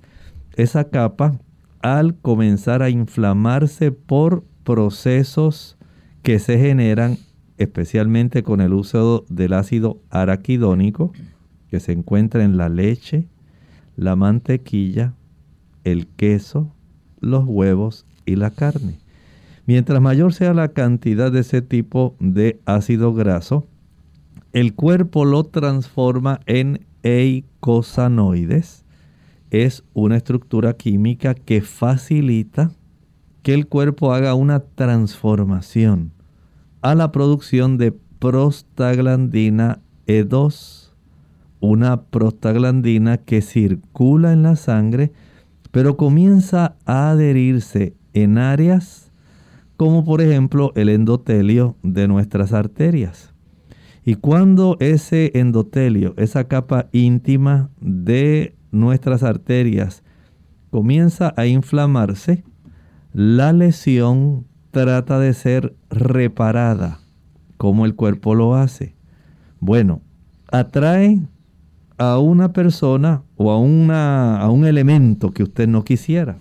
Esa 0.55 0.89
capa, 0.89 1.39
al 1.81 2.15
comenzar 2.15 2.81
a 2.81 2.89
inflamarse 2.89 3.91
por 3.91 4.43
procesos 4.63 5.77
que 6.21 6.39
se 6.39 6.57
generan 6.57 7.17
especialmente 7.57 8.43
con 8.43 8.59
el 8.59 8.73
uso 8.73 9.25
del 9.29 9.53
ácido 9.53 10.01
araquidónico, 10.09 11.13
que 11.69 11.79
se 11.79 11.91
encuentra 11.91 12.43
en 12.43 12.57
la 12.57 12.69
leche, 12.69 13.27
la 13.95 14.15
mantequilla, 14.15 15.13
el 15.83 16.07
queso, 16.07 16.73
los 17.19 17.45
huevos 17.45 18.05
y 18.25 18.35
la 18.35 18.51
carne. 18.51 18.99
Mientras 19.65 20.01
mayor 20.01 20.33
sea 20.33 20.53
la 20.53 20.69
cantidad 20.69 21.31
de 21.31 21.39
ese 21.39 21.61
tipo 21.61 22.15
de 22.19 22.59
ácido 22.65 23.13
graso, 23.13 23.67
el 24.53 24.73
cuerpo 24.73 25.25
lo 25.25 25.43
transforma 25.43 26.39
en 26.45 26.85
eicosanoides. 27.03 28.85
Es 29.49 29.83
una 29.93 30.17
estructura 30.17 30.73
química 30.73 31.33
que 31.33 31.61
facilita 31.61 32.71
que 33.41 33.53
el 33.53 33.67
cuerpo 33.67 34.13
haga 34.13 34.33
una 34.33 34.59
transformación 34.59 36.11
a 36.81 36.95
la 36.95 37.11
producción 37.11 37.77
de 37.77 37.91
prostaglandina 38.19 39.81
E2, 40.07 40.84
una 41.65 42.03
prostaglandina 42.03 43.17
que 43.17 43.41
circula 43.41 44.33
en 44.33 44.43
la 44.43 44.55
sangre, 44.55 45.11
pero 45.71 45.97
comienza 45.97 46.75
a 46.85 47.11
adherirse 47.11 47.95
en 48.13 48.37
áreas 48.37 49.05
como 49.77 50.05
por 50.05 50.21
ejemplo 50.21 50.71
el 50.75 50.89
endotelio 50.89 51.75
de 51.83 52.07
nuestras 52.07 52.53
arterias. 52.53 53.33
Y 54.05 54.15
cuando 54.15 54.77
ese 54.79 55.31
endotelio, 55.33 56.13
esa 56.17 56.47
capa 56.47 56.87
íntima 56.91 57.69
de 57.81 58.55
nuestras 58.71 59.23
arterias, 59.23 60.03
comienza 60.69 61.33
a 61.37 61.47
inflamarse, 61.47 62.43
la 63.13 63.51
lesión 63.51 64.45
trata 64.71 65.19
de 65.19 65.33
ser 65.33 65.75
reparada. 65.89 66.99
como 67.57 67.85
el 67.85 67.95
cuerpo 67.95 68.35
lo 68.35 68.53
hace? 68.53 68.95
Bueno, 69.61 70.01
atrae 70.51 71.21
a 71.97 72.19
una 72.19 72.53
persona 72.53 73.23
o 73.37 73.51
a, 73.51 73.59
una, 73.59 74.39
a 74.39 74.49
un 74.49 74.65
elemento 74.65 75.31
que 75.31 75.43
usted 75.43 75.67
no 75.67 75.83
quisiera. 75.83 76.39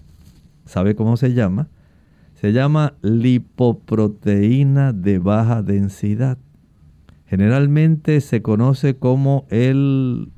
¿Sabe 0.64 0.94
cómo 0.94 1.16
se 1.16 1.34
llama? 1.34 1.68
se 2.44 2.52
llama 2.52 2.92
lipoproteína 3.00 4.92
de 4.92 5.18
baja 5.18 5.62
densidad. 5.62 6.36
Generalmente 7.26 8.20
se 8.20 8.42
conoce 8.42 8.96
como 8.96 9.46
el 9.48 10.28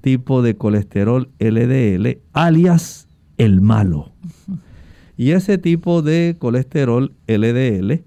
tipo 0.00 0.42
de 0.42 0.56
colesterol 0.56 1.28
LDL, 1.40 2.20
alias 2.32 3.08
el 3.36 3.62
malo. 3.62 4.12
Y 5.16 5.32
ese 5.32 5.58
tipo 5.58 6.02
de 6.02 6.36
colesterol 6.38 7.14
LDL 7.26 8.04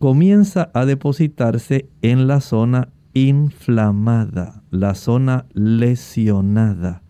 comienza 0.00 0.72
a 0.74 0.84
depositarse 0.84 1.88
en 2.02 2.26
la 2.26 2.40
zona 2.40 2.88
inflamada, 3.14 4.57
la 4.70 4.94
zona 4.94 5.46
lesionada, 5.52 7.02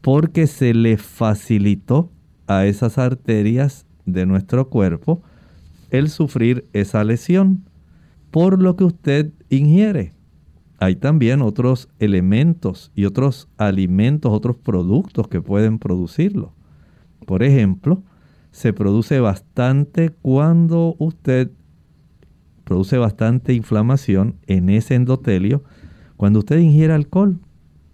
porque 0.00 0.46
se 0.46 0.74
le 0.74 0.96
facilitó 0.96 2.10
a 2.46 2.66
esas 2.66 2.98
arterias 2.98 3.86
de 4.04 4.26
nuestro 4.26 4.68
cuerpo 4.68 5.22
el 5.90 6.08
sufrir 6.08 6.66
esa 6.72 7.04
lesión 7.04 7.64
por 8.30 8.62
lo 8.62 8.76
que 8.76 8.84
usted 8.84 9.32
ingiere. 9.48 10.14
Hay 10.78 10.96
también 10.96 11.40
otros 11.40 11.88
elementos 11.98 12.92
y 12.94 13.06
otros 13.06 13.48
alimentos, 13.56 14.32
otros 14.32 14.56
productos 14.56 15.28
que 15.28 15.40
pueden 15.40 15.78
producirlo. 15.78 16.52
Por 17.24 17.42
ejemplo, 17.42 18.02
se 18.50 18.72
produce 18.72 19.20
bastante 19.20 20.10
cuando 20.10 20.94
usted 20.98 21.50
produce 22.64 22.98
bastante 22.98 23.54
inflamación 23.54 24.36
en 24.46 24.70
ese 24.70 24.96
endotelio 24.96 25.62
cuando 26.16 26.40
usted 26.40 26.58
ingiere 26.58 26.92
alcohol, 26.92 27.38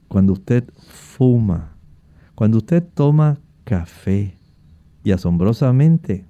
cuando 0.08 0.32
usted 0.32 0.64
fuma, 0.88 1.76
cuando 2.34 2.58
usted 2.58 2.82
toma 2.94 3.38
café, 3.64 4.36
y 5.04 5.10
asombrosamente, 5.10 6.24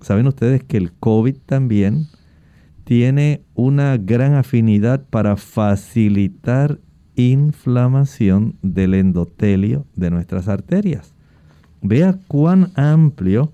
¿saben 0.00 0.26
ustedes 0.26 0.62
que 0.62 0.76
el 0.76 0.92
COVID 0.92 1.36
también 1.46 2.06
tiene 2.84 3.42
una 3.54 3.96
gran 3.96 4.34
afinidad 4.34 5.04
para 5.08 5.36
facilitar 5.36 6.80
inflamación 7.16 8.56
del 8.62 8.94
endotelio 8.94 9.86
de 9.96 10.10
nuestras 10.10 10.48
arterias? 10.48 11.14
Vea 11.82 12.18
cuán 12.28 12.72
amplio 12.74 13.52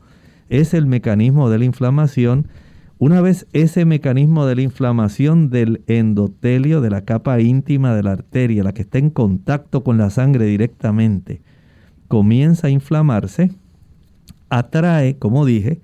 es 0.48 0.74
el 0.74 0.86
mecanismo 0.86 1.48
de 1.48 1.58
la 1.58 1.64
inflamación. 1.64 2.48
Una 2.98 3.20
vez 3.20 3.46
ese 3.52 3.84
mecanismo 3.84 4.46
de 4.46 4.56
la 4.56 4.62
inflamación 4.62 5.50
del 5.50 5.82
endotelio, 5.86 6.80
de 6.80 6.88
la 6.88 7.02
capa 7.02 7.40
íntima 7.40 7.94
de 7.94 8.02
la 8.02 8.12
arteria, 8.12 8.64
la 8.64 8.72
que 8.72 8.82
está 8.82 8.96
en 8.96 9.10
contacto 9.10 9.84
con 9.84 9.98
la 9.98 10.08
sangre 10.08 10.46
directamente, 10.46 11.42
comienza 12.08 12.68
a 12.68 12.70
inflamarse, 12.70 13.50
atrae, 14.48 15.18
como 15.18 15.44
dije, 15.44 15.82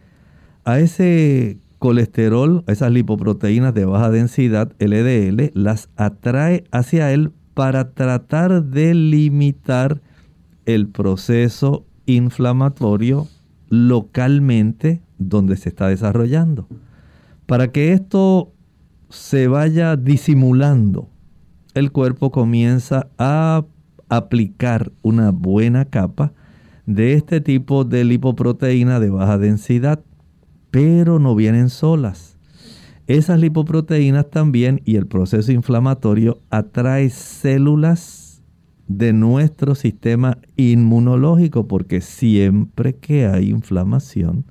a 0.64 0.78
ese 0.78 1.58
colesterol, 1.78 2.64
a 2.66 2.72
esas 2.72 2.90
lipoproteínas 2.90 3.74
de 3.74 3.84
baja 3.84 4.10
densidad, 4.10 4.72
LDL, 4.78 5.50
las 5.52 5.90
atrae 5.96 6.64
hacia 6.70 7.12
él 7.12 7.32
para 7.52 7.90
tratar 7.90 8.64
de 8.64 8.94
limitar 8.94 10.00
el 10.64 10.88
proceso 10.88 11.84
inflamatorio 12.06 13.28
localmente 13.68 15.02
donde 15.18 15.58
se 15.58 15.68
está 15.68 15.88
desarrollando. 15.88 16.66
Para 17.46 17.72
que 17.72 17.92
esto 17.92 18.52
se 19.08 19.48
vaya 19.48 19.96
disimulando, 19.96 21.08
el 21.74 21.92
cuerpo 21.92 22.30
comienza 22.30 23.08
a 23.18 23.64
aplicar 24.08 24.92
una 25.02 25.30
buena 25.30 25.86
capa 25.86 26.32
de 26.86 27.14
este 27.14 27.40
tipo 27.40 27.84
de 27.84 28.04
lipoproteína 28.04 29.00
de 29.00 29.10
baja 29.10 29.38
densidad, 29.38 30.02
pero 30.70 31.18
no 31.18 31.34
vienen 31.34 31.70
solas. 31.70 32.36
Esas 33.06 33.40
lipoproteínas 33.40 34.30
también 34.30 34.80
y 34.84 34.96
el 34.96 35.06
proceso 35.06 35.52
inflamatorio 35.52 36.40
atrae 36.50 37.10
células 37.10 38.42
de 38.86 39.12
nuestro 39.12 39.74
sistema 39.74 40.38
inmunológico 40.56 41.66
porque 41.66 42.00
siempre 42.00 42.94
que 42.94 43.26
hay 43.26 43.50
inflamación, 43.50 44.44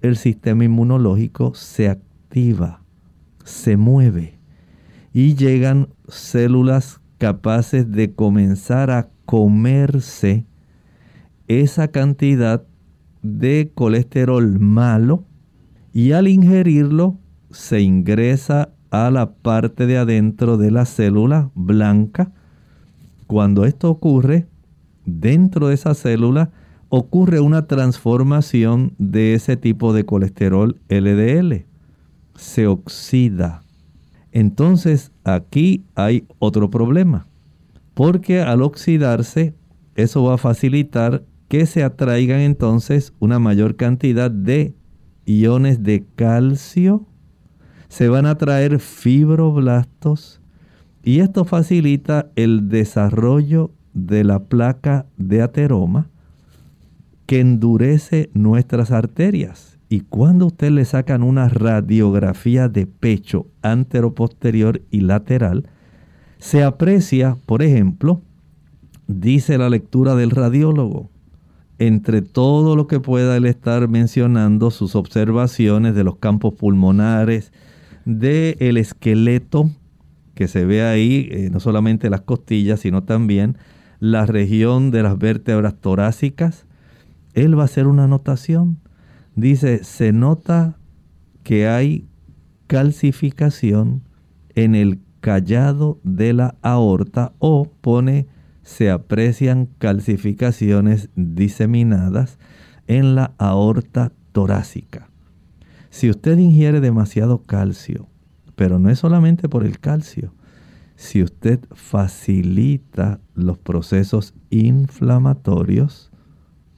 el 0.00 0.16
sistema 0.16 0.64
inmunológico 0.64 1.54
se 1.54 1.88
activa, 1.88 2.07
se 3.44 3.76
mueve 3.76 4.38
y 5.12 5.34
llegan 5.34 5.88
células 6.08 7.00
capaces 7.18 7.90
de 7.90 8.14
comenzar 8.14 8.90
a 8.90 9.08
comerse 9.24 10.46
esa 11.48 11.88
cantidad 11.88 12.64
de 13.22 13.72
colesterol 13.74 14.60
malo 14.60 15.24
y 15.92 16.12
al 16.12 16.28
ingerirlo 16.28 17.18
se 17.50 17.80
ingresa 17.80 18.70
a 18.90 19.10
la 19.10 19.32
parte 19.32 19.86
de 19.86 19.98
adentro 19.98 20.56
de 20.56 20.70
la 20.70 20.84
célula 20.84 21.50
blanca. 21.54 22.30
Cuando 23.26 23.64
esto 23.64 23.90
ocurre, 23.90 24.46
dentro 25.04 25.68
de 25.68 25.74
esa 25.74 25.94
célula 25.94 26.50
ocurre 26.90 27.40
una 27.40 27.66
transformación 27.66 28.94
de 28.98 29.34
ese 29.34 29.56
tipo 29.56 29.92
de 29.92 30.04
colesterol 30.04 30.80
LDL. 30.88 31.67
Se 32.38 32.66
oxida. 32.66 33.62
Entonces 34.32 35.12
aquí 35.24 35.84
hay 35.94 36.26
otro 36.38 36.70
problema, 36.70 37.26
porque 37.94 38.40
al 38.40 38.62
oxidarse, 38.62 39.54
eso 39.96 40.22
va 40.22 40.34
a 40.34 40.38
facilitar 40.38 41.24
que 41.48 41.66
se 41.66 41.82
atraigan 41.82 42.40
entonces 42.40 43.12
una 43.18 43.38
mayor 43.38 43.76
cantidad 43.76 44.30
de 44.30 44.74
iones 45.24 45.82
de 45.82 46.06
calcio, 46.14 47.06
se 47.88 48.08
van 48.08 48.26
a 48.26 48.36
traer 48.36 48.78
fibroblastos 48.78 50.40
y 51.02 51.20
esto 51.20 51.44
facilita 51.44 52.30
el 52.36 52.68
desarrollo 52.68 53.72
de 53.94 54.24
la 54.24 54.44
placa 54.44 55.06
de 55.16 55.42
ateroma 55.42 56.10
que 57.26 57.40
endurece 57.40 58.30
nuestras 58.34 58.90
arterias. 58.90 59.77
Y 59.88 60.00
cuando 60.00 60.46
usted 60.46 60.70
le 60.70 60.84
sacan 60.84 61.22
una 61.22 61.48
radiografía 61.48 62.68
de 62.68 62.86
pecho 62.86 63.46
anteroposterior 63.62 64.82
y 64.90 65.00
lateral, 65.00 65.68
se 66.38 66.62
aprecia, 66.62 67.36
por 67.46 67.62
ejemplo, 67.62 68.20
dice 69.06 69.56
la 69.58 69.70
lectura 69.70 70.14
del 70.14 70.30
radiólogo, 70.30 71.10
entre 71.78 72.22
todo 72.22 72.76
lo 72.76 72.86
que 72.86 73.00
pueda 73.00 73.36
él 73.36 73.46
estar 73.46 73.88
mencionando, 73.88 74.70
sus 74.70 74.94
observaciones 74.94 75.94
de 75.94 76.04
los 76.04 76.16
campos 76.16 76.54
pulmonares, 76.54 77.52
del 78.04 78.56
el 78.58 78.76
esqueleto 78.76 79.70
que 80.34 80.48
se 80.48 80.64
ve 80.64 80.82
ahí, 80.82 81.28
eh, 81.30 81.50
no 81.50 81.60
solamente 81.60 82.10
las 82.10 82.20
costillas, 82.20 82.80
sino 82.80 83.02
también 83.02 83.56
la 84.00 84.26
región 84.26 84.90
de 84.90 85.02
las 85.02 85.18
vértebras 85.18 85.74
torácicas, 85.80 86.66
él 87.34 87.58
va 87.58 87.62
a 87.62 87.64
hacer 87.64 87.86
una 87.86 88.04
anotación. 88.04 88.78
Dice, 89.38 89.84
se 89.84 90.12
nota 90.12 90.78
que 91.44 91.68
hay 91.68 92.08
calcificación 92.66 94.02
en 94.56 94.74
el 94.74 94.98
callado 95.20 96.00
de 96.02 96.32
la 96.32 96.56
aorta 96.60 97.34
o 97.38 97.70
pone 97.80 98.26
se 98.64 98.90
aprecian 98.90 99.68
calcificaciones 99.78 101.10
diseminadas 101.14 102.36
en 102.88 103.14
la 103.14 103.32
aorta 103.38 104.10
torácica. 104.32 105.08
Si 105.88 106.10
usted 106.10 106.36
ingiere 106.36 106.80
demasiado 106.80 107.44
calcio, 107.44 108.08
pero 108.56 108.80
no 108.80 108.90
es 108.90 108.98
solamente 108.98 109.48
por 109.48 109.64
el 109.64 109.78
calcio, 109.78 110.34
si 110.96 111.22
usted 111.22 111.60
facilita 111.70 113.20
los 113.36 113.56
procesos 113.56 114.34
inflamatorios 114.50 116.10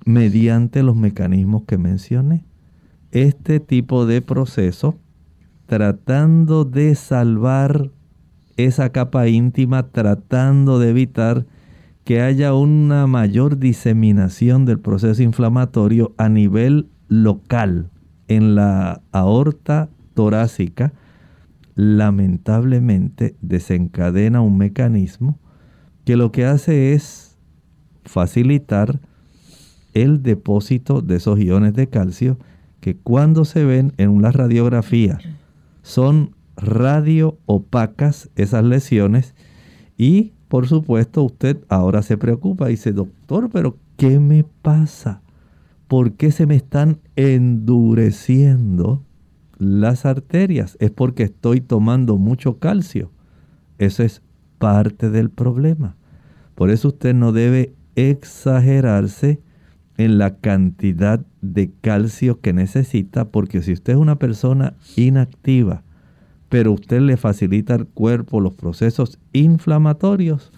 mediante 0.04 0.82
los 0.82 0.94
mecanismos 0.94 1.62
que 1.66 1.78
mencioné, 1.78 2.49
este 3.12 3.61
tipo 3.61 4.06
de 4.06 4.22
proceso, 4.22 4.98
tratando 5.66 6.64
de 6.64 6.94
salvar 6.94 7.90
esa 8.56 8.90
capa 8.90 9.28
íntima, 9.28 9.88
tratando 9.88 10.78
de 10.78 10.90
evitar 10.90 11.46
que 12.04 12.20
haya 12.20 12.54
una 12.54 13.06
mayor 13.06 13.58
diseminación 13.58 14.64
del 14.64 14.80
proceso 14.80 15.22
inflamatorio 15.22 16.14
a 16.18 16.28
nivel 16.28 16.88
local 17.08 17.90
en 18.28 18.54
la 18.54 19.02
aorta 19.12 19.90
torácica, 20.14 20.92
lamentablemente 21.74 23.36
desencadena 23.40 24.40
un 24.40 24.58
mecanismo 24.58 25.38
que 26.04 26.16
lo 26.16 26.32
que 26.32 26.44
hace 26.44 26.92
es 26.92 27.38
facilitar 28.04 29.00
el 29.94 30.22
depósito 30.22 31.02
de 31.02 31.16
esos 31.16 31.38
iones 31.38 31.74
de 31.74 31.88
calcio 31.88 32.38
que 32.81 32.97
cuando 32.97 33.45
se 33.45 33.64
ven 33.64 33.93
en 33.97 34.11
una 34.11 34.33
radiografía 34.33 35.18
son 35.83 36.35
radio 36.57 37.39
opacas 37.47 38.31
esas 38.37 38.64
lesiones 38.64 39.35
y 39.97 40.33
por 40.51 40.66
supuesto, 40.66 41.22
usted 41.22 41.59
ahora 41.68 42.03
se 42.03 42.18
preocupa 42.18 42.66
y 42.66 42.72
dice, 42.72 42.91
doctor, 42.91 43.51
pero 43.53 43.78
¿qué 43.97 44.18
me 44.18 44.43
pasa? 44.43 45.22
¿Por 45.87 46.14
qué 46.14 46.33
se 46.33 46.45
me 46.45 46.57
están 46.57 46.99
endureciendo 47.14 49.05
las 49.59 50.07
arterias? 50.07 50.76
Es 50.81 50.91
porque 50.91 51.22
estoy 51.22 51.61
tomando 51.61 52.16
mucho 52.16 52.59
calcio. 52.59 53.12
Eso 53.78 54.03
es 54.03 54.22
parte 54.59 55.09
del 55.09 55.31
problema. 55.31 55.95
Por 56.57 56.70
eso 56.70 56.89
usted 56.89 57.14
no 57.14 57.31
debe 57.31 57.76
exagerarse 57.95 59.41
en 60.01 60.16
la 60.16 60.36
cantidad 60.36 61.26
de 61.42 61.72
calcio 61.82 62.40
que 62.40 62.55
necesita, 62.55 63.28
porque 63.28 63.61
si 63.61 63.74
usted 63.74 63.92
es 63.92 63.98
una 63.98 64.18
persona 64.18 64.72
inactiva, 64.96 65.82
pero 66.48 66.72
usted 66.72 67.03
le 67.03 67.18
facilita 67.18 67.74
al 67.74 67.86
cuerpo 67.86 68.40
los 68.40 68.55
procesos 68.55 69.18
inflamatorios, 69.34 70.53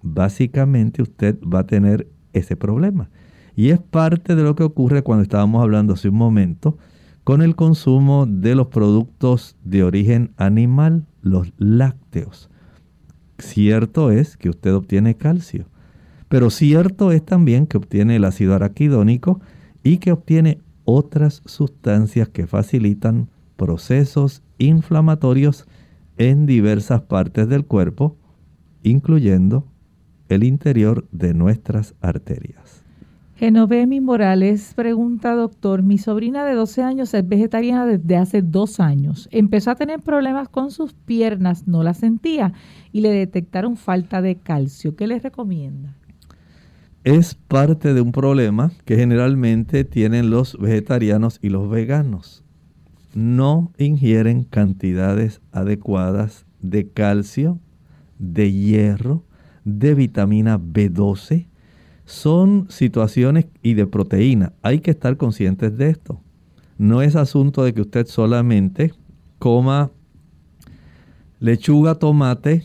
básicamente 0.00 1.02
usted 1.02 1.38
va 1.42 1.60
a 1.60 1.66
tener 1.66 2.08
ese 2.32 2.56
problema. 2.56 3.10
Y 3.54 3.68
es 3.68 3.78
parte 3.78 4.34
de 4.34 4.42
lo 4.42 4.54
que 4.54 4.62
ocurre 4.62 5.02
cuando 5.02 5.24
estábamos 5.24 5.62
hablando 5.62 5.92
hace 5.92 6.08
un 6.08 6.16
momento 6.16 6.78
con 7.22 7.42
el 7.42 7.56
consumo 7.56 8.24
de 8.24 8.54
los 8.54 8.68
productos 8.68 9.56
de 9.62 9.84
origen 9.84 10.32
animal, 10.38 11.06
los 11.20 11.52
lácteos. 11.58 12.48
Cierto 13.38 14.10
es 14.10 14.38
que 14.38 14.48
usted 14.48 14.74
obtiene 14.74 15.18
calcio, 15.18 15.66
pero 16.30 16.48
cierto 16.50 17.10
es 17.10 17.24
también 17.24 17.66
que 17.66 17.76
obtiene 17.76 18.14
el 18.14 18.24
ácido 18.24 18.54
araquidónico 18.54 19.40
y 19.82 19.98
que 19.98 20.12
obtiene 20.12 20.60
otras 20.84 21.42
sustancias 21.44 22.28
que 22.28 22.46
facilitan 22.46 23.28
procesos 23.56 24.44
inflamatorios 24.56 25.66
en 26.18 26.46
diversas 26.46 27.00
partes 27.00 27.48
del 27.48 27.66
cuerpo, 27.66 28.16
incluyendo 28.84 29.66
el 30.28 30.44
interior 30.44 31.04
de 31.10 31.34
nuestras 31.34 31.96
arterias. 32.00 32.84
Genovemi 33.34 34.00
Morales 34.00 34.72
pregunta, 34.76 35.34
doctor, 35.34 35.82
mi 35.82 35.98
sobrina 35.98 36.44
de 36.44 36.54
12 36.54 36.82
años 36.84 37.12
es 37.12 37.26
vegetariana 37.26 37.86
desde 37.86 38.16
hace 38.16 38.40
dos 38.40 38.78
años. 38.78 39.28
Empezó 39.32 39.72
a 39.72 39.74
tener 39.74 39.98
problemas 39.98 40.48
con 40.48 40.70
sus 40.70 40.92
piernas, 40.92 41.66
no 41.66 41.82
las 41.82 41.96
sentía 41.96 42.52
y 42.92 43.00
le 43.00 43.10
detectaron 43.10 43.76
falta 43.76 44.22
de 44.22 44.36
calcio. 44.36 44.94
¿Qué 44.94 45.08
le 45.08 45.18
recomienda? 45.18 45.96
Es 47.02 47.34
parte 47.34 47.94
de 47.94 48.00
un 48.00 48.12
problema 48.12 48.72
que 48.84 48.96
generalmente 48.96 49.84
tienen 49.84 50.30
los 50.30 50.58
vegetarianos 50.58 51.38
y 51.42 51.48
los 51.48 51.70
veganos 51.70 52.44
no 53.14 53.72
ingieren 53.78 54.44
cantidades 54.44 55.40
adecuadas 55.52 56.46
de 56.60 56.88
calcio, 56.88 57.58
de 58.18 58.52
hierro, 58.52 59.24
de 59.64 59.94
vitamina 59.94 60.58
B12. 60.58 61.46
Son 62.04 62.66
situaciones 62.68 63.46
y 63.62 63.74
de 63.74 63.86
proteína. 63.86 64.52
Hay 64.62 64.80
que 64.80 64.90
estar 64.90 65.16
conscientes 65.16 65.76
de 65.76 65.90
esto. 65.90 66.20
No 66.78 67.02
es 67.02 67.16
asunto 67.16 67.64
de 67.64 67.74
que 67.74 67.82
usted 67.82 68.06
solamente 68.06 68.94
coma 69.38 69.90
lechuga, 71.38 71.94
tomate, 71.94 72.64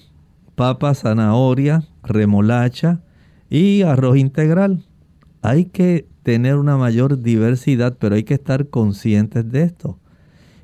papa, 0.55 0.93
zanahoria, 0.93 1.83
remolacha 2.03 3.01
y 3.55 3.83
arroz 3.83 4.17
integral. 4.17 4.83
Hay 5.41 5.65
que 5.65 6.09
tener 6.23 6.57
una 6.57 6.75
mayor 6.75 7.21
diversidad, 7.21 7.95
pero 7.97 8.15
hay 8.15 8.23
que 8.23 8.33
estar 8.33 8.67
conscientes 8.67 9.49
de 9.49 9.63
esto. 9.63 9.97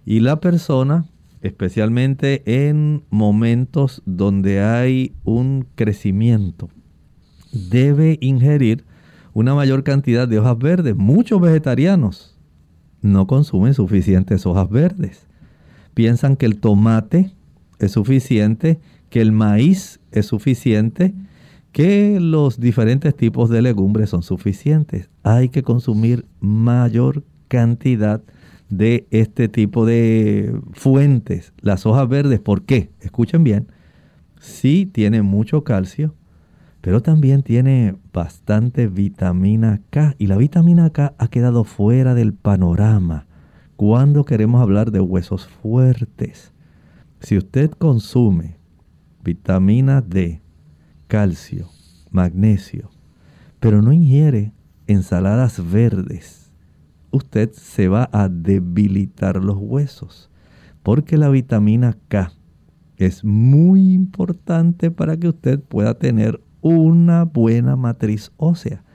Y 0.06 0.20
la 0.20 0.42
persona, 0.42 1.06
especialmente 1.42 2.44
en 2.46 3.06
momentos 3.10 4.04
donde 4.06 4.62
hay 4.62 5.14
un 5.24 5.68
crecimiento, 5.76 6.68
debe 7.54 8.18
ingerir 8.20 8.84
una 9.32 9.56
mayor 9.56 9.86
cantidad 9.86 10.28
de 10.28 10.40
hojas 10.40 10.58
verdes. 10.58 10.94
Muchos 10.98 11.40
vegetarianos 11.40 12.38
no 13.02 13.26
consumen 13.26 13.74
suficientes 13.74 14.46
hojas 14.46 14.70
verdes. 14.70 15.28
Piensan 15.94 16.36
que 16.36 16.46
el 16.46 16.60
tomate 16.60 17.32
es 17.80 17.94
suficiente, 17.94 18.82
que 19.10 19.22
el 19.22 19.32
maíz 19.32 20.02
es 20.12 20.26
suficiente, 20.26 21.14
que 21.72 22.20
los 22.20 22.60
diferentes 22.60 23.16
tipos 23.16 23.50
de 23.50 23.62
legumbres 23.62 24.10
son 24.10 24.24
suficientes. 24.24 25.10
Hay 25.24 25.50
que 25.50 25.64
consumir 25.64 26.26
mayor 26.40 27.24
cantidad 27.48 28.22
de 28.70 29.08
este 29.12 29.48
tipo 29.48 29.86
de 29.86 30.60
fuentes. 30.74 31.54
Las 31.62 31.86
hojas 31.86 32.08
verdes, 32.08 32.40
¿por 32.40 32.64
qué? 32.64 32.92
Escuchen 33.00 33.44
bien, 33.44 33.68
sí 34.40 34.90
tiene 34.92 35.22
mucho 35.22 35.64
calcio, 35.64 36.16
pero 36.82 37.02
también 37.02 37.44
tiene 37.44 37.96
bastante 38.12 38.88
vitamina 38.88 39.82
K. 39.92 40.16
Y 40.18 40.28
la 40.28 40.38
vitamina 40.38 40.90
K 40.90 41.14
ha 41.18 41.28
quedado 41.28 41.64
fuera 41.64 42.16
del 42.16 42.34
panorama 42.34 43.28
cuando 43.76 44.26
queremos 44.26 44.62
hablar 44.62 44.92
de 44.92 45.00
huesos 45.00 45.48
fuertes. 45.48 46.54
Si 47.20 47.38
usted 47.38 47.72
consume 47.72 48.58
vitamina 49.24 50.02
D, 50.02 50.42
calcio, 51.12 51.68
magnesio, 52.10 52.90
pero 53.60 53.82
no 53.82 53.92
ingiere 53.92 54.54
ensaladas 54.88 55.62
verdes, 55.70 56.54
usted 57.12 57.52
se 57.52 57.90
va 57.90 58.10
a 58.14 58.30
debilitar 58.30 59.44
los 59.44 59.58
huesos, 59.60 60.30
porque 60.84 61.18
la 61.18 61.28
vitamina 61.28 61.98
K 62.08 62.32
es 62.96 63.26
muy 63.26 63.92
importante 63.92 64.90
para 64.90 65.18
que 65.18 65.28
usted 65.28 65.60
pueda 65.60 65.96
tener 65.96 66.42
una 66.62 67.26
buena 67.26 67.76
matriz 67.76 68.32
ósea. 68.38 68.86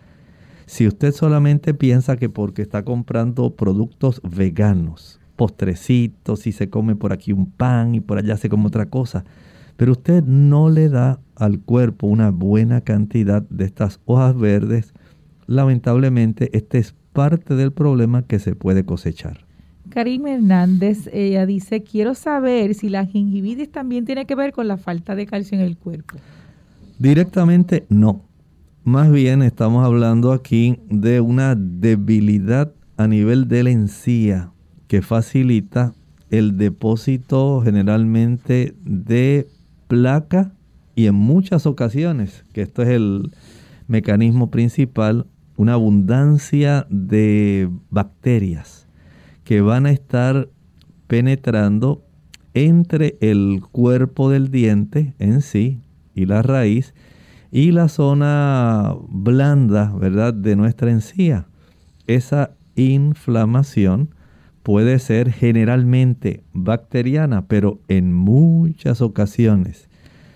Si 0.64 0.86
usted 0.86 1.12
solamente 1.12 1.74
piensa 1.74 2.16
que 2.16 2.30
porque 2.30 2.62
está 2.62 2.82
comprando 2.82 3.56
productos 3.56 4.22
veganos, 4.24 5.20
postrecitos 5.36 6.46
y 6.46 6.52
se 6.52 6.70
come 6.70 6.96
por 6.96 7.12
aquí 7.12 7.32
un 7.32 7.50
pan 7.50 7.94
y 7.94 8.00
por 8.00 8.16
allá 8.16 8.38
se 8.38 8.48
come 8.48 8.68
otra 8.68 8.86
cosa, 8.86 9.26
pero 9.76 9.92
usted 9.92 10.24
no 10.24 10.68
le 10.70 10.88
da 10.88 11.20
al 11.34 11.60
cuerpo 11.60 12.06
una 12.06 12.30
buena 12.30 12.80
cantidad 12.80 13.42
de 13.42 13.64
estas 13.64 14.00
hojas 14.04 14.36
verdes, 14.36 14.94
lamentablemente 15.46 16.56
este 16.56 16.78
es 16.78 16.94
parte 17.12 17.54
del 17.54 17.72
problema 17.72 18.22
que 18.22 18.38
se 18.38 18.54
puede 18.54 18.84
cosechar. 18.84 19.46
Karim 19.88 20.26
Hernández, 20.26 21.08
ella 21.12 21.46
dice, 21.46 21.82
quiero 21.82 22.14
saber 22.14 22.74
si 22.74 22.88
la 22.88 23.06
gingivitis 23.06 23.70
también 23.70 24.04
tiene 24.04 24.26
que 24.26 24.34
ver 24.34 24.52
con 24.52 24.68
la 24.68 24.76
falta 24.76 25.14
de 25.14 25.26
calcio 25.26 25.56
en 25.56 25.64
el 25.64 25.76
cuerpo. 25.76 26.16
Directamente 26.98 27.86
no. 27.88 28.22
Más 28.84 29.10
bien 29.10 29.42
estamos 29.42 29.84
hablando 29.84 30.32
aquí 30.32 30.78
de 30.88 31.20
una 31.20 31.54
debilidad 31.54 32.72
a 32.96 33.06
nivel 33.06 33.48
de 33.48 33.62
la 33.62 33.70
encía 33.70 34.50
que 34.86 35.02
facilita 35.02 35.92
el 36.30 36.56
depósito 36.56 37.60
generalmente 37.62 38.74
de 38.84 39.48
placa 39.88 40.52
y 40.94 41.06
en 41.06 41.14
muchas 41.14 41.66
ocasiones, 41.66 42.44
que 42.52 42.62
esto 42.62 42.82
es 42.82 42.88
el 42.88 43.32
mecanismo 43.86 44.50
principal, 44.50 45.26
una 45.56 45.74
abundancia 45.74 46.86
de 46.90 47.70
bacterias 47.90 48.88
que 49.44 49.60
van 49.60 49.86
a 49.86 49.90
estar 49.90 50.48
penetrando 51.06 52.04
entre 52.54 53.16
el 53.20 53.60
cuerpo 53.70 54.30
del 54.30 54.50
diente 54.50 55.14
en 55.18 55.40
sí 55.40 55.80
y 56.14 56.26
la 56.26 56.42
raíz 56.42 56.94
y 57.52 57.70
la 57.70 57.88
zona 57.88 58.94
blanda, 59.08 59.92
¿verdad?, 59.98 60.34
de 60.34 60.56
nuestra 60.56 60.90
encía. 60.90 61.46
Esa 62.06 62.50
inflamación 62.74 64.10
puede 64.66 64.98
ser 64.98 65.30
generalmente 65.30 66.42
bacteriana, 66.52 67.46
pero 67.46 67.78
en 67.86 68.12
muchas 68.12 69.00
ocasiones 69.00 69.88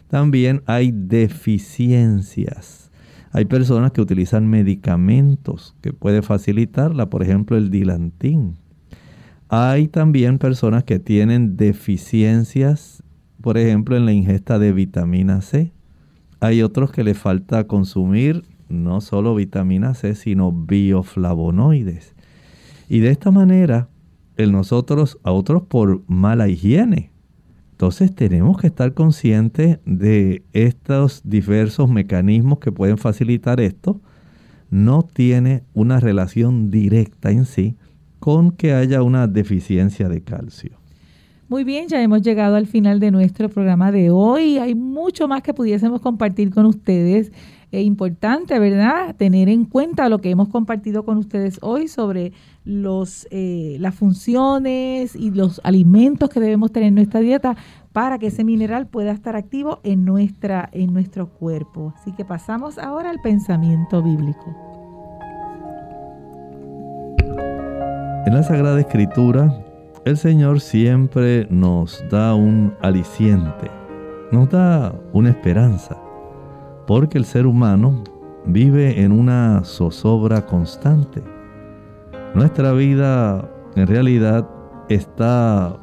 también 0.06 0.62
hay 0.66 0.92
deficiencias. 0.92 2.92
Hay 3.32 3.46
personas 3.46 3.90
que 3.90 4.00
utilizan 4.00 4.46
medicamentos 4.46 5.74
que 5.80 5.92
puede 5.92 6.22
facilitarla, 6.22 7.10
por 7.10 7.24
ejemplo 7.24 7.56
el 7.56 7.72
dilantín. 7.72 8.54
Hay 9.48 9.88
también 9.88 10.38
personas 10.38 10.84
que 10.84 11.00
tienen 11.00 11.56
deficiencias, 11.56 13.02
por 13.40 13.58
ejemplo, 13.58 13.96
en 13.96 14.06
la 14.06 14.12
ingesta 14.12 14.60
de 14.60 14.72
vitamina 14.72 15.40
C. 15.40 15.72
Hay 16.38 16.62
otros 16.62 16.92
que 16.92 17.02
le 17.02 17.14
falta 17.14 17.66
consumir 17.66 18.44
no 18.68 19.00
solo 19.00 19.34
vitamina 19.34 19.94
C, 19.94 20.14
sino 20.14 20.52
bioflavonoides. 20.52 22.14
Y 22.88 23.00
de 23.00 23.10
esta 23.10 23.32
manera, 23.32 23.88
el 24.42 24.52
nosotros 24.52 25.18
a 25.22 25.32
otros 25.32 25.62
por 25.62 26.02
mala 26.06 26.48
higiene. 26.48 27.10
Entonces 27.72 28.14
tenemos 28.14 28.60
que 28.60 28.66
estar 28.66 28.92
conscientes 28.92 29.78
de 29.86 30.42
estos 30.52 31.22
diversos 31.24 31.88
mecanismos 31.88 32.58
que 32.58 32.72
pueden 32.72 32.98
facilitar 32.98 33.60
esto. 33.60 34.00
No 34.70 35.02
tiene 35.02 35.62
una 35.72 35.98
relación 35.98 36.70
directa 36.70 37.30
en 37.30 37.46
sí 37.46 37.76
con 38.18 38.52
que 38.52 38.74
haya 38.74 39.02
una 39.02 39.26
deficiencia 39.26 40.08
de 40.08 40.20
calcio. 40.20 40.72
Muy 41.48 41.64
bien, 41.64 41.88
ya 41.88 42.00
hemos 42.00 42.22
llegado 42.22 42.54
al 42.54 42.66
final 42.66 43.00
de 43.00 43.10
nuestro 43.10 43.48
programa 43.48 43.90
de 43.90 44.10
hoy. 44.10 44.58
Hay 44.58 44.74
mucho 44.74 45.26
más 45.26 45.42
que 45.42 45.52
pudiésemos 45.52 46.00
compartir 46.00 46.50
con 46.50 46.66
ustedes. 46.66 47.32
Es 47.72 47.84
importante, 47.84 48.58
¿verdad?, 48.58 49.14
tener 49.16 49.48
en 49.48 49.64
cuenta 49.64 50.08
lo 50.08 50.18
que 50.18 50.30
hemos 50.30 50.48
compartido 50.48 51.04
con 51.04 51.18
ustedes 51.18 51.58
hoy 51.62 51.86
sobre 51.86 52.32
los, 52.64 53.28
eh, 53.30 53.76
las 53.78 53.94
funciones 53.94 55.14
y 55.14 55.30
los 55.30 55.60
alimentos 55.62 56.30
que 56.30 56.40
debemos 56.40 56.72
tener 56.72 56.88
en 56.88 56.96
nuestra 56.96 57.20
dieta 57.20 57.56
para 57.92 58.18
que 58.18 58.28
ese 58.28 58.44
mineral 58.44 58.86
pueda 58.86 59.12
estar 59.12 59.36
activo 59.36 59.80
en, 59.84 60.04
nuestra, 60.04 60.68
en 60.72 60.92
nuestro 60.92 61.28
cuerpo. 61.28 61.94
Así 61.96 62.12
que 62.12 62.24
pasamos 62.24 62.78
ahora 62.78 63.10
al 63.10 63.20
pensamiento 63.20 64.02
bíblico. 64.02 64.56
En 68.26 68.34
la 68.34 68.42
Sagrada 68.42 68.80
Escritura, 68.80 69.64
el 70.04 70.16
Señor 70.16 70.60
siempre 70.60 71.46
nos 71.50 72.04
da 72.10 72.34
un 72.34 72.74
aliciente, 72.80 73.70
nos 74.32 74.50
da 74.50 74.94
una 75.12 75.30
esperanza, 75.30 75.96
porque 76.86 77.18
el 77.18 77.24
ser 77.24 77.46
humano 77.46 78.02
vive 78.46 79.02
en 79.02 79.12
una 79.12 79.62
zozobra 79.64 80.46
constante 80.46 81.22
nuestra 82.34 82.72
vida 82.72 83.50
en 83.74 83.86
realidad 83.88 84.48
está 84.88 85.76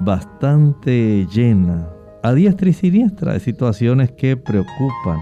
bastante 0.00 1.26
llena, 1.32 1.88
a 2.22 2.34
diestra 2.34 2.68
y 2.68 2.74
siniestra, 2.74 3.32
de 3.32 3.40
situaciones 3.40 4.10
que 4.12 4.36
preocupan. 4.36 5.18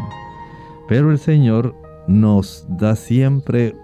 Pero 0.89 1.13
el 1.13 1.19
Señor 1.19 1.77
nos 2.09 2.67
da 2.69 2.97
siempre 2.97 3.77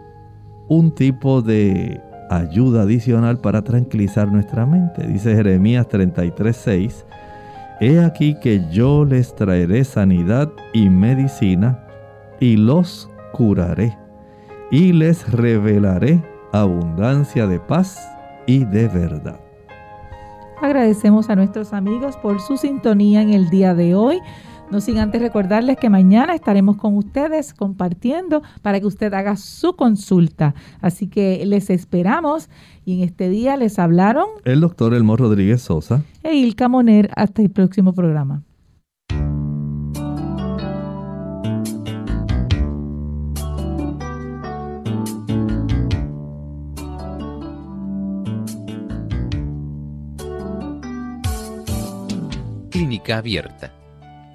un 0.68 0.92
tipo 0.92 1.42
de 1.42 2.00
ayuda 2.28 2.82
adicional 2.82 3.38
para 3.38 3.62
tranquilizar 3.62 4.30
nuestra 4.32 4.66
mente. 4.66 5.06
Dice 5.06 5.34
Jeremías 5.34 5.88
33:6, 5.88 7.04
He 7.82 7.98
aquí 7.98 8.34
que 8.34 8.62
yo 8.70 9.06
les 9.06 9.34
traeré 9.34 9.84
sanidad 9.84 10.52
y 10.74 10.90
medicina 10.90 11.82
y 12.38 12.58
los 12.58 13.08
curaré 13.32 13.96
y 14.70 14.92
les 14.92 15.30
revelaré 15.32 16.22
abundancia 16.52 17.46
de 17.46 17.58
paz 17.58 17.98
y 18.46 18.66
de 18.66 18.86
verdad. 18.86 19.40
Agradecemos 20.60 21.30
a 21.30 21.36
nuestros 21.36 21.72
amigos 21.72 22.18
por 22.18 22.38
su 22.40 22.58
sintonía 22.58 23.22
en 23.22 23.32
el 23.32 23.48
día 23.48 23.74
de 23.74 23.94
hoy. 23.94 24.20
No 24.70 24.80
sin 24.80 24.98
antes 24.98 25.20
recordarles 25.20 25.78
que 25.78 25.90
mañana 25.90 26.32
estaremos 26.32 26.76
con 26.76 26.96
ustedes 26.96 27.54
compartiendo 27.54 28.42
para 28.62 28.78
que 28.78 28.86
usted 28.86 29.12
haga 29.14 29.36
su 29.36 29.74
consulta. 29.74 30.54
Así 30.80 31.08
que 31.08 31.44
les 31.44 31.70
esperamos 31.70 32.48
y 32.84 32.98
en 32.98 33.08
este 33.08 33.28
día 33.28 33.56
les 33.56 33.80
hablaron 33.80 34.26
el 34.44 34.60
doctor 34.60 34.94
Elmo 34.94 35.16
Rodríguez 35.16 35.62
Sosa 35.62 36.04
e 36.22 36.34
Ilka 36.34 36.68
Moner. 36.68 37.10
Hasta 37.16 37.42
el 37.42 37.50
próximo 37.50 37.92
programa. 37.92 38.44
Clínica 52.70 53.18
Abierta. 53.18 53.79